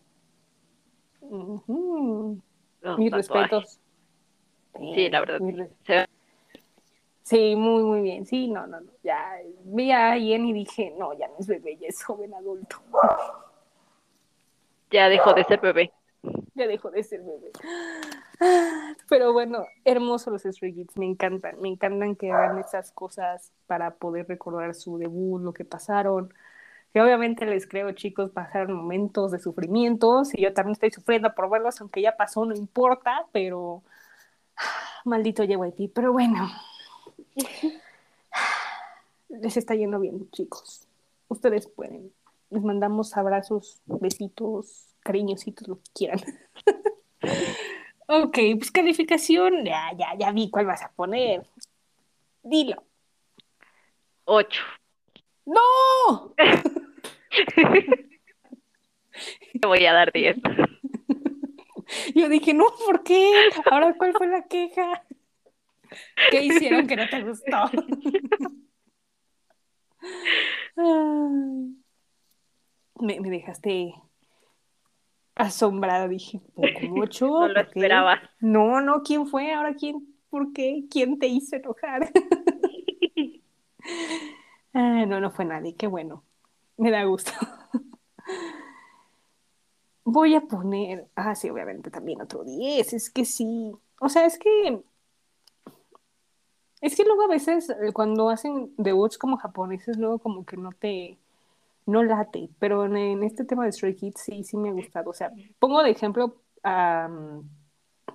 [2.99, 3.79] Mis respetos.
[4.95, 5.41] Sí, la verdad.
[5.41, 6.09] Mis re- Se ve-
[7.23, 8.27] Sí, muy, muy bien.
[8.27, 8.91] Sí, no, no, no.
[9.05, 12.77] Ya vi a Ian y dije, no, ya no es bebé, ya es joven adulto.
[14.93, 15.93] Ya dejó de ser bebé.
[16.55, 17.53] Ya dejó de ser bebé.
[19.09, 21.61] Pero bueno, hermosos los Stray Kids, me encantan.
[21.61, 26.35] Me encantan que hagan esas cosas para poder recordar su debut, lo que pasaron.
[26.93, 31.49] Que obviamente les creo, chicos, pasaron momentos de sufrimientos y yo también estoy sufriendo por
[31.49, 33.83] verlos, aunque ya pasó, no importa, pero
[35.05, 35.93] maldito JYP.
[35.95, 36.51] Pero bueno,
[39.29, 40.89] les está yendo bien, chicos.
[41.29, 42.13] Ustedes pueden.
[42.51, 46.21] Les mandamos abrazos, besitos, cariñositos, lo que quieran.
[48.09, 51.47] ok, pues calificación, ya, ya, ya vi cuál vas a poner.
[52.43, 52.83] Dilo.
[54.25, 54.63] Ocho.
[55.47, 56.35] ¡No!
[59.61, 60.37] Te voy a dar diez.
[62.15, 63.33] Yo dije, no, ¿por qué?
[63.71, 65.03] Ahora, ¿cuál fue la queja?
[66.31, 67.71] ¿Qué hicieron que no te gustó?
[73.01, 73.95] Me, me dejaste
[75.35, 77.27] asombrada, dije, ¿por cómo ocho?
[77.41, 78.21] No lo esperaba.
[78.41, 79.53] No, no, ¿quién fue?
[79.53, 80.15] Ahora, ¿quién?
[80.29, 80.85] ¿Por qué?
[80.91, 82.13] ¿Quién te hizo enojar?
[84.73, 86.25] Ah, no, no fue nadie, qué bueno.
[86.81, 87.31] Me da gusto.
[90.05, 93.73] Voy a poner, ah, sí, obviamente también otro 10, es que sí.
[94.01, 94.83] O sea, es que,
[96.81, 100.73] es que luego a veces eh, cuando hacen debuts como japoneses, luego como que no
[100.73, 101.19] te,
[101.85, 105.11] no late, pero en, este tema de Stray Kids sí, sí me ha gustado.
[105.11, 107.11] O sea, pongo de ejemplo a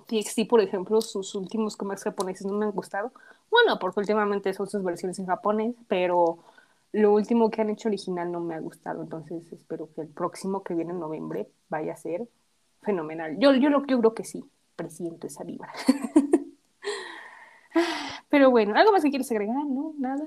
[0.08, 3.12] TXT, por ejemplo, sus últimos comebacks japoneses no me han gustado.
[3.48, 6.38] Bueno, porque últimamente son sus versiones en japonés, pero
[6.96, 10.62] lo último que han hecho original no me ha gustado, entonces espero que el próximo
[10.62, 12.26] que viene en noviembre vaya a ser
[12.82, 13.36] fenomenal.
[13.38, 14.44] Yo, yo, lo, yo creo que sí,
[14.76, 15.72] presiento esa vibra.
[18.28, 19.64] Pero bueno, ¿algo más que quieres agregar?
[19.66, 19.94] ¿No?
[19.98, 20.26] ¿Nada?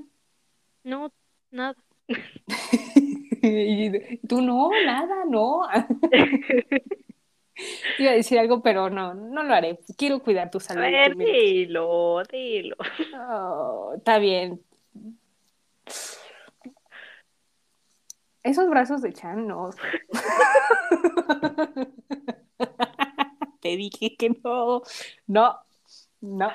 [0.84, 1.12] No,
[1.52, 1.76] nada.
[4.28, 5.62] Tú no, nada, no.
[7.98, 9.80] Iba a decir algo, pero no, no lo haré.
[9.98, 10.86] Quiero cuidar tu A salud.
[10.86, 12.78] y ver, dilo, dilo.
[13.18, 14.62] Oh, está bien.
[18.44, 19.72] Esos brazos de Chan, no.
[23.62, 24.82] Te dije que no.
[25.28, 25.58] No,
[26.22, 26.52] no.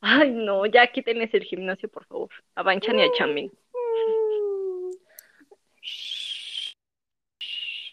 [0.00, 2.30] Ay, no, ya quiten ese el gimnasio, por favor.
[2.54, 3.50] A Banchan y a Chamin.
[3.72, 4.90] Mm.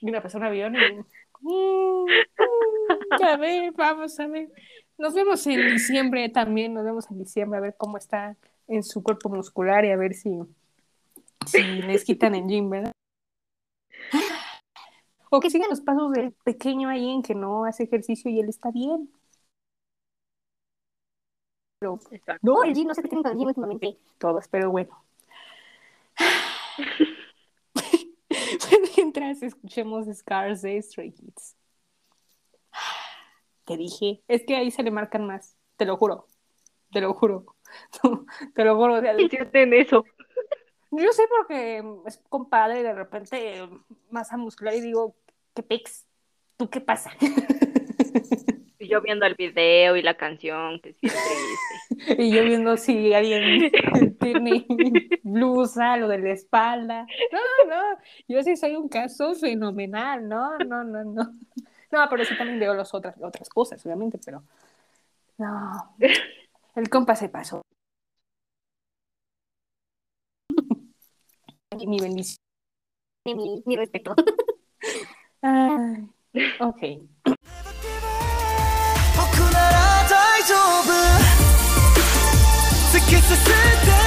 [0.01, 0.80] Mira, pasó un avión y...
[1.45, 4.49] Mm, mm, A ver, vamos a ver.
[4.97, 8.38] Nos vemos en diciembre también, nos vemos en diciembre a ver cómo está
[8.70, 10.39] en su cuerpo muscular y a ver si,
[11.45, 12.93] si les quitan el gym, ¿verdad?
[15.36, 18.50] O que sigan los pasos del pequeño ahí en que no hace ejercicio y él
[18.50, 19.10] está bien.
[21.80, 22.40] Pero Exacto.
[22.44, 23.98] no, el gym, no sé qué tiene con últimamente.
[24.20, 24.96] Todos, pero bueno.
[28.96, 31.56] Mientras escuchemos Scars de Stray Kids.
[33.66, 36.28] Te dije, es que ahí se le marcan más, te lo juro,
[36.92, 37.56] te lo juro,
[38.54, 38.98] te lo juro.
[38.98, 40.06] o sea, Hiciste eso.
[40.92, 43.68] yo sé porque es compadre y de repente
[44.12, 45.16] masa muscular y digo,
[45.54, 46.06] qué pex,
[46.58, 47.12] ¿Tú qué pasa?
[48.80, 52.22] Y yo viendo el video y la canción, que sí es triste.
[52.22, 53.72] Y yo viendo si alguien
[54.20, 54.66] tiene
[55.24, 57.08] blusa, lo de la espalda.
[57.32, 57.97] No, no,
[58.28, 61.24] yo sí soy un caso fenomenal, no, no, no, no.
[61.91, 64.43] No, pero sí también veo las otras, otras cosas, obviamente, pero
[65.38, 65.95] no.
[66.76, 67.62] El compa se pasó.
[71.80, 72.38] Y mi bendición.
[73.26, 74.14] Y mi, mi respeto.
[75.46, 76.08] Ay,
[76.62, 77.02] ok.
[77.26, 77.36] 僕
[79.52, 80.88] なら大丈夫。
[82.94, 83.44] 突き進ん
[83.86, 84.03] で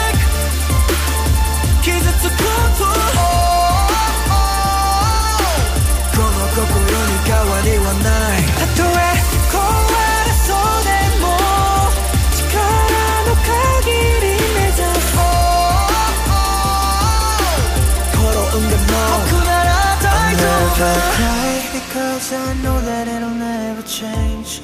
[23.86, 24.62] change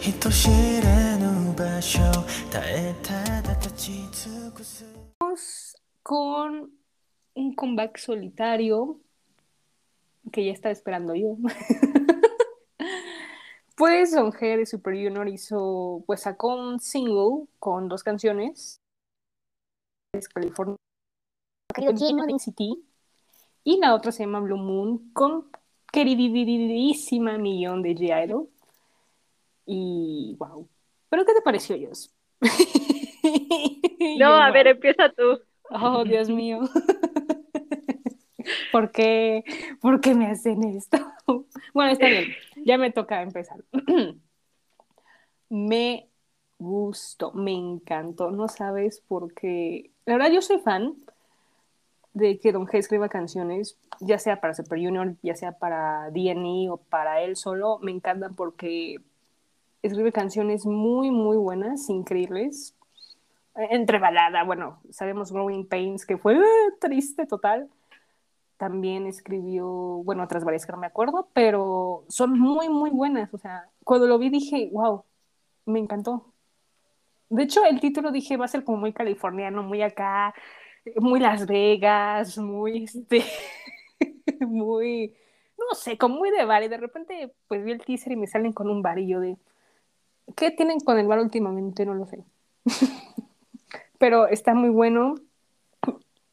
[0.00, 2.00] 人知れぬ場所
[2.50, 4.84] 耐えただ立ち尽くす
[6.02, 6.70] con
[7.34, 9.00] un comeback solitario
[10.30, 11.36] que ya estaba esperando yo.
[13.76, 18.80] pues Don G de Super Junior hizo, pues sacó un single con dos canciones.
[20.14, 20.76] Es California,
[21.74, 22.60] querido lleno de NCT.
[23.64, 25.50] Y la otra se llama Blue Moon con
[25.92, 28.48] queridísima millón de G-Idol.
[29.67, 30.67] y wow.
[31.09, 32.13] ¿Pero qué te pareció, Dios?
[34.17, 35.39] No, a ver, empieza tú.
[35.69, 36.61] Oh, Dios mío.
[38.71, 39.43] ¿Por qué,
[39.81, 40.97] ¿Por qué me hacen esto?
[41.73, 42.33] Bueno, está bien.
[42.65, 43.63] Ya me toca empezar.
[45.49, 46.09] Me
[46.57, 48.31] gustó, me encantó.
[48.31, 49.91] No sabes por qué.
[50.05, 50.95] La verdad, yo soy fan
[52.13, 56.67] de que Don G escriba canciones, ya sea para Super Junior, ya sea para DNI
[56.69, 57.79] o para él solo.
[57.79, 58.97] Me encantan porque
[59.87, 62.75] escribe canciones muy, muy buenas, increíbles.
[63.55, 66.41] Entre balada, bueno, sabemos Growing Pains, que fue eh,
[66.79, 67.69] triste total.
[68.57, 73.33] También escribió, bueno, otras varias que no me acuerdo, pero son muy, muy buenas.
[73.33, 75.03] O sea, cuando lo vi dije, wow,
[75.65, 76.33] me encantó.
[77.29, 80.33] De hecho, el título dije va a ser como muy californiano, muy acá,
[80.97, 83.23] muy Las Vegas, muy este,
[84.39, 85.15] muy,
[85.57, 86.63] no sé, como muy de bar.
[86.63, 89.37] Y de repente, pues vi el teaser y me salen con un yo de,
[90.35, 91.85] ¿qué tienen con el bar últimamente?
[91.85, 92.23] No lo sé.
[93.99, 95.15] Pero está muy bueno.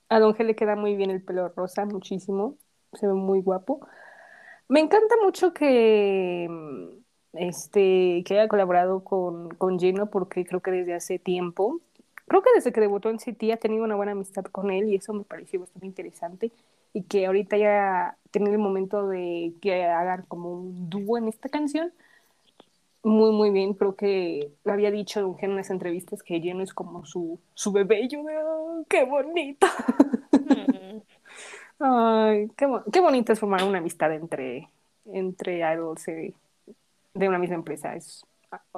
[0.08, 2.56] A Don G le queda muy bien el pelo rosa, muchísimo.
[2.92, 3.80] Se ve muy guapo.
[4.68, 6.48] Me encanta mucho que,
[7.34, 11.80] este, que haya colaborado con, con Gino porque creo que desde hace tiempo,
[12.26, 14.96] creo que desde que debutó en City ha tenido una buena amistad con él y
[14.96, 16.52] eso me pareció bastante interesante
[16.94, 21.48] y que ahorita ya tiene el momento de que hagan como un dúo en esta
[21.48, 21.92] canción.
[23.04, 23.74] Muy, muy bien.
[23.74, 27.70] Creo que lo había dicho Don en unas entrevistas que Gino es como su, su
[27.72, 29.66] bebé y yo de, "Oh, qué bonito.
[30.32, 30.98] Mm.
[31.80, 34.68] Ay, qué, qué bonito es formar una amistad entre,
[35.06, 36.34] entre idols eh,
[37.14, 37.96] de una misma empresa.
[37.96, 38.24] Es,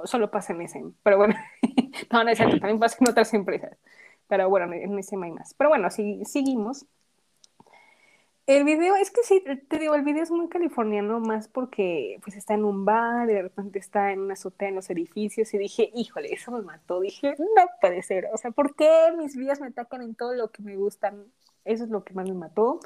[0.04, 0.84] solo pasa en ese.
[1.02, 1.34] Pero bueno,
[2.12, 3.76] no, no es cierto, también pasa en otras empresas.
[4.28, 5.54] Pero bueno, en ese hay más.
[5.54, 6.86] Pero bueno, si seguimos.
[8.47, 12.36] El video, es que sí, te digo, el video es muy californiano, más porque pues
[12.36, 15.59] está en un bar y de repente está en una azotea en los edificios y
[15.59, 17.01] dije, híjole, eso me mató.
[17.01, 18.28] Dije, no puede ser.
[18.32, 21.24] O sea, ¿por qué mis vidas me atacan en todo lo que me gustan?
[21.64, 22.78] Eso es lo que más me mató.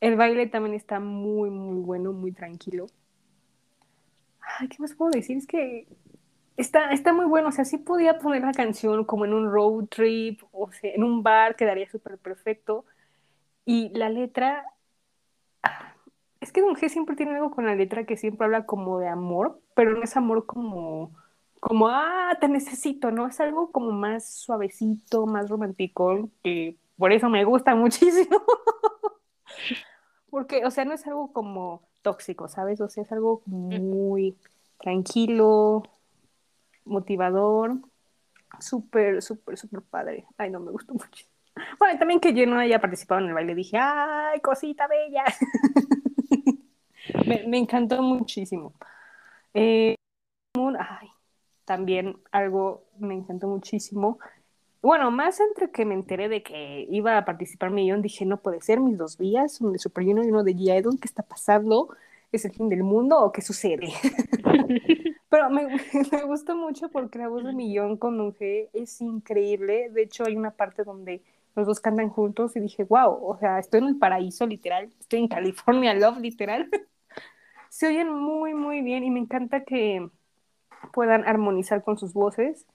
[0.00, 2.86] El baile también está muy, muy bueno, muy tranquilo.
[4.40, 5.36] Ay, ¿qué más puedo decir?
[5.38, 5.88] Es que
[6.56, 7.48] está, está muy bueno.
[7.48, 11.02] O sea, sí podía poner la canción como en un road trip, o sea, en
[11.02, 12.84] un bar, quedaría súper perfecto.
[13.66, 14.64] Y la letra,
[15.64, 15.92] ah,
[16.40, 19.08] es que Don G siempre tiene algo con la letra que siempre habla como de
[19.08, 21.10] amor, pero no es amor como,
[21.60, 23.26] como, ah, te necesito, ¿no?
[23.26, 28.40] Es algo como más suavecito, más romántico, que por eso me gusta muchísimo.
[30.30, 32.80] Porque, o sea, no es algo como tóxico, ¿sabes?
[32.80, 34.36] O sea, es algo muy
[34.78, 35.82] tranquilo,
[36.84, 37.78] motivador,
[38.60, 40.24] súper, súper, súper padre.
[40.38, 41.26] Ay, no, me gustó mucho.
[41.78, 45.24] Bueno, también que yo no haya participado en el baile, dije, ¡ay, cosita bella!
[47.26, 48.74] me, encantó muchísimo.
[49.54, 49.96] Eh,
[50.78, 51.08] ay,
[51.64, 54.18] también algo me encantó muchísimo.
[54.82, 58.60] Bueno, más entre que me enteré de que iba a participar Millón, dije, no puede
[58.60, 61.88] ser, mis dos vías, uno de Super Junior y uno de G-Idol, ¿qué está pasando?
[62.30, 63.88] ¿Es el fin del mundo o qué sucede?
[65.28, 65.66] Pero me,
[66.12, 69.90] me gustó mucho porque la voz de Millón con Don G es increíble.
[69.90, 71.22] De hecho, hay una parte donde
[71.56, 74.90] los dos cantan juntos y dije, wow, o sea, estoy en el paraíso, literal.
[75.00, 76.68] Estoy en California Love, literal.
[77.70, 80.08] se oyen muy, muy bien y me encanta que
[80.92, 82.66] puedan armonizar con sus voces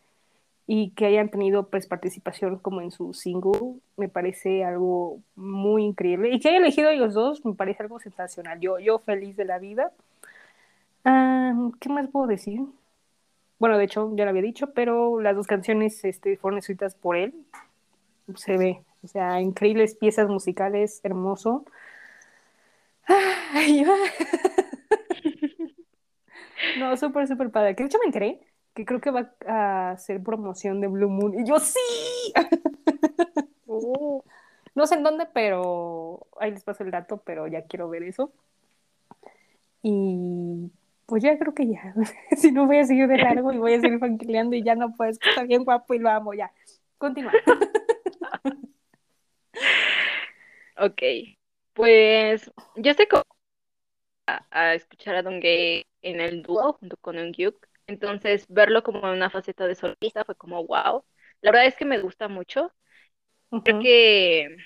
[0.65, 6.29] y que hayan tenido pues participación como en su single, me parece algo muy increíble.
[6.31, 8.59] Y que haya elegido a ellos dos, me parece algo sensacional.
[8.59, 9.91] Yo, yo feliz de la vida.
[11.03, 12.61] ¿Qué más puedo decir?
[13.59, 17.15] Bueno, de hecho, ya lo había dicho, pero las dos canciones este, fueron escritas por
[17.15, 17.33] él.
[18.35, 21.65] Se ve, o sea, increíbles piezas musicales, hermoso.
[23.53, 23.83] Ay,
[26.77, 27.75] no, súper, súper padre.
[27.75, 28.39] Que de hecho me enteré
[28.73, 31.37] que creo que va a hacer promoción de Blue Moon.
[31.39, 31.79] Y yo sí.
[33.65, 34.21] Uh,
[34.75, 38.33] No sé en dónde, pero ahí les paso el dato, pero ya quiero ver eso.
[39.83, 40.71] Y
[41.05, 41.93] pues ya creo que ya.
[42.37, 44.95] si no voy a seguir de largo y voy a seguir fanquileando y ya no
[44.95, 46.51] puedes, que está bien guapo y lo amo, ya.
[46.97, 47.31] Continúa.
[50.81, 51.01] Ok,
[51.73, 53.23] pues yo sé cómo
[54.27, 58.99] a, a escuchar a Don Gay en el dúo junto con Eungyuk, entonces verlo como
[59.07, 61.03] en una faceta de solista fue como wow.
[61.41, 62.71] La verdad es que me gusta mucho.
[63.63, 64.57] Creo que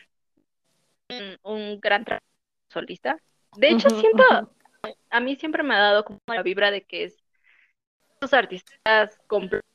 [1.09, 2.25] un, un gran trabajo
[2.69, 3.21] solista.
[3.57, 4.23] De hecho, siento,
[5.09, 7.23] a mí siempre me ha dado como la vibra de que es
[8.13, 9.65] estos artistas completos,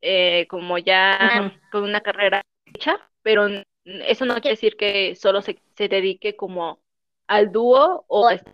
[0.00, 3.48] eh, como ya con una carrera hecha, pero
[3.84, 6.80] eso no quiere decir que solo se, se dedique como
[7.26, 8.52] al dúo o a este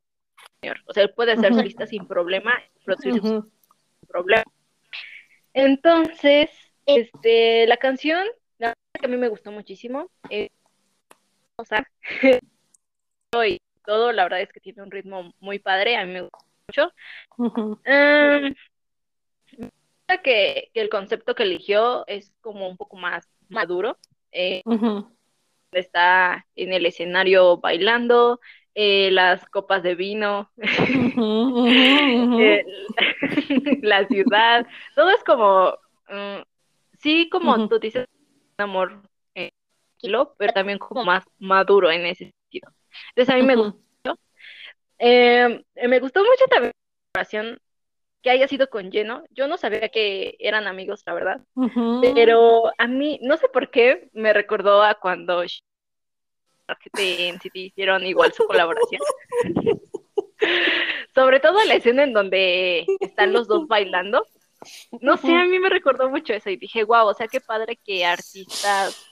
[0.63, 0.79] señor.
[0.87, 2.53] O sea, él puede ser ujú, solista sin problema,
[2.85, 3.35] producir sin
[4.09, 4.45] problema.
[5.53, 6.51] Entonces,
[6.87, 8.25] este, la canción,
[8.59, 10.11] la verdad es que a mí me gustó muchísimo.
[10.31, 10.49] eh,
[11.57, 11.85] o sea,
[13.47, 16.39] y todo, la verdad es que tiene un ritmo muy padre, a mí me gusta
[16.69, 16.93] mucho.
[17.85, 19.71] me
[20.09, 23.99] gusta que, que el concepto que eligió es como un poco más maduro.
[24.33, 24.63] eh,
[25.73, 28.41] está en el escenario bailando,
[28.75, 30.51] eh, las copas de vino,
[32.37, 32.65] eh,
[33.83, 36.43] la ciudad, todo es como, mm,
[36.99, 38.07] sí, como ujú, tú dices,
[38.59, 39.03] un amor
[39.35, 39.51] eh,
[39.99, 42.73] tranquilo, pero también como más maduro en ese sentido.
[43.11, 43.79] Entonces a mí me gustó.
[44.99, 46.73] Eh, me gustó mucho también
[47.15, 47.61] la colaboración
[48.23, 49.25] que haya sido con Jeno.
[49.31, 51.41] Yo no sabía que eran amigos, la verdad,
[52.15, 55.45] pero a mí, no sé por qué, me recordó a cuando
[56.95, 59.01] de NCT hicieron igual su colaboración.
[61.15, 64.25] Sobre todo la escena en donde están los dos bailando.
[65.01, 67.77] No sé, a mí me recordó mucho eso y dije, wow, o sea, qué padre
[67.77, 69.07] que artistas,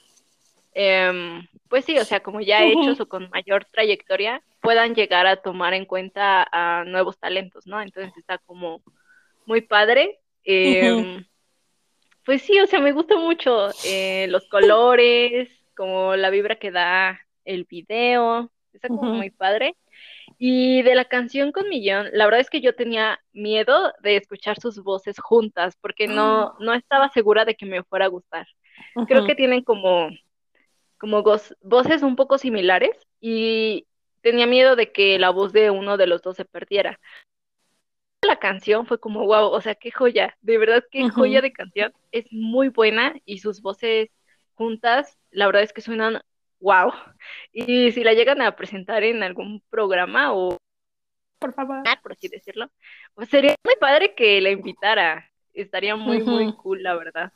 [0.74, 5.36] em, pues sí, o sea, como ya hechos o con mayor trayectoria, puedan llegar a
[5.36, 7.80] tomar en cuenta a nuevos talentos, ¿no?
[7.80, 8.82] Entonces está como
[9.46, 10.18] muy padre.
[10.42, 11.24] Em,
[12.24, 17.20] pues sí, o sea, me gusta mucho eh, los colores, como la vibra que da
[17.44, 19.14] el video, está como Ujú.
[19.18, 19.76] muy padre.
[20.36, 24.58] Y de la canción con Millón, la verdad es que yo tenía miedo de escuchar
[24.60, 28.48] sus voces juntas, porque no, no estaba segura de que me fuera a gustar.
[29.06, 29.28] Creo Ujú.
[29.28, 30.10] que tienen como,
[30.98, 33.86] como voces un poco similares y
[34.26, 36.98] tenía miedo de que la voz de uno de los dos se perdiera.
[38.22, 41.92] La canción fue como, wow, o sea, qué joya, de verdad, qué joya de canción.
[42.10, 44.10] Es muy buena y sus voces
[44.54, 46.20] juntas, la verdad es que suenan
[46.58, 46.90] wow.
[47.52, 50.56] Y si la llegan a presentar en algún programa o
[51.38, 51.84] Por favor.
[52.02, 52.68] por así decirlo,
[53.14, 55.30] pues sería muy padre que la invitara.
[55.54, 57.32] Estaría muy, muy cool, la verdad.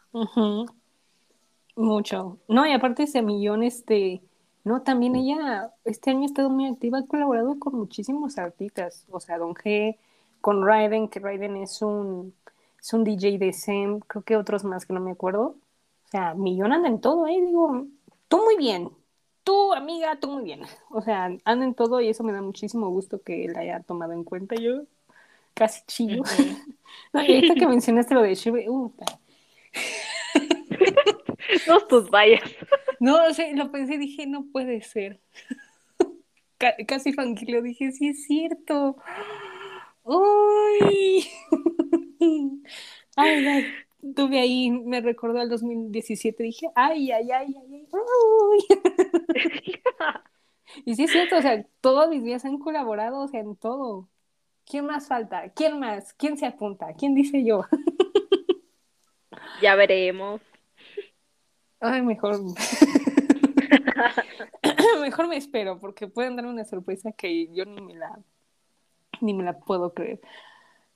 [1.76, 2.40] Mucho.
[2.48, 4.22] No, y aparte ese millón, este,
[4.64, 9.20] no, también ella este año ha estado muy activa, ha colaborado con muchísimos artistas, o
[9.20, 9.96] sea, Don G,
[10.40, 12.34] con Raiden, que Raiden es un,
[12.80, 15.56] es un DJ de SEM, creo que otros más que no me acuerdo.
[16.06, 17.40] O sea, Millón anda en todo, ¿eh?
[17.40, 17.86] Digo,
[18.28, 18.90] tú muy bien,
[19.44, 20.62] tú, amiga, tú muy bien.
[20.90, 24.12] O sea, anda en todo y eso me da muchísimo gusto que la haya tomado
[24.12, 24.56] en cuenta.
[24.56, 24.82] Yo
[25.54, 26.22] casi chillo.
[26.22, 26.42] Ujú.
[27.12, 28.92] No, y ahorita que mencionaste lo de Shibe, uh,
[31.66, 32.42] Todos tus vallas.
[33.00, 35.20] No, o sea, lo pensé y dije, no puede ser.
[36.58, 38.96] Ca- casi fanquilo, dije, sí es cierto.
[40.04, 41.26] ¡Uy!
[43.16, 43.74] Ay, ay,
[44.14, 48.78] tuve ahí, me recordó al 2017, dije, ay, ay, ay, ay, ay.
[50.84, 54.08] Y sí es cierto, o sea, todos mis días han colaborado, o sea, en todo.
[54.64, 55.50] ¿Quién más falta?
[55.50, 56.14] ¿Quién más?
[56.14, 56.94] ¿Quién se apunta?
[56.94, 57.64] ¿Quién dice yo?
[59.62, 60.40] Ya veremos.
[61.80, 62.40] Ay, mejor.
[65.00, 68.18] mejor me espero, porque pueden darme una sorpresa que yo ni me la,
[69.20, 70.20] ni me la puedo creer.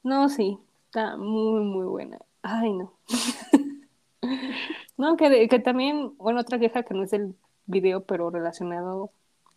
[0.03, 2.19] No, sí, está muy, muy buena.
[2.43, 2.93] Ay, no.
[4.97, 7.35] no, que, que también, bueno, otra queja que no es del
[7.67, 9.11] video, pero relacionado,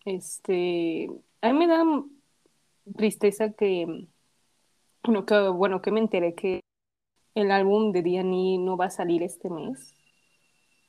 [0.06, 1.10] este,
[1.42, 1.84] a mí me da
[2.96, 4.08] tristeza que
[5.04, 6.62] Bueno, que, me enteré que
[7.36, 9.94] el álbum de D&E no va a salir este mes.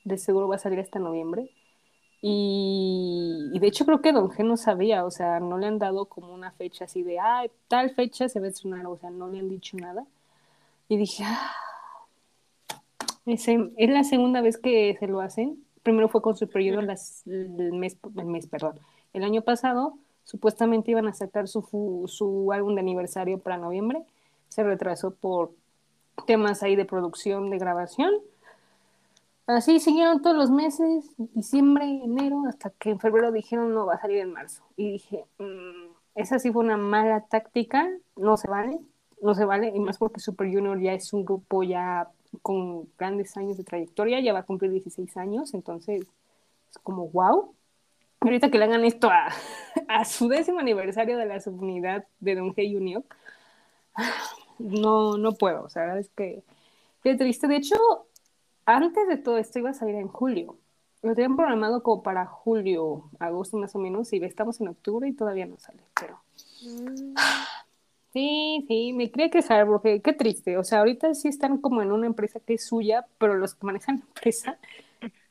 [0.04, 1.50] De seguro va a salir hasta noviembre.
[2.20, 5.78] Y, y de hecho creo que Don G no sabía, o sea, no le han
[5.78, 9.10] dado como una fecha así de, ah, tal fecha se va a estrenar, o sea,
[9.10, 10.04] no le han dicho nada.
[10.88, 11.52] Y dije, ah,
[13.26, 15.62] ese- es la segunda vez que se lo hacen.
[15.82, 18.78] Primero fue con Super Junior las- el mes, el mes, perdón,
[19.12, 19.94] el año pasado.
[20.24, 24.02] Supuestamente iban a sacar su, su álbum de aniversario para noviembre.
[24.48, 25.52] Se retrasó por
[26.26, 28.12] temas ahí de producción, de grabación.
[29.48, 34.00] Así siguieron todos los meses, diciembre, enero, hasta que en febrero dijeron no, va a
[34.00, 34.62] salir en marzo.
[34.76, 38.78] Y dije, "Mm, esa sí fue una mala táctica, no se vale,
[39.22, 42.10] no se vale, y más porque Super Junior ya es un grupo ya
[42.42, 46.02] con grandes años de trayectoria, ya va a cumplir 16 años, entonces
[46.70, 47.54] es como wow.
[48.20, 49.28] Ahorita que le hagan esto a,
[49.88, 53.02] a su décimo aniversario de la subunidad de Don G Junior,
[54.58, 56.42] no, no puedo, o sea, es que
[57.02, 57.48] qué triste.
[57.48, 57.76] De hecho,
[58.68, 60.58] antes de todo esto iba a salir en julio.
[61.02, 65.12] Lo tenían programado como para julio, agosto más o menos, y estamos en octubre y
[65.12, 66.20] todavía no sale, pero
[68.12, 70.58] sí, sí, me quería quejar porque qué triste.
[70.58, 73.64] O sea, ahorita sí están como en una empresa que es suya, pero los que
[73.64, 74.58] manejan la empresa,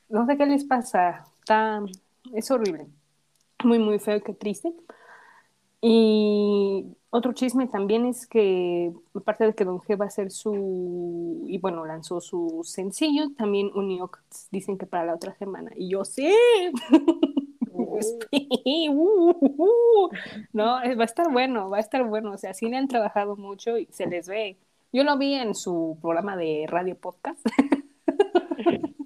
[0.09, 1.25] no sé qué les pasa.
[1.39, 1.81] Está,
[2.33, 2.87] es horrible.
[3.63, 4.73] Muy, muy feo, qué triste.
[5.81, 11.43] Y otro chisme también es que, aparte de que Don G va a hacer su,
[11.47, 14.09] y bueno, lanzó su sencillo, también unió,
[14.51, 15.71] dicen que para la otra semana.
[15.75, 16.31] Y yo sí,
[18.31, 20.09] Sí, uh, uh, uh.
[20.53, 22.31] no, va a estar bueno, va a estar bueno.
[22.31, 24.57] O sea, sí le han trabajado mucho y se les ve.
[24.91, 27.39] Yo lo vi en su programa de radio podcast.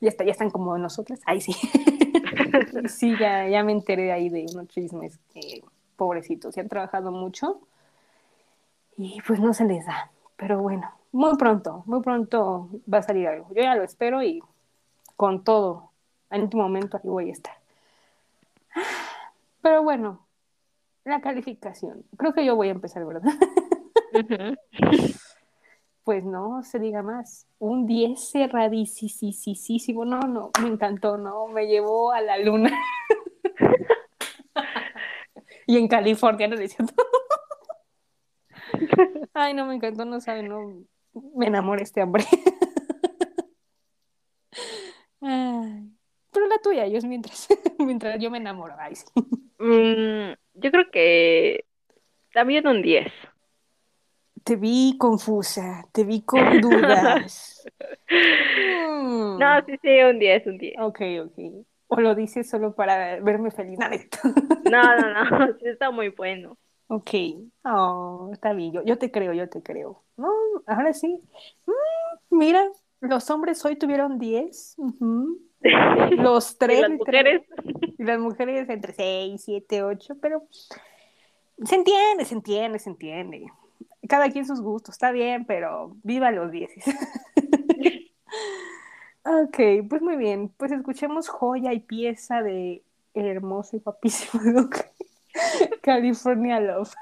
[0.00, 1.20] ya, está, ya están como nosotras.
[1.26, 1.52] Ahí sí.
[2.88, 5.62] sí, ya, ya me enteré ahí de unos chismes que,
[6.00, 7.60] pobrecitos, se han trabajado mucho
[8.96, 10.10] y pues no se les da.
[10.36, 13.48] Pero bueno, muy pronto, muy pronto va a salir algo.
[13.50, 14.42] Yo ya lo espero y
[15.14, 15.90] con todo,
[16.30, 17.54] en último momento ahí voy a estar.
[19.60, 20.26] Pero bueno,
[21.04, 22.02] la calificación.
[22.16, 23.34] Creo que yo voy a empezar, ¿verdad?
[26.02, 27.46] Pues no se diga más.
[27.58, 30.06] Un 10 cerradísimo.
[30.06, 32.72] No, no, me encantó, no, me llevó a la luna.
[35.70, 36.92] y en California, no es cierto.
[39.32, 40.84] Ay, no, me encantó, no saben, no.
[41.36, 42.24] Me enamoré este hombre.
[45.20, 45.92] Ay,
[46.32, 47.46] pero la tuya, yo es mientras,
[47.78, 48.74] mientras yo me enamoro.
[48.80, 49.04] Ay, sí.
[49.58, 51.66] Mm, yo creo que
[52.32, 53.12] también un 10.
[54.42, 57.64] Te vi confusa, te vi con dudas.
[58.12, 59.38] Mm.
[59.38, 60.74] No, sí, sí, un 10, un 10.
[60.80, 61.64] Ok, ok.
[61.92, 63.78] O lo dices solo para verme feliz.
[64.64, 66.56] No, no, no, sí está muy bueno.
[66.86, 67.10] Ok.
[67.64, 68.72] Oh, está bien.
[68.72, 70.02] Yo, yo te creo, yo te creo.
[70.16, 70.28] No,
[70.66, 71.20] ahora sí.
[71.66, 72.64] Mm, mira,
[73.00, 74.74] los hombres hoy tuvieron 10.
[74.78, 75.40] ujú.
[76.16, 76.80] Los tres.
[76.80, 77.42] las mujeres,
[77.98, 80.16] Y las mujeres entre 6, 7, 8.
[80.22, 80.44] Pero
[81.64, 83.46] se entiende, se entiende, se entiende.
[84.08, 84.94] Cada quien sus gustos.
[84.94, 86.70] Está bien, pero viva los 10.
[89.24, 90.48] Ok, pues muy bien.
[90.56, 92.82] Pues escuchemos joya y pieza de
[93.14, 94.42] el hermoso y papísimo.
[94.42, 96.94] It's California love,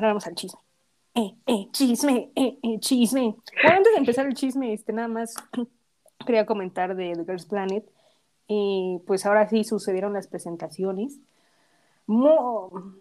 [0.00, 0.04] 없이.
[0.04, 0.60] Y ahora vamos al chisme.
[1.14, 3.36] Eh, eh, chisme, eh, eh, chisme.
[3.62, 5.34] Bueno, antes de empezar el chisme, este, nada más
[6.26, 7.84] quería comentar de The Girls Planet.
[8.48, 11.18] Eh, pues ahora sí sucedieron las presentaciones.
[12.06, 12.94] Mo-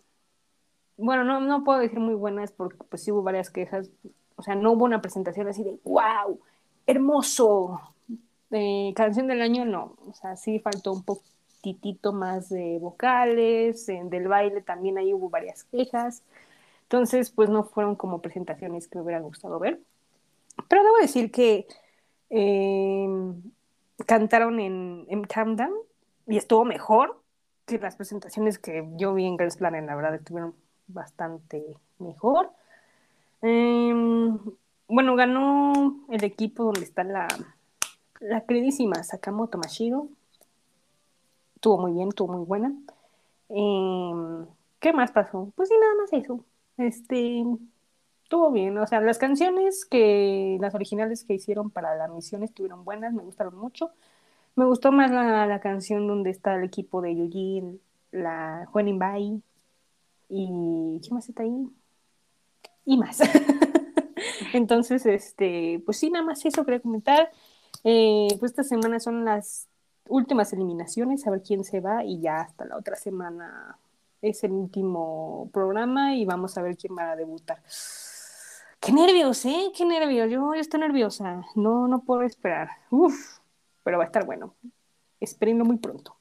[0.98, 3.90] Bueno, no, no puedo decir muy buenas porque pues sí hubo varias quejas.
[4.36, 6.40] O sea, no hubo una presentación así de wow,
[6.86, 7.80] hermoso.
[8.52, 9.96] Eh, canción del año no.
[10.08, 13.88] O sea, sí faltó un poquitito más de vocales.
[13.90, 16.24] en del baile también ahí hubo varias quejas.
[16.90, 19.80] Entonces, pues no fueron como presentaciones que me hubieran gustado ver.
[20.68, 21.68] Pero debo decir que
[22.32, 23.07] eh,
[24.07, 25.76] cantaron en, en Calm Down
[26.26, 27.22] y estuvo mejor
[27.68, 30.56] que las presentaciones que yo vi en Girls Planet, la verdad, estuvieron
[30.88, 31.64] bastante
[31.99, 32.49] mejor.
[33.44, 34.40] Em,
[34.88, 37.28] bueno, ganó el equipo donde está la,
[38.20, 40.07] la queridísima Sakamoto Mashiro.
[41.53, 42.74] Estuvo muy bien, estuvo muy buena.
[43.49, 44.48] Em,
[44.80, 45.53] ¿Qué más pasó?
[45.56, 46.44] Pues sí, nada más eso.
[46.80, 47.44] Este,
[48.24, 48.78] estuvo bien.
[48.78, 53.22] O sea, las canciones que, las originales que hicieron para la misión estuvieron buenas, me
[53.22, 53.92] gustaron mucho.
[54.56, 57.82] Me gustó más la, la canción donde está el equipo de Yujin,
[58.12, 59.44] la Juanin Bai
[60.30, 61.70] y ¿qué más está ahí?
[62.86, 63.20] Y más.
[64.54, 67.30] Entonces, este, pues sí, nada más eso quería comentar.
[67.84, 69.68] Eh, pues esta semana son las
[70.08, 73.78] últimas eliminaciones, a ver quién se va y ya hasta la otra semana
[74.22, 77.62] es el último programa y vamos a ver quién va a debutar.
[78.80, 79.72] Qué nervios, ¿eh?
[79.76, 80.30] Qué nervios.
[80.30, 81.44] Yo, yo estoy nerviosa.
[81.56, 82.70] No, no puedo esperar.
[82.90, 83.40] Uf,
[83.84, 84.56] pero va a estar bueno.
[85.20, 86.20] Espérenlo muy pronto.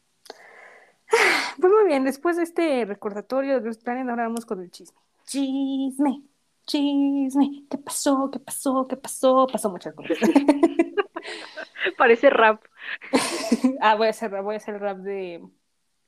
[1.61, 4.99] Pues muy bien, después de este recordatorio de los planes, ahora vamos con el chisme.
[5.25, 6.23] Chisme,
[6.67, 7.65] chisme.
[7.69, 8.31] ¿Qué pasó?
[8.31, 8.87] ¿Qué pasó?
[8.87, 9.47] ¿Qué pasó?
[9.51, 10.19] Pasó muchas cosas.
[11.99, 12.63] Parece rap.
[13.81, 15.43] ah, voy a hacer, voy a hacer el rap de,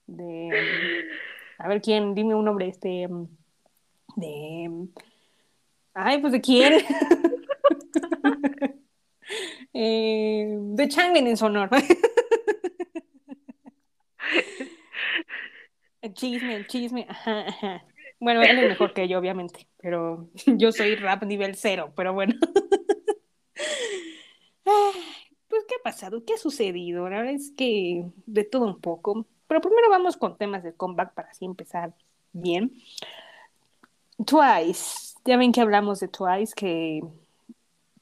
[0.06, 0.50] de.
[1.60, 3.06] A ver quién, dime un nombre, este.
[4.16, 4.88] De.
[5.92, 6.72] Ay, pues de quién.
[9.74, 11.68] eh, de en Sonor.
[16.00, 17.84] El chisme, chisme, ajá, ajá.
[18.20, 22.34] Bueno, él es mejor que yo, obviamente, pero yo soy rap nivel cero, pero bueno.
[25.48, 26.24] Pues, ¿qué ha pasado?
[26.24, 27.08] ¿Qué ha sucedido?
[27.08, 29.26] La verdad es que de todo un poco.
[29.50, 31.92] Pero primero vamos con temas de comeback para así empezar
[32.32, 32.72] bien.
[34.24, 37.02] Twice, ya ven que hablamos de Twice, que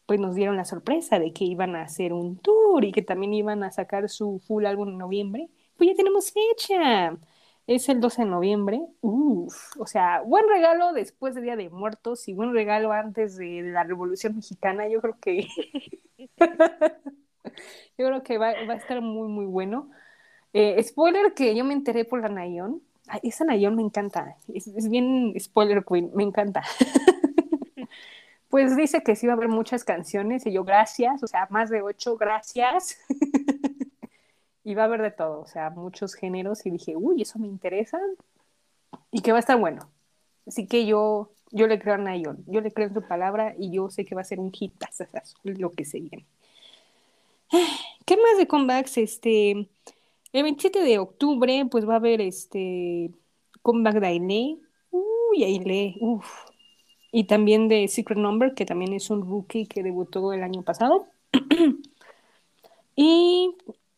[0.04, 3.32] pues nos dieron la sorpresa de que iban a hacer un tour y que también
[3.32, 5.48] iban a sacar su full álbum en noviembre.
[5.78, 7.16] Pues ya tenemos fecha.
[7.66, 8.82] Es el 12 de noviembre.
[9.00, 13.62] Uf, o sea, buen regalo después del Día de Muertos y buen regalo antes de
[13.62, 14.86] la Revolución Mexicana.
[14.86, 15.48] Yo creo que
[17.96, 19.90] yo creo que va, va a estar muy, muy bueno.
[20.60, 22.82] Eh, spoiler que yo me enteré por la Nayon.
[23.06, 24.36] Ay, esa Nayon me encanta.
[24.52, 26.64] Es, es bien spoiler queen, me encanta.
[28.48, 31.70] pues dice que sí va a haber muchas canciones y yo gracias, o sea, más
[31.70, 32.98] de ocho, gracias.
[34.64, 37.46] y va a haber de todo, o sea, muchos géneros y dije, uy, eso me
[37.46, 38.00] interesa
[39.12, 39.88] y que va a estar bueno.
[40.44, 43.70] Así que yo, yo le creo a Nayon, yo le creo en su palabra y
[43.70, 44.74] yo sé que va a ser un hit,
[45.44, 46.26] lo que se viene.
[48.04, 48.98] ¿Qué más de comebacks?
[48.98, 49.68] Este,
[50.32, 53.10] el 27 de octubre, pues va a haber este
[53.62, 54.60] comeback de Ailey.
[54.90, 56.26] Uy, Ailey, uff.
[57.10, 61.06] Y también de Secret Number, que también es un rookie que debutó el año pasado.
[62.96, 63.56] y,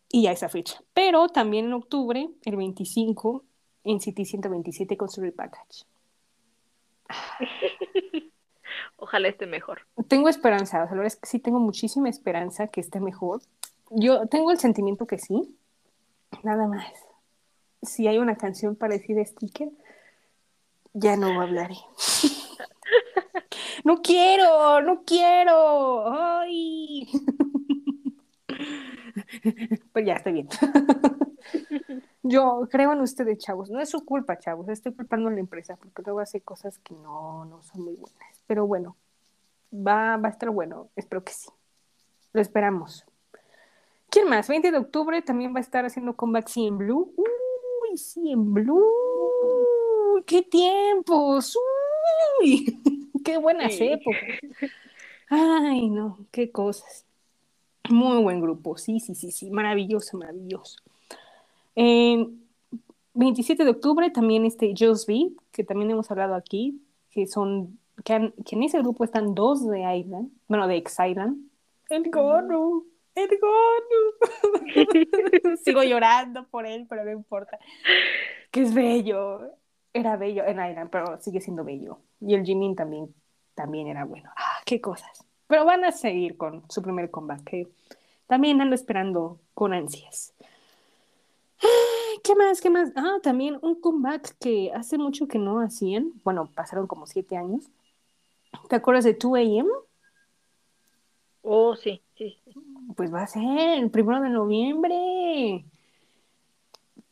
[0.08, 0.80] y ya esa fecha.
[0.94, 3.44] Pero también en octubre, el 25,
[3.84, 5.84] en City 127 con su repackage.
[8.96, 9.80] Ojalá esté mejor.
[10.08, 13.40] Tengo esperanza, o sea, la verdad es que sí tengo muchísima esperanza que esté mejor.
[13.90, 15.56] Yo tengo el sentimiento que sí,
[16.42, 16.92] nada más.
[17.82, 19.70] Si hay una canción parecida a Sticker,
[20.92, 21.76] ya no hablaré.
[23.84, 26.12] no quiero, no quiero.
[26.12, 27.08] Ay.
[29.92, 30.48] Pues ya estoy bien.
[32.22, 33.70] Yo creo en ustedes, chavos.
[33.70, 34.68] No es su culpa, chavos.
[34.68, 38.42] Estoy culpando a la empresa porque luego hace cosas que no, no son muy buenas.
[38.46, 38.96] Pero bueno,
[39.72, 40.88] va, va a estar bueno.
[40.96, 41.48] Espero que sí.
[42.32, 43.04] Lo esperamos.
[44.10, 44.48] ¿Quién más?
[44.48, 47.12] 20 de octubre también va a estar haciendo comeback sí en Blue.
[47.16, 50.22] Uy, sí en Blue.
[50.26, 51.56] ¡Qué tiempos!
[52.40, 52.78] ¡Uy!
[53.24, 53.88] ¡Qué buenas Sí.
[53.92, 54.20] épocas!
[55.28, 57.04] Ay, no, qué cosas.
[57.88, 60.80] Muy buen grupo, sí, sí, sí, sí, maravilloso, maravilloso.
[61.76, 62.26] Eh,
[63.14, 66.80] 27 de octubre también este Just Be, que también hemos hablado aquí,
[67.10, 70.96] que son, que, han- que en ese grupo están dos de Island, bueno, de X
[71.08, 71.48] Island.
[71.88, 72.84] El Gonu,
[75.64, 77.58] Sigo llorando por él, pero no importa.
[78.50, 79.52] Que es bello.
[79.92, 81.98] Era bello en Island, pero sigue siendo bello.
[82.20, 83.14] Y el Jimin también,
[83.54, 84.30] también era bueno.
[84.36, 85.24] Ah, qué cosas.
[85.46, 87.68] Pero van a seguir con su primer comeback, que
[88.26, 90.32] también ando esperando con ansias.
[92.22, 92.60] ¿Qué más?
[92.60, 92.92] ¿Qué más?
[92.96, 96.12] Ah, también un comeback que hace mucho que no hacían.
[96.22, 97.64] Bueno, pasaron como siete años.
[98.68, 99.66] ¿Te acuerdas de 2AM?
[101.52, 102.52] Oh, sí, sí, sí.
[102.96, 105.64] Pues va a ser el primero de noviembre.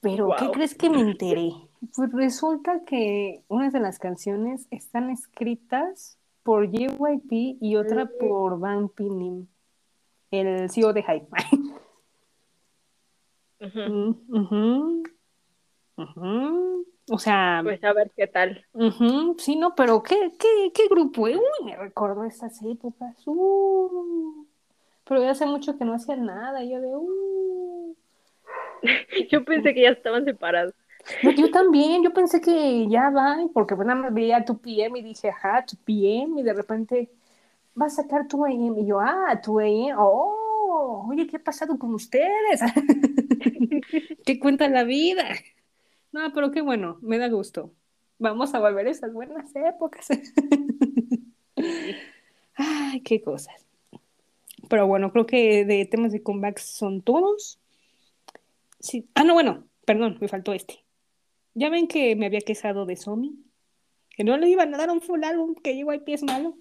[0.01, 1.51] Pero, ¿qué crees que me enteré?
[1.97, 8.11] Pues resulta que unas de las canciones están escritas por JYP y otra Mm.
[8.21, 9.49] por Van Nim,
[10.31, 11.29] el CEO de Hype.
[13.61, 15.03] Mm.
[17.11, 18.65] O sea, Pues a ver qué tal.
[18.73, 21.29] ujú, sí, no, pero ¿qué, qué, qué grupo?
[21.29, 21.37] eh?
[21.37, 23.17] Uy, me recordó esas épocas.
[23.27, 24.45] Uh,
[25.05, 26.63] pero ya hace mucho que no hacían nada.
[26.65, 27.97] Yo de, uh.
[29.31, 30.75] Yo pensé que ya estaban separados.
[31.23, 34.99] No, yo también, yo pensé que ya va, porque pues nada más veía tu PM
[34.99, 37.09] y dije, ajá, tu PM, y de repente
[37.81, 41.79] va a sacar tu AM, y yo, ah, tu AM, oh, oye, ¿qué ha pasado
[41.79, 42.61] con ustedes?
[44.27, 45.25] ¿Qué cuenta la vida?
[46.13, 47.73] No, pero qué bueno, me da gusto.
[48.19, 50.09] Vamos a volver a esas buenas épocas.
[52.55, 53.67] Ay, qué cosas.
[54.69, 57.59] Pero bueno, creo que de temas de comebacks son todos.
[58.81, 59.09] Sí.
[59.15, 60.85] Ah, no, bueno, perdón, me faltó este.
[61.55, 63.37] Ya ven que me había quejado de Somi,
[64.11, 66.57] que no le iban a dar un full álbum, que JYP es malo.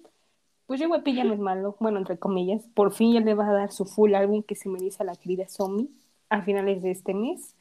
[0.66, 2.64] Pues JYP ya no es malo, bueno, entre comillas.
[2.74, 5.16] Por fin ya le va a dar su full álbum que se merece a la
[5.16, 5.88] querida Somi
[6.28, 7.54] a finales de este mes.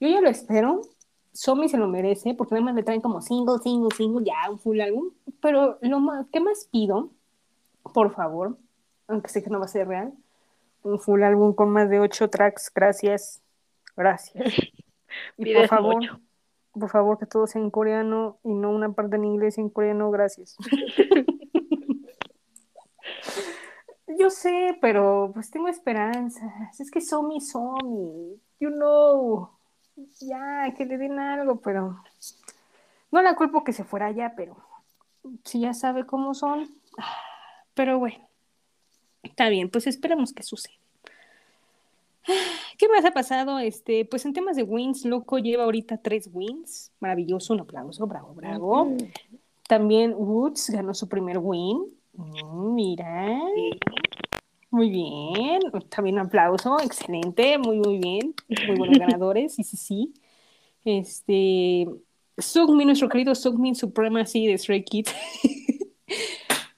[0.00, 0.82] Yo ya lo espero.
[1.32, 4.58] Somi se lo merece, porque nada más le traen como single, single, single, ya un
[4.58, 5.10] full álbum.
[5.40, 7.10] Pero lo más, ¿qué más pido?
[7.94, 8.58] Por favor,
[9.08, 10.12] aunque sé que no va a ser real,
[10.82, 12.70] un full álbum con más de ocho tracks.
[12.74, 13.42] Gracias.
[13.96, 14.44] Gracias.
[15.36, 16.20] Y por favor, mucho.
[16.72, 19.68] por favor, que todo sea en coreano y no una parte en inglés y en
[19.68, 20.56] coreano, gracias.
[24.18, 26.80] Yo sé, pero pues tengo esperanzas.
[26.80, 29.50] Es que Somi, Somi, you know.
[30.20, 32.02] Ya, que le den algo, pero
[33.10, 34.56] no la culpo que se fuera ya, pero
[35.44, 36.68] si ya sabe cómo son.
[37.74, 38.18] Pero bueno,
[39.22, 40.74] está bien, pues esperemos que suceda.
[42.78, 43.58] ¿Qué más ha pasado?
[43.58, 46.90] Este, pues en temas de wins, Loco lleva ahorita tres wins.
[47.00, 48.96] Maravilloso, un aplauso, bravo, bravo.
[49.68, 51.84] También Woods ganó su primer win.
[52.14, 53.40] Mm, mira.
[54.72, 55.60] Muy bien.
[55.90, 56.80] También un aplauso.
[56.80, 57.58] Excelente.
[57.58, 58.34] Muy, muy bien.
[58.66, 59.54] Muy buenos ganadores.
[59.54, 60.14] Sí, sí, sí.
[60.84, 61.86] Este.
[62.38, 65.14] Sugmin, nuestro querido Sugmin Supremacy de Stray Kids.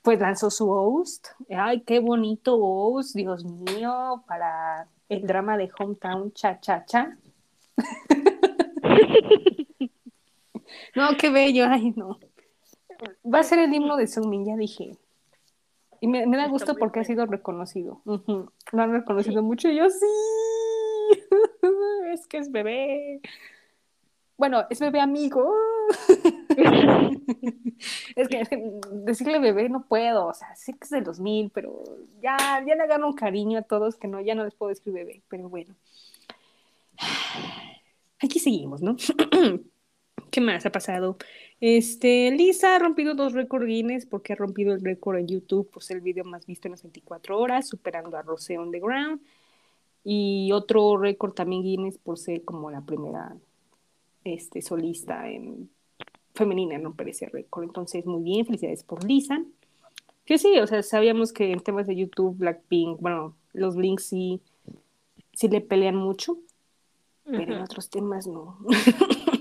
[0.02, 1.28] pues lanzó su host.
[1.48, 7.16] Ay, qué bonito host, Dios mío, para el drama de Hometown Cha Cha Cha.
[10.96, 12.18] no, qué bello, ay, no.
[13.24, 14.98] Va a ser el himno de Sungmin, ya dije.
[16.05, 18.02] Y me, me da gusto porque ha sido reconocido.
[18.05, 18.52] Ujú.
[18.72, 20.05] Lo han reconocido mucho y yo sí.
[22.12, 23.22] es que es bebé.
[24.36, 25.51] Bueno, es bebé amigo.
[28.16, 30.26] es, que, es que decirle bebé no puedo.
[30.26, 31.82] O sea, sé que es de 2000, pero
[32.20, 32.36] ya,
[32.66, 35.22] ya le agarro un cariño a todos que no, ya no les puedo decir bebé.
[35.31, 35.74] Pero bueno.
[38.20, 38.94] Aquí seguimos, ¿no?
[40.35, 41.16] ¿Qué más ha pasado?
[41.61, 45.85] Este, Lisa ha rompido dos récords Guinness porque ha rompido el récord en YouTube por
[45.85, 49.20] ser el video más visto en las 24 horas, superando a Rosé on the Ground.
[50.02, 53.36] Y otro récord también Guinness por ser como la primera
[54.24, 55.70] este, solista en
[56.35, 57.62] femenina en romper ese récord.
[57.62, 59.40] Entonces, muy bien, felicidades por Lisa.
[60.24, 64.40] Que sí, o sea, sabíamos que en temas de YouTube, Blackpink, bueno, los links sí,
[65.32, 66.39] sí le pelean mucho,
[67.24, 68.59] pero en otros temas no.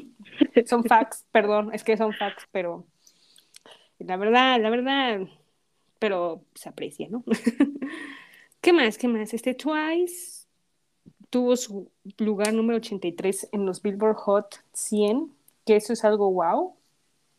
[0.65, 2.85] son facts, perdón, es que son facts, pero
[3.99, 5.21] la verdad, la verdad,
[5.99, 7.23] pero se aprecia, ¿no?
[8.61, 8.97] ¿Qué más?
[8.97, 9.33] ¿Qué más?
[9.33, 10.47] Este Twice
[11.29, 15.31] tuvo su lugar número 83 en los Billboard Hot 100,
[15.65, 16.75] que eso es algo wow.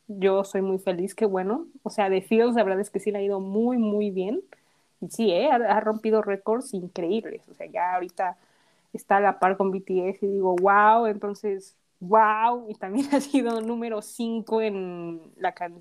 [0.06, 1.66] Yo soy muy feliz, qué bueno.
[1.82, 4.42] O sea, de Fields, la verdad es que sí le ha ido muy, muy bien.
[5.00, 5.48] Y sí, ¿eh?
[5.50, 7.48] ha, ha rompido récords increíbles.
[7.48, 8.36] O sea, ya ahorita
[8.92, 11.76] está a la par con BTS y digo, wow, entonces,
[12.08, 12.66] wow.
[12.68, 15.20] Y también ha sido número 5 en,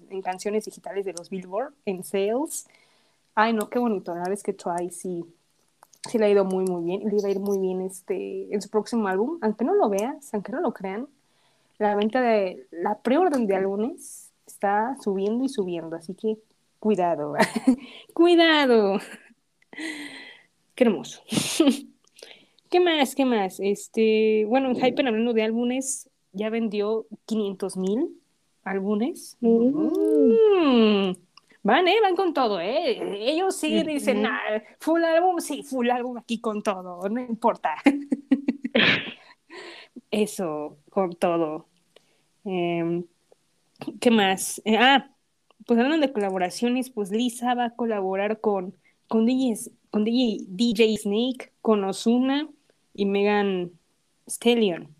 [0.10, 2.68] en canciones digitales de los Billboard, en sales.
[3.36, 4.12] Ay, no, qué bonito.
[4.14, 5.26] La verdad es que Twice sí,
[6.10, 7.10] sí le ha ido muy, muy bien.
[7.10, 9.40] Le iba a ir muy bien este, en su próximo álbum.
[9.42, 11.08] Aunque no lo veas, aunque no lo crean,
[11.80, 15.96] la venta de la preorden de álbumes está subiendo y subiendo.
[15.96, 16.38] Así que
[16.80, 17.36] cuidado,
[18.14, 19.00] cuidado.
[20.76, 21.22] Qué hermoso.
[22.70, 23.14] ¿Qué más?
[23.16, 23.60] ¿Qué más?
[23.60, 28.20] Este, bueno, en Hyper, hablando de álbumes, ya vendió 500 mil
[28.64, 29.38] álbumes.
[29.40, 31.12] Mm.
[31.64, 31.96] Van, ¿eh?
[32.02, 33.30] Van con todo, ¿eh?
[33.32, 34.38] Ellos sí dicen, "Nah,
[34.80, 37.76] full álbum, sí, full álbum aquí con todo, no importa.
[40.12, 41.68] Eso, con todo.
[42.46, 43.06] Em,
[44.02, 44.62] ¿qué más?
[44.66, 45.10] Eh, ah,
[45.66, 48.76] pues hablando de colaboraciones, pues Lisa va a colaborar con,
[49.08, 52.50] con, DJ, con DJ, DJ Snake, con Ozuna
[52.94, 53.72] y Megan
[54.28, 54.94] Stallion.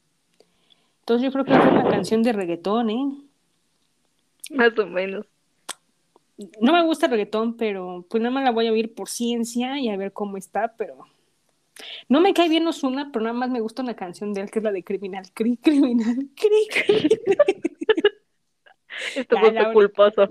[1.04, 3.12] Entonces yo creo que ser una canción de reggaetón, ¿eh?
[4.52, 5.26] Más o menos.
[6.62, 9.78] No me gusta el reggaetón, pero pues nada más la voy a oír por ciencia
[9.80, 11.06] y a ver cómo está, pero
[12.08, 14.60] No me cae bien Ozuna, pero nada más me gusta una canción de él que
[14.60, 17.62] es la de Criminal, Cri, Criminal, Cri, Criminal.
[19.14, 20.30] Esto fue culposo.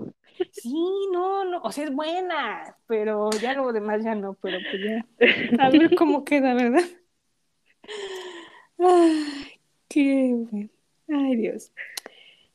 [0.51, 0.73] Sí,
[1.11, 5.63] no, no, o sea, es buena, pero ya lo demás ya no, pero pues ya,
[5.63, 6.83] a ver cómo queda, ¿verdad?
[8.79, 9.52] Ay,
[9.93, 10.69] qué bueno,
[11.09, 11.71] ay Dios.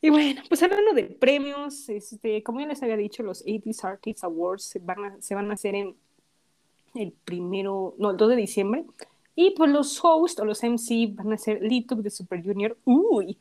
[0.00, 4.22] Y bueno, pues hablando de premios, este, como ya les había dicho, los 80s Artists
[4.24, 5.96] Awards se van a, se van a hacer en
[6.94, 8.84] el primero, no, el 2 de diciembre,
[9.34, 12.76] y pues los hosts o los MC van a ser Lee Tuk de Super Junior,
[12.84, 13.38] uy,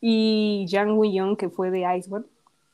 [0.00, 2.24] y Jang Woo Young, que fue de Iceberg.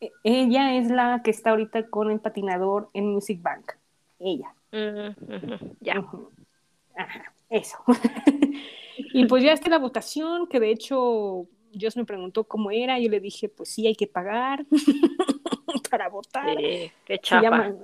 [0.01, 3.72] E- Ella es la que está ahorita con el patinador en Music Bank.
[4.20, 4.55] Ella.
[4.72, 5.16] Mm,
[5.80, 5.98] Ya.
[6.01, 6.30] Ujú.
[6.97, 7.78] Ajá, eso.
[9.12, 12.98] y pues ya está la votación, que de hecho Dios me preguntó cómo era.
[12.98, 14.66] Yo le dije, pues sí, hay que pagar
[15.90, 16.56] para votar.
[16.56, 17.43] Sí, qué Se chafa.
[17.43, 17.74] llama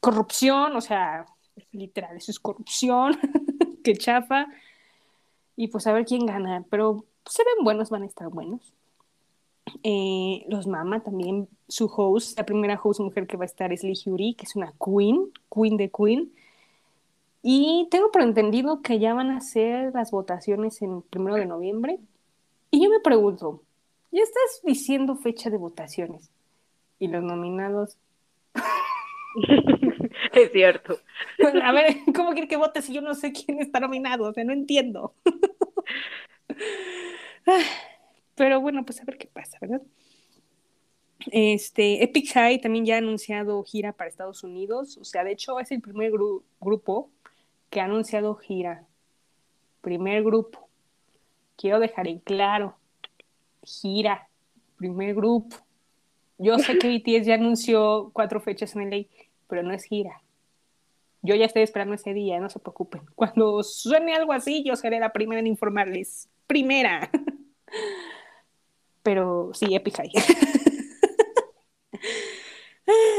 [0.00, 1.26] corrupción, o sea,
[1.72, 3.18] literal, eso es corrupción.
[3.84, 4.46] Qué chafa.
[5.56, 6.64] Y pues a ver quién gana.
[6.70, 8.72] Pero se ven buenos, van a estar buenos.
[9.82, 13.82] Eh, los Mama también, su host, la primera host mujer que va a estar es
[13.82, 16.32] Lee Hyuri, que es una queen, queen de queen.
[17.42, 21.98] Y tengo por entendido que ya van a hacer las votaciones en primero de noviembre.
[22.70, 23.62] Y yo me pregunto,
[24.12, 26.30] ya estás diciendo fecha de votaciones.
[26.98, 27.96] Y los nominados.
[30.32, 30.98] es cierto.
[31.62, 34.28] A ver, ¿cómo quiere que vote si yo no sé quién está nominado?
[34.28, 35.14] O sea, no entiendo.
[38.34, 39.82] Pero bueno, pues a ver qué pasa, ¿verdad?
[41.30, 44.98] Este, Epic High también ya ha anunciado gira para Estados Unidos.
[44.98, 47.10] O sea, de hecho es el primer gru- grupo
[47.72, 48.84] que ha anunciado gira.
[49.80, 50.68] Primer grupo.
[51.56, 52.76] Quiero dejar en claro.
[53.62, 54.28] Gira.
[54.76, 55.56] Primer grupo.
[56.36, 59.06] Yo sé que BTS ya anunció cuatro fechas en LA,
[59.48, 60.20] pero no es gira.
[61.22, 63.02] Yo ya estoy esperando ese día, no se preocupen.
[63.14, 66.28] Cuando suene algo así, yo seré la primera en informarles.
[66.46, 67.10] Primera.
[69.02, 70.12] Pero sí, Epic High.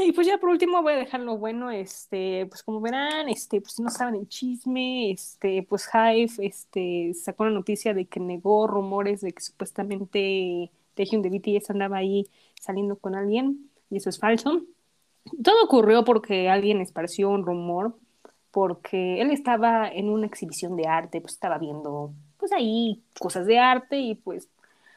[0.05, 3.61] Y pues ya por último voy a dejar lo bueno, este, pues como verán, este,
[3.61, 8.67] pues no saben el chisme, este, pues Hive, este, sacó la noticia de que negó
[8.67, 12.27] rumores de que supuestamente Taehyung de BTS andaba ahí
[12.59, 14.63] saliendo con alguien, y eso es falso.
[15.41, 17.95] Todo ocurrió porque alguien esparció un rumor,
[18.51, 23.59] porque él estaba en una exhibición de arte, pues estaba viendo, pues ahí cosas de
[23.59, 24.49] arte y pues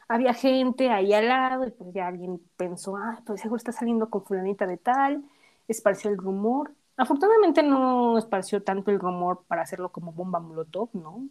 [0.07, 4.09] había gente ahí al lado y pues ya alguien pensó, ah, pues seguro está saliendo
[4.09, 5.23] con fulanita de tal,
[5.67, 6.71] esparció el rumor.
[6.95, 11.27] Afortunadamente no esparció tanto el rumor para hacerlo como bomba molotov, ¿no?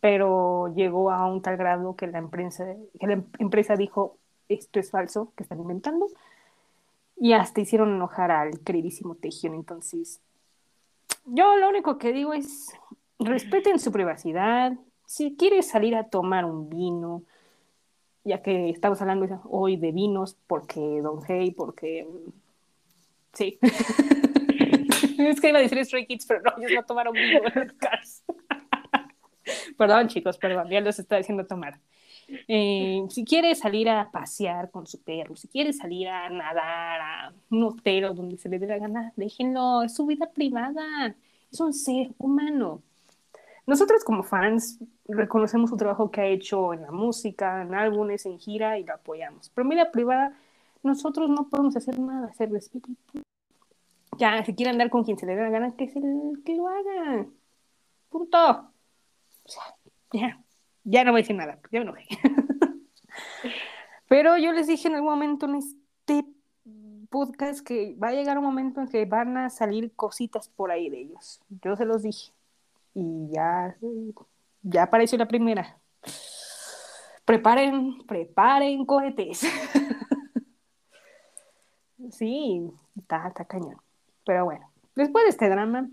[0.00, 2.64] Pero llegó a un tal grado que la empresa,
[3.00, 4.18] que la em- empresa dijo,
[4.48, 6.06] esto es falso, que están inventando,
[7.16, 9.54] y hasta hicieron enojar al queridísimo Taehyung.
[9.54, 10.20] Entonces,
[11.24, 12.72] yo lo único que digo es,
[13.18, 14.72] respeten su privacidad,
[15.06, 17.22] si quieres salir a tomar un vino,
[18.28, 22.06] ya que estamos hablando hoy de vinos, porque Don Hey, porque
[23.32, 23.58] sí.
[25.18, 28.22] es que iba a decir Stray Kids, pero no, ellos no tomaron vino en Cars.
[29.78, 31.80] perdón, chicos, perdón, ya los está diciendo tomar.
[32.46, 37.32] Eh, si quieres salir a pasear con su perro, si quieres salir a nadar a
[37.50, 41.16] un hotel o donde se le dé la gana, déjenlo, es su vida privada,
[41.50, 42.82] es un ser humano.
[43.68, 48.38] Nosotros como fans reconocemos su trabajo que ha hecho en la música, en álbumes, en
[48.38, 49.50] gira y lo apoyamos.
[49.50, 50.34] Pero en vida privada,
[50.82, 52.88] nosotros no podemos hacer nada, hacer respeto.
[54.16, 56.00] Ya, si quiere andar con quien se le dé la gana, que, se,
[56.46, 57.26] que lo haga.
[58.08, 58.38] Punto.
[58.38, 58.72] O
[59.44, 59.62] sea,
[60.14, 60.40] ya,
[60.84, 62.06] ya no voy a decir nada, ya me enojé.
[64.08, 66.24] Pero yo les dije en algún momento en este
[67.10, 70.88] podcast que va a llegar un momento en que van a salir cositas por ahí
[70.88, 71.42] de ellos.
[71.50, 72.32] Yo se los dije
[72.98, 73.76] y ya,
[74.62, 75.78] ya apareció la primera.
[77.24, 79.40] Preparen, preparen cohetes.
[82.10, 83.76] sí, está, está cañón.
[84.26, 85.88] Pero bueno, después de este drama,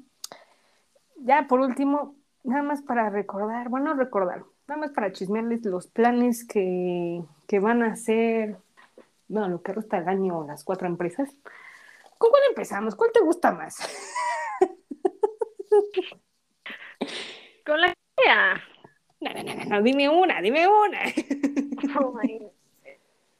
[1.17, 6.43] ya por último, nada más para recordar, bueno, recordar, nada más para chismearles los planes
[6.45, 8.57] que, que van a hacer,
[9.27, 11.29] bueno, lo que resta del año las cuatro empresas.
[12.17, 12.95] ¿Con cuál empezamos?
[12.95, 13.77] ¿Cuál te gusta más?
[17.65, 18.61] Con la idea.
[19.21, 20.99] No, no, no, no, dime una, dime una.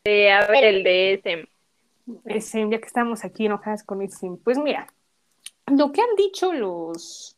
[0.08, 1.50] Eh, a ver, el de ese.
[2.26, 4.88] Ese, ya que estamos aquí enojadas con ese, pues mira,
[5.66, 7.36] lo que han dicho los,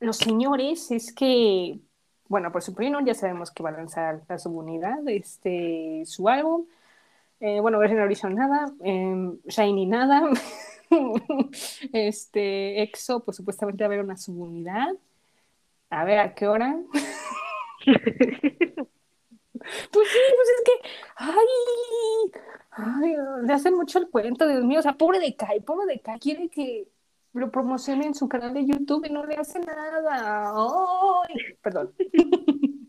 [0.00, 1.78] los señores es que,
[2.26, 6.66] bueno, por supuesto ya sabemos que va a lanzar la subunidad, este, su álbum,
[7.38, 10.28] eh, bueno, versión Horizon nada, eh, Shiny nada,
[11.92, 14.88] este, EXO, pues supuestamente va a haber una subunidad,
[15.90, 16.76] A ver, ¿a qué hora?
[19.90, 21.36] Pues sí, pues es que, ay,
[22.70, 23.16] ay,
[23.46, 26.18] le hace mucho el cuento, Dios mío, o sea, pobre de Kai, pobre de Kai,
[26.18, 26.86] quiere que
[27.32, 30.52] lo promocione en su canal de YouTube y no le hace nada.
[30.54, 31.92] Ay, perdón.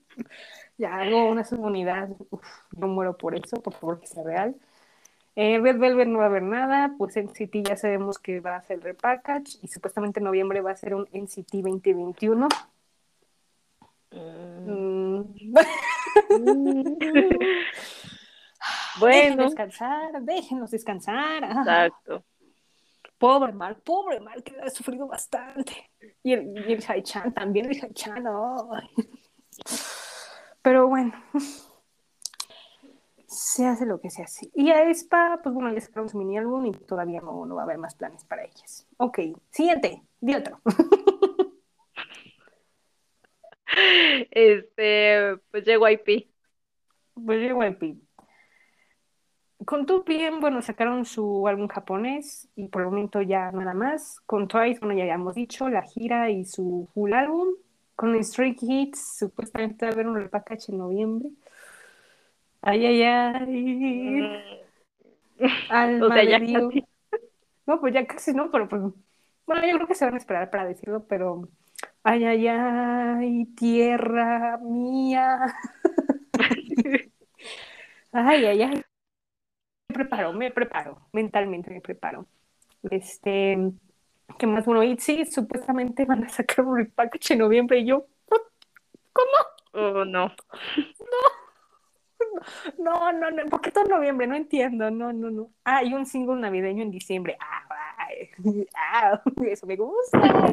[0.77, 2.45] ya hago una subunidad, Uf,
[2.77, 4.55] no muero por eso, por favor que sea real.
[5.35, 8.63] Eh, Red Velvet no va a haber nada, pues NCT ya sabemos que va a
[8.69, 12.47] el repackage y supuestamente en noviembre va a ser un NCT 2021.
[14.15, 15.23] Mm.
[18.99, 21.43] Déjenos Bueno, descansar, déjenos descansar.
[21.43, 22.23] Exacto.
[23.17, 25.91] pobre Mark, pobre Mark, que ha sufrido bastante.
[26.23, 28.89] Y el, y el Hai-chan también, el Hai-chan, ay.
[30.61, 31.13] Pero bueno,
[33.27, 34.49] se hace lo que se hace.
[34.53, 37.61] Y a Espa, pues bueno, ya sacaron su mini álbum y todavía no, no va
[37.61, 38.87] a haber más planes para ellas.
[38.97, 39.19] Ok,
[39.51, 40.59] siguiente, di otro.
[44.31, 46.29] Este, pues JYP.
[47.13, 48.05] Pues JYP.
[49.65, 54.19] Con 2PM, bueno, sacaron su álbum japonés y por el momento ya nada más.
[54.25, 57.55] Con Twice, bueno, ya habíamos dicho, la gira y su full álbum.
[57.95, 61.29] Con Stray Kids, supuestamente va a haber un repackage en noviembre.
[62.61, 64.65] Ay, ay, ay.
[65.69, 66.85] Alma O sea, ya casi.
[67.65, 68.81] No, pues ya casi no, pero pues.
[69.47, 71.47] Bueno, yo creo que se van a esperar para decirlo, pero.
[72.10, 75.27] Ay, ay, ay, tierra mía.
[78.11, 78.82] Ay, ay, ay.
[79.90, 82.27] Me preparo, me preparo, mentalmente me preparo.
[82.91, 83.57] Este,
[84.40, 84.65] ¿qué más?
[84.65, 88.07] Bueno, ITZY supuestamente van a sacar un repackage en noviembre y yo,
[89.14, 89.32] ¿cómo?
[89.73, 90.32] Oh, no.
[92.77, 94.27] No, no, no, ¿por qué todo en noviembre?
[94.27, 95.52] No entiendo, no, no, no.
[95.64, 97.38] Ah, y un single navideño en diciembre.
[97.40, 97.65] Ah,
[97.98, 100.52] ay, ah, eso me gusta.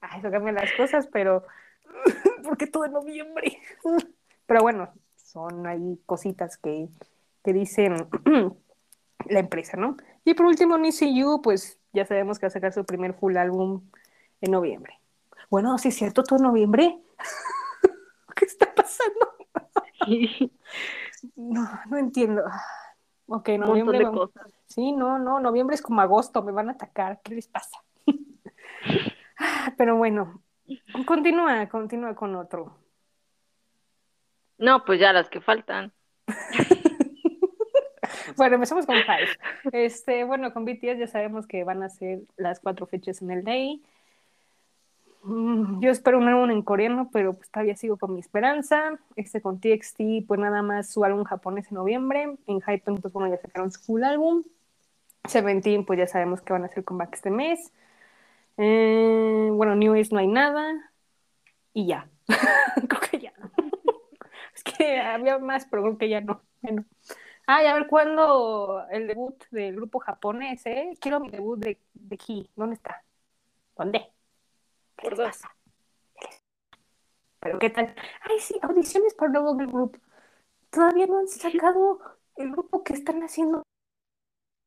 [0.00, 1.44] Ah, eso cambia las cosas, pero
[2.44, 3.58] ¿por qué todo en noviembre?
[4.46, 6.88] Pero bueno, son ahí cositas que,
[7.42, 8.08] que dicen
[9.28, 9.96] la empresa, ¿no?
[10.24, 13.36] Y por último, Nisi You, pues ya sabemos que va a sacar su primer full
[13.36, 13.82] álbum
[14.40, 15.00] en noviembre.
[15.50, 17.00] Bueno, sí es cierto, todo en noviembre.
[18.36, 19.34] ¿Qué está pasando?
[21.34, 22.44] No, no entiendo.
[23.26, 23.98] Ok, noviembre.
[23.98, 24.52] de vamos- cosas.
[24.66, 27.78] Sí, no, no, noviembre es como agosto, me van a atacar, ¿qué les pasa?
[29.38, 30.42] Ah, Pero bueno,
[31.06, 32.76] continúa, continúa con otro.
[34.58, 35.92] No, pues ya las que faltan.
[38.36, 39.28] Bueno, empezamos con Five.
[39.72, 43.44] Este, bueno, con BTS ya sabemos que van a ser las cuatro fechas en el
[43.44, 43.82] Day.
[45.22, 48.98] Mm, Yo espero un álbum en coreano, pero pues todavía sigo con mi esperanza.
[49.14, 52.36] Este con TXT, pues nada más su álbum japonés en noviembre.
[52.46, 54.42] En Hypen, pues bueno, ya sacaron su full álbum.
[55.24, 57.72] Seventeen, pues ya sabemos que van a hacer comeback este mes.
[58.58, 60.92] Eh, bueno, New Age no hay nada.
[61.72, 62.08] Y ya.
[62.88, 63.32] creo que ya.
[64.54, 66.42] es que había más, pero creo que ya no.
[66.62, 66.84] Bueno.
[67.46, 70.94] Ah, y a ver cuándo el debut del grupo japonés, ¿eh?
[71.00, 72.50] Quiero mi debut de, de Key.
[72.56, 73.04] ¿Dónde está?
[73.76, 74.00] ¿Dónde?
[74.96, 75.42] ¿Qué Por dos.
[77.40, 77.94] ¿Pero qué tal?
[78.22, 79.98] Ay, sí, audiciones para del grupo.
[80.70, 82.00] Todavía no han sacado
[82.34, 83.62] el grupo que están haciendo.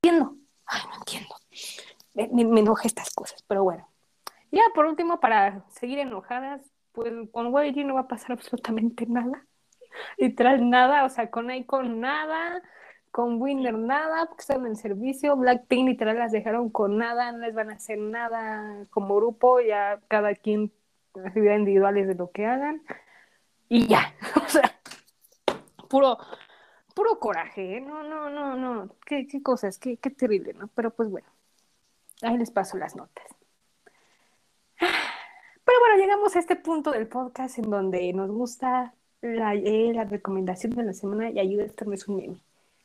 [0.02, 0.38] Entiendo.
[0.66, 1.36] Ay, no entiendo.
[2.32, 3.88] Me, me, estas cosas, pero bueno.
[4.52, 9.46] Ya, por último, para seguir enojadas, pues con YG no va a pasar absolutamente nada.
[10.18, 12.62] Literal nada, o sea, con Icon nada,
[13.12, 17.56] con Winner nada, porque están en servicio, Blackpink literal las dejaron con nada, no les
[17.56, 20.72] van a hacer nada como grupo, ya cada quien
[21.26, 22.84] actividades individuales de lo que hagan,
[23.68, 24.14] y ya,
[24.46, 24.80] o sea,
[25.90, 26.18] puro,
[26.96, 27.82] puro coraje, ¿eh?
[27.82, 30.68] no, no, no, no, qué, qué cosas, qué, qué terrible, ¿no?
[30.76, 31.28] Pero pues bueno,
[32.22, 33.26] ahí les paso las notas.
[34.80, 40.06] Pero bueno, llegamos a este punto del podcast en donde nos gusta la, eh, la
[40.06, 42.38] recomendación de la semana y ayuda a es un meme.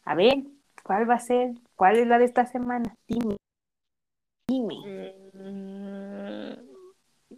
[0.05, 0.44] A ver,
[0.82, 1.55] ¿cuál va a ser?
[1.77, 2.94] ¿Cuál es la de esta semana?
[3.09, 3.36] Dime.
[4.47, 5.15] Dime.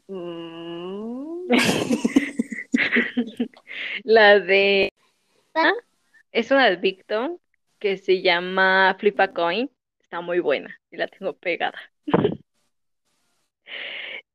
[0.08, 1.48] Mm.
[4.04, 4.92] La de...
[5.54, 5.72] ¿Ah?
[6.32, 7.38] Es una de Victon
[7.78, 9.70] que se llama Flip a Coin.
[10.06, 11.78] Está muy buena y la tengo pegada.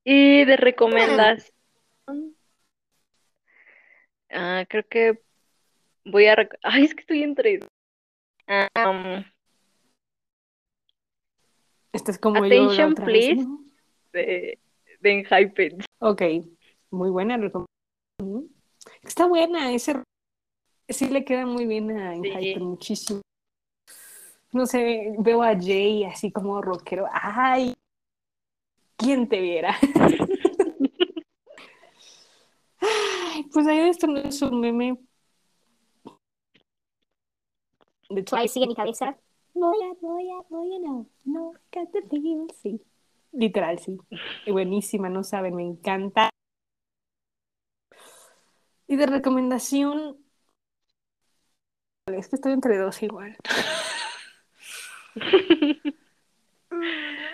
[0.04, 1.54] Y de recomendación...
[4.32, 5.22] ah, creo que
[6.04, 6.36] voy a...
[6.64, 7.60] Ay, es que estoy entre...
[8.50, 9.24] Um,
[11.94, 13.36] Esta es como yo Attention, vez, please.
[13.36, 13.64] ¿no?
[14.12, 14.60] de,
[15.00, 15.86] de.
[16.00, 16.22] Ok,
[16.90, 18.50] muy buena recomendación.
[19.04, 20.04] Está buena, ese
[20.90, 22.28] sí le queda muy bien a Sí.
[22.28, 23.22] Enhypen, muchísimo.
[24.54, 27.06] No sé, veo a Jay así como rockero.
[27.12, 27.74] ¡Ay!
[28.98, 29.76] ¿Quién te viera?
[32.80, 34.98] Ay, pues ahí esto no es un meme.
[38.10, 39.18] De Twice sigue mi cabeza.
[39.54, 42.82] Voy a, voy a, voy a, no, no, got the feel, sí.
[43.32, 43.98] Literal, sí.
[44.48, 46.30] Buenísima, no saben, me encanta.
[48.88, 50.18] Y de recomendación,
[52.08, 53.38] es que estoy entre dos igual.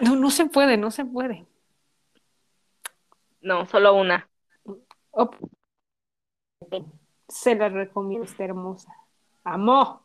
[0.01, 1.45] No, no se puede, no se puede.
[3.41, 4.27] No, solo una.
[7.27, 8.91] Se la recomiendo, está hermosa.
[9.43, 10.01] Amo.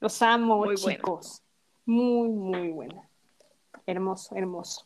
[0.00, 0.96] Los amo, Muy buena.
[0.96, 1.42] chicos.
[1.86, 3.08] Muy, muy buena.
[3.86, 4.84] Hermoso, hermoso.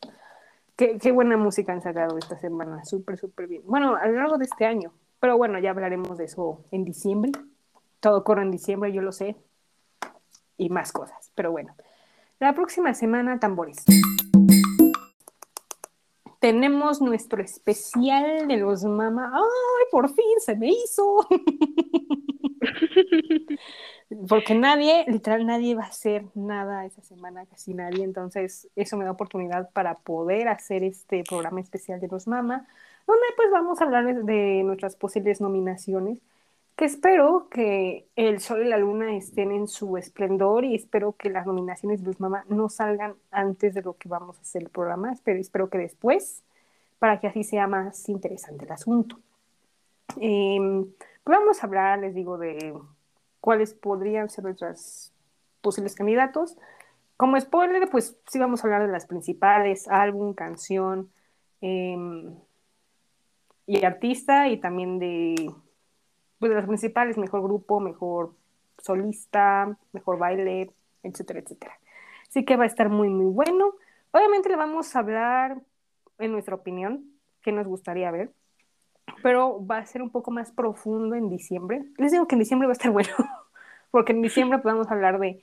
[0.77, 2.85] Qué, qué buena música han sacado esta semana.
[2.85, 3.63] Súper, súper bien.
[3.65, 4.93] Bueno, a lo largo de este año.
[5.21, 7.33] Pero bueno, ya hablaremos de eso en diciembre.
[8.01, 9.37] Todo corre en diciembre, yo lo sé.
[10.57, 11.31] Y más cosas.
[11.35, 11.75] Pero bueno.
[12.39, 13.79] La próxima semana, tambores.
[16.39, 19.33] Tenemos nuestro especial de los mamá.
[19.35, 21.27] ¡Ay, por fin se me hizo!
[24.29, 28.05] Porque nadie, literal, nadie va a hacer nada esa semana, casi nadie.
[28.05, 32.67] Entonces, eso me da oportunidad para poder hacer este programa especial de los Mama,
[33.07, 36.21] donde pues vamos a hablar de nuestras posibles nominaciones,
[36.77, 41.31] que espero que el sol y la luna estén en su esplendor y espero que
[41.31, 44.69] las nominaciones de los Mama no salgan antes de lo que vamos a hacer el
[44.69, 46.43] programa, espero, espero que después,
[46.99, 49.19] para que así sea más interesante el asunto.
[50.21, 50.85] Em,
[51.25, 52.75] pues vamos a hablar, les digo, de
[53.41, 55.13] cuáles podrían ser nuestros
[55.63, 56.59] posibles candidatos.
[57.17, 61.11] Como spoiler, pues sí vamos a hablar de las principales, álbum, canción
[61.63, 62.35] em,
[63.67, 65.55] y artista, y también de,
[66.39, 68.35] pues, de las principales, mejor grupo, mejor
[68.79, 70.71] solista, mejor baile,
[71.03, 71.79] etcétera, etcétera.
[72.29, 73.75] Así que va a estar muy, muy bueno.
[74.13, 75.61] Obviamente le vamos a hablar
[76.19, 77.05] en nuestra opinión,
[77.43, 78.33] qué nos gustaría ver
[79.23, 81.85] pero va a ser un poco más profundo en diciembre.
[81.99, 83.11] Les digo que en diciembre va a estar bueno,
[83.91, 85.43] porque en diciembre podemos hablar de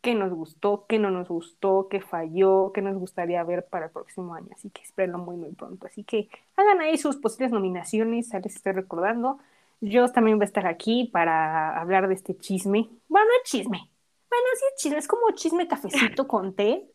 [0.00, 3.92] qué nos gustó, qué no nos gustó, qué falló, qué nos gustaría ver para el
[3.92, 4.48] próximo año.
[4.52, 5.86] Así que espérenlo muy, muy pronto.
[5.86, 9.38] Así que hagan ahí sus posibles nominaciones, ya les estoy recordando.
[9.86, 12.88] Yo también voy a estar aquí para hablar de este chisme.
[13.06, 13.90] Bueno, no es chisme.
[14.30, 16.90] Bueno, sí es chisme, es como chisme cafecito con té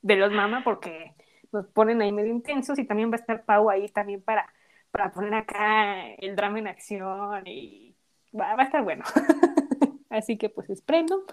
[0.00, 1.14] de los mama, porque
[1.52, 4.50] nos ponen ahí medio intensos y también va a estar Pau ahí también para
[4.90, 7.94] para poner acá el drama en acción y
[8.34, 9.04] va, va a estar bueno.
[10.10, 11.24] Así que pues espero.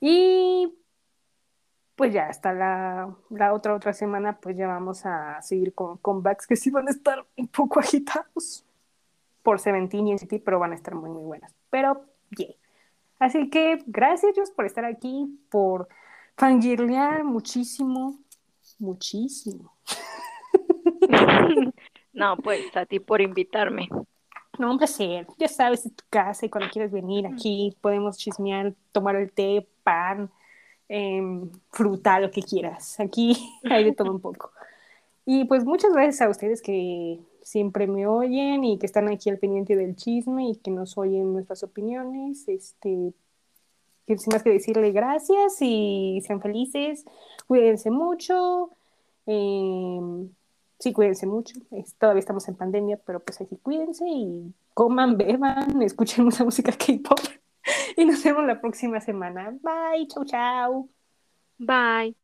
[0.00, 0.74] Y
[1.96, 6.46] pues ya hasta la, la otra otra semana pues ya vamos a seguir con comebacks
[6.46, 8.64] que sí van a estar un poco agitados
[9.48, 11.54] por Seventeen y NCT, pero van a estar muy muy buenas.
[11.70, 12.04] Pero
[12.36, 12.54] yeah.
[13.18, 15.88] Así que gracias Dios por estar aquí, por
[16.36, 18.18] fangirlear muchísimo,
[18.78, 19.72] muchísimo.
[22.12, 23.88] No, pues a ti por invitarme.
[24.58, 25.26] No, un placer.
[25.38, 29.66] Ya sabes, es tu casa y cuando quieras venir aquí podemos chismear, tomar el té,
[29.84, 30.28] pan,
[30.88, 33.00] em, fruta, lo que quieras.
[33.00, 33.36] Aquí
[33.70, 34.50] hay de todo un poco.
[35.24, 39.38] Y pues muchas gracias a ustedes que siempre me oyen y que están aquí al
[39.38, 42.46] pendiente del chisme y que nos oyen nuestras opiniones.
[42.46, 43.12] Este,
[44.06, 47.04] sin más que decirle gracias y sean felices,
[47.46, 48.70] cuídense mucho.
[49.30, 50.30] em,
[50.78, 51.54] sí, cuídense mucho.
[51.70, 56.72] Es- todavía estamos en pandemia, pero pues aquí cuídense y coman, beban, escuchen mucha música
[56.72, 57.18] K-pop.
[57.96, 59.50] Y nos vemos la próxima semana.
[59.62, 60.88] Bye, chau, chau.
[61.58, 62.14] Bye.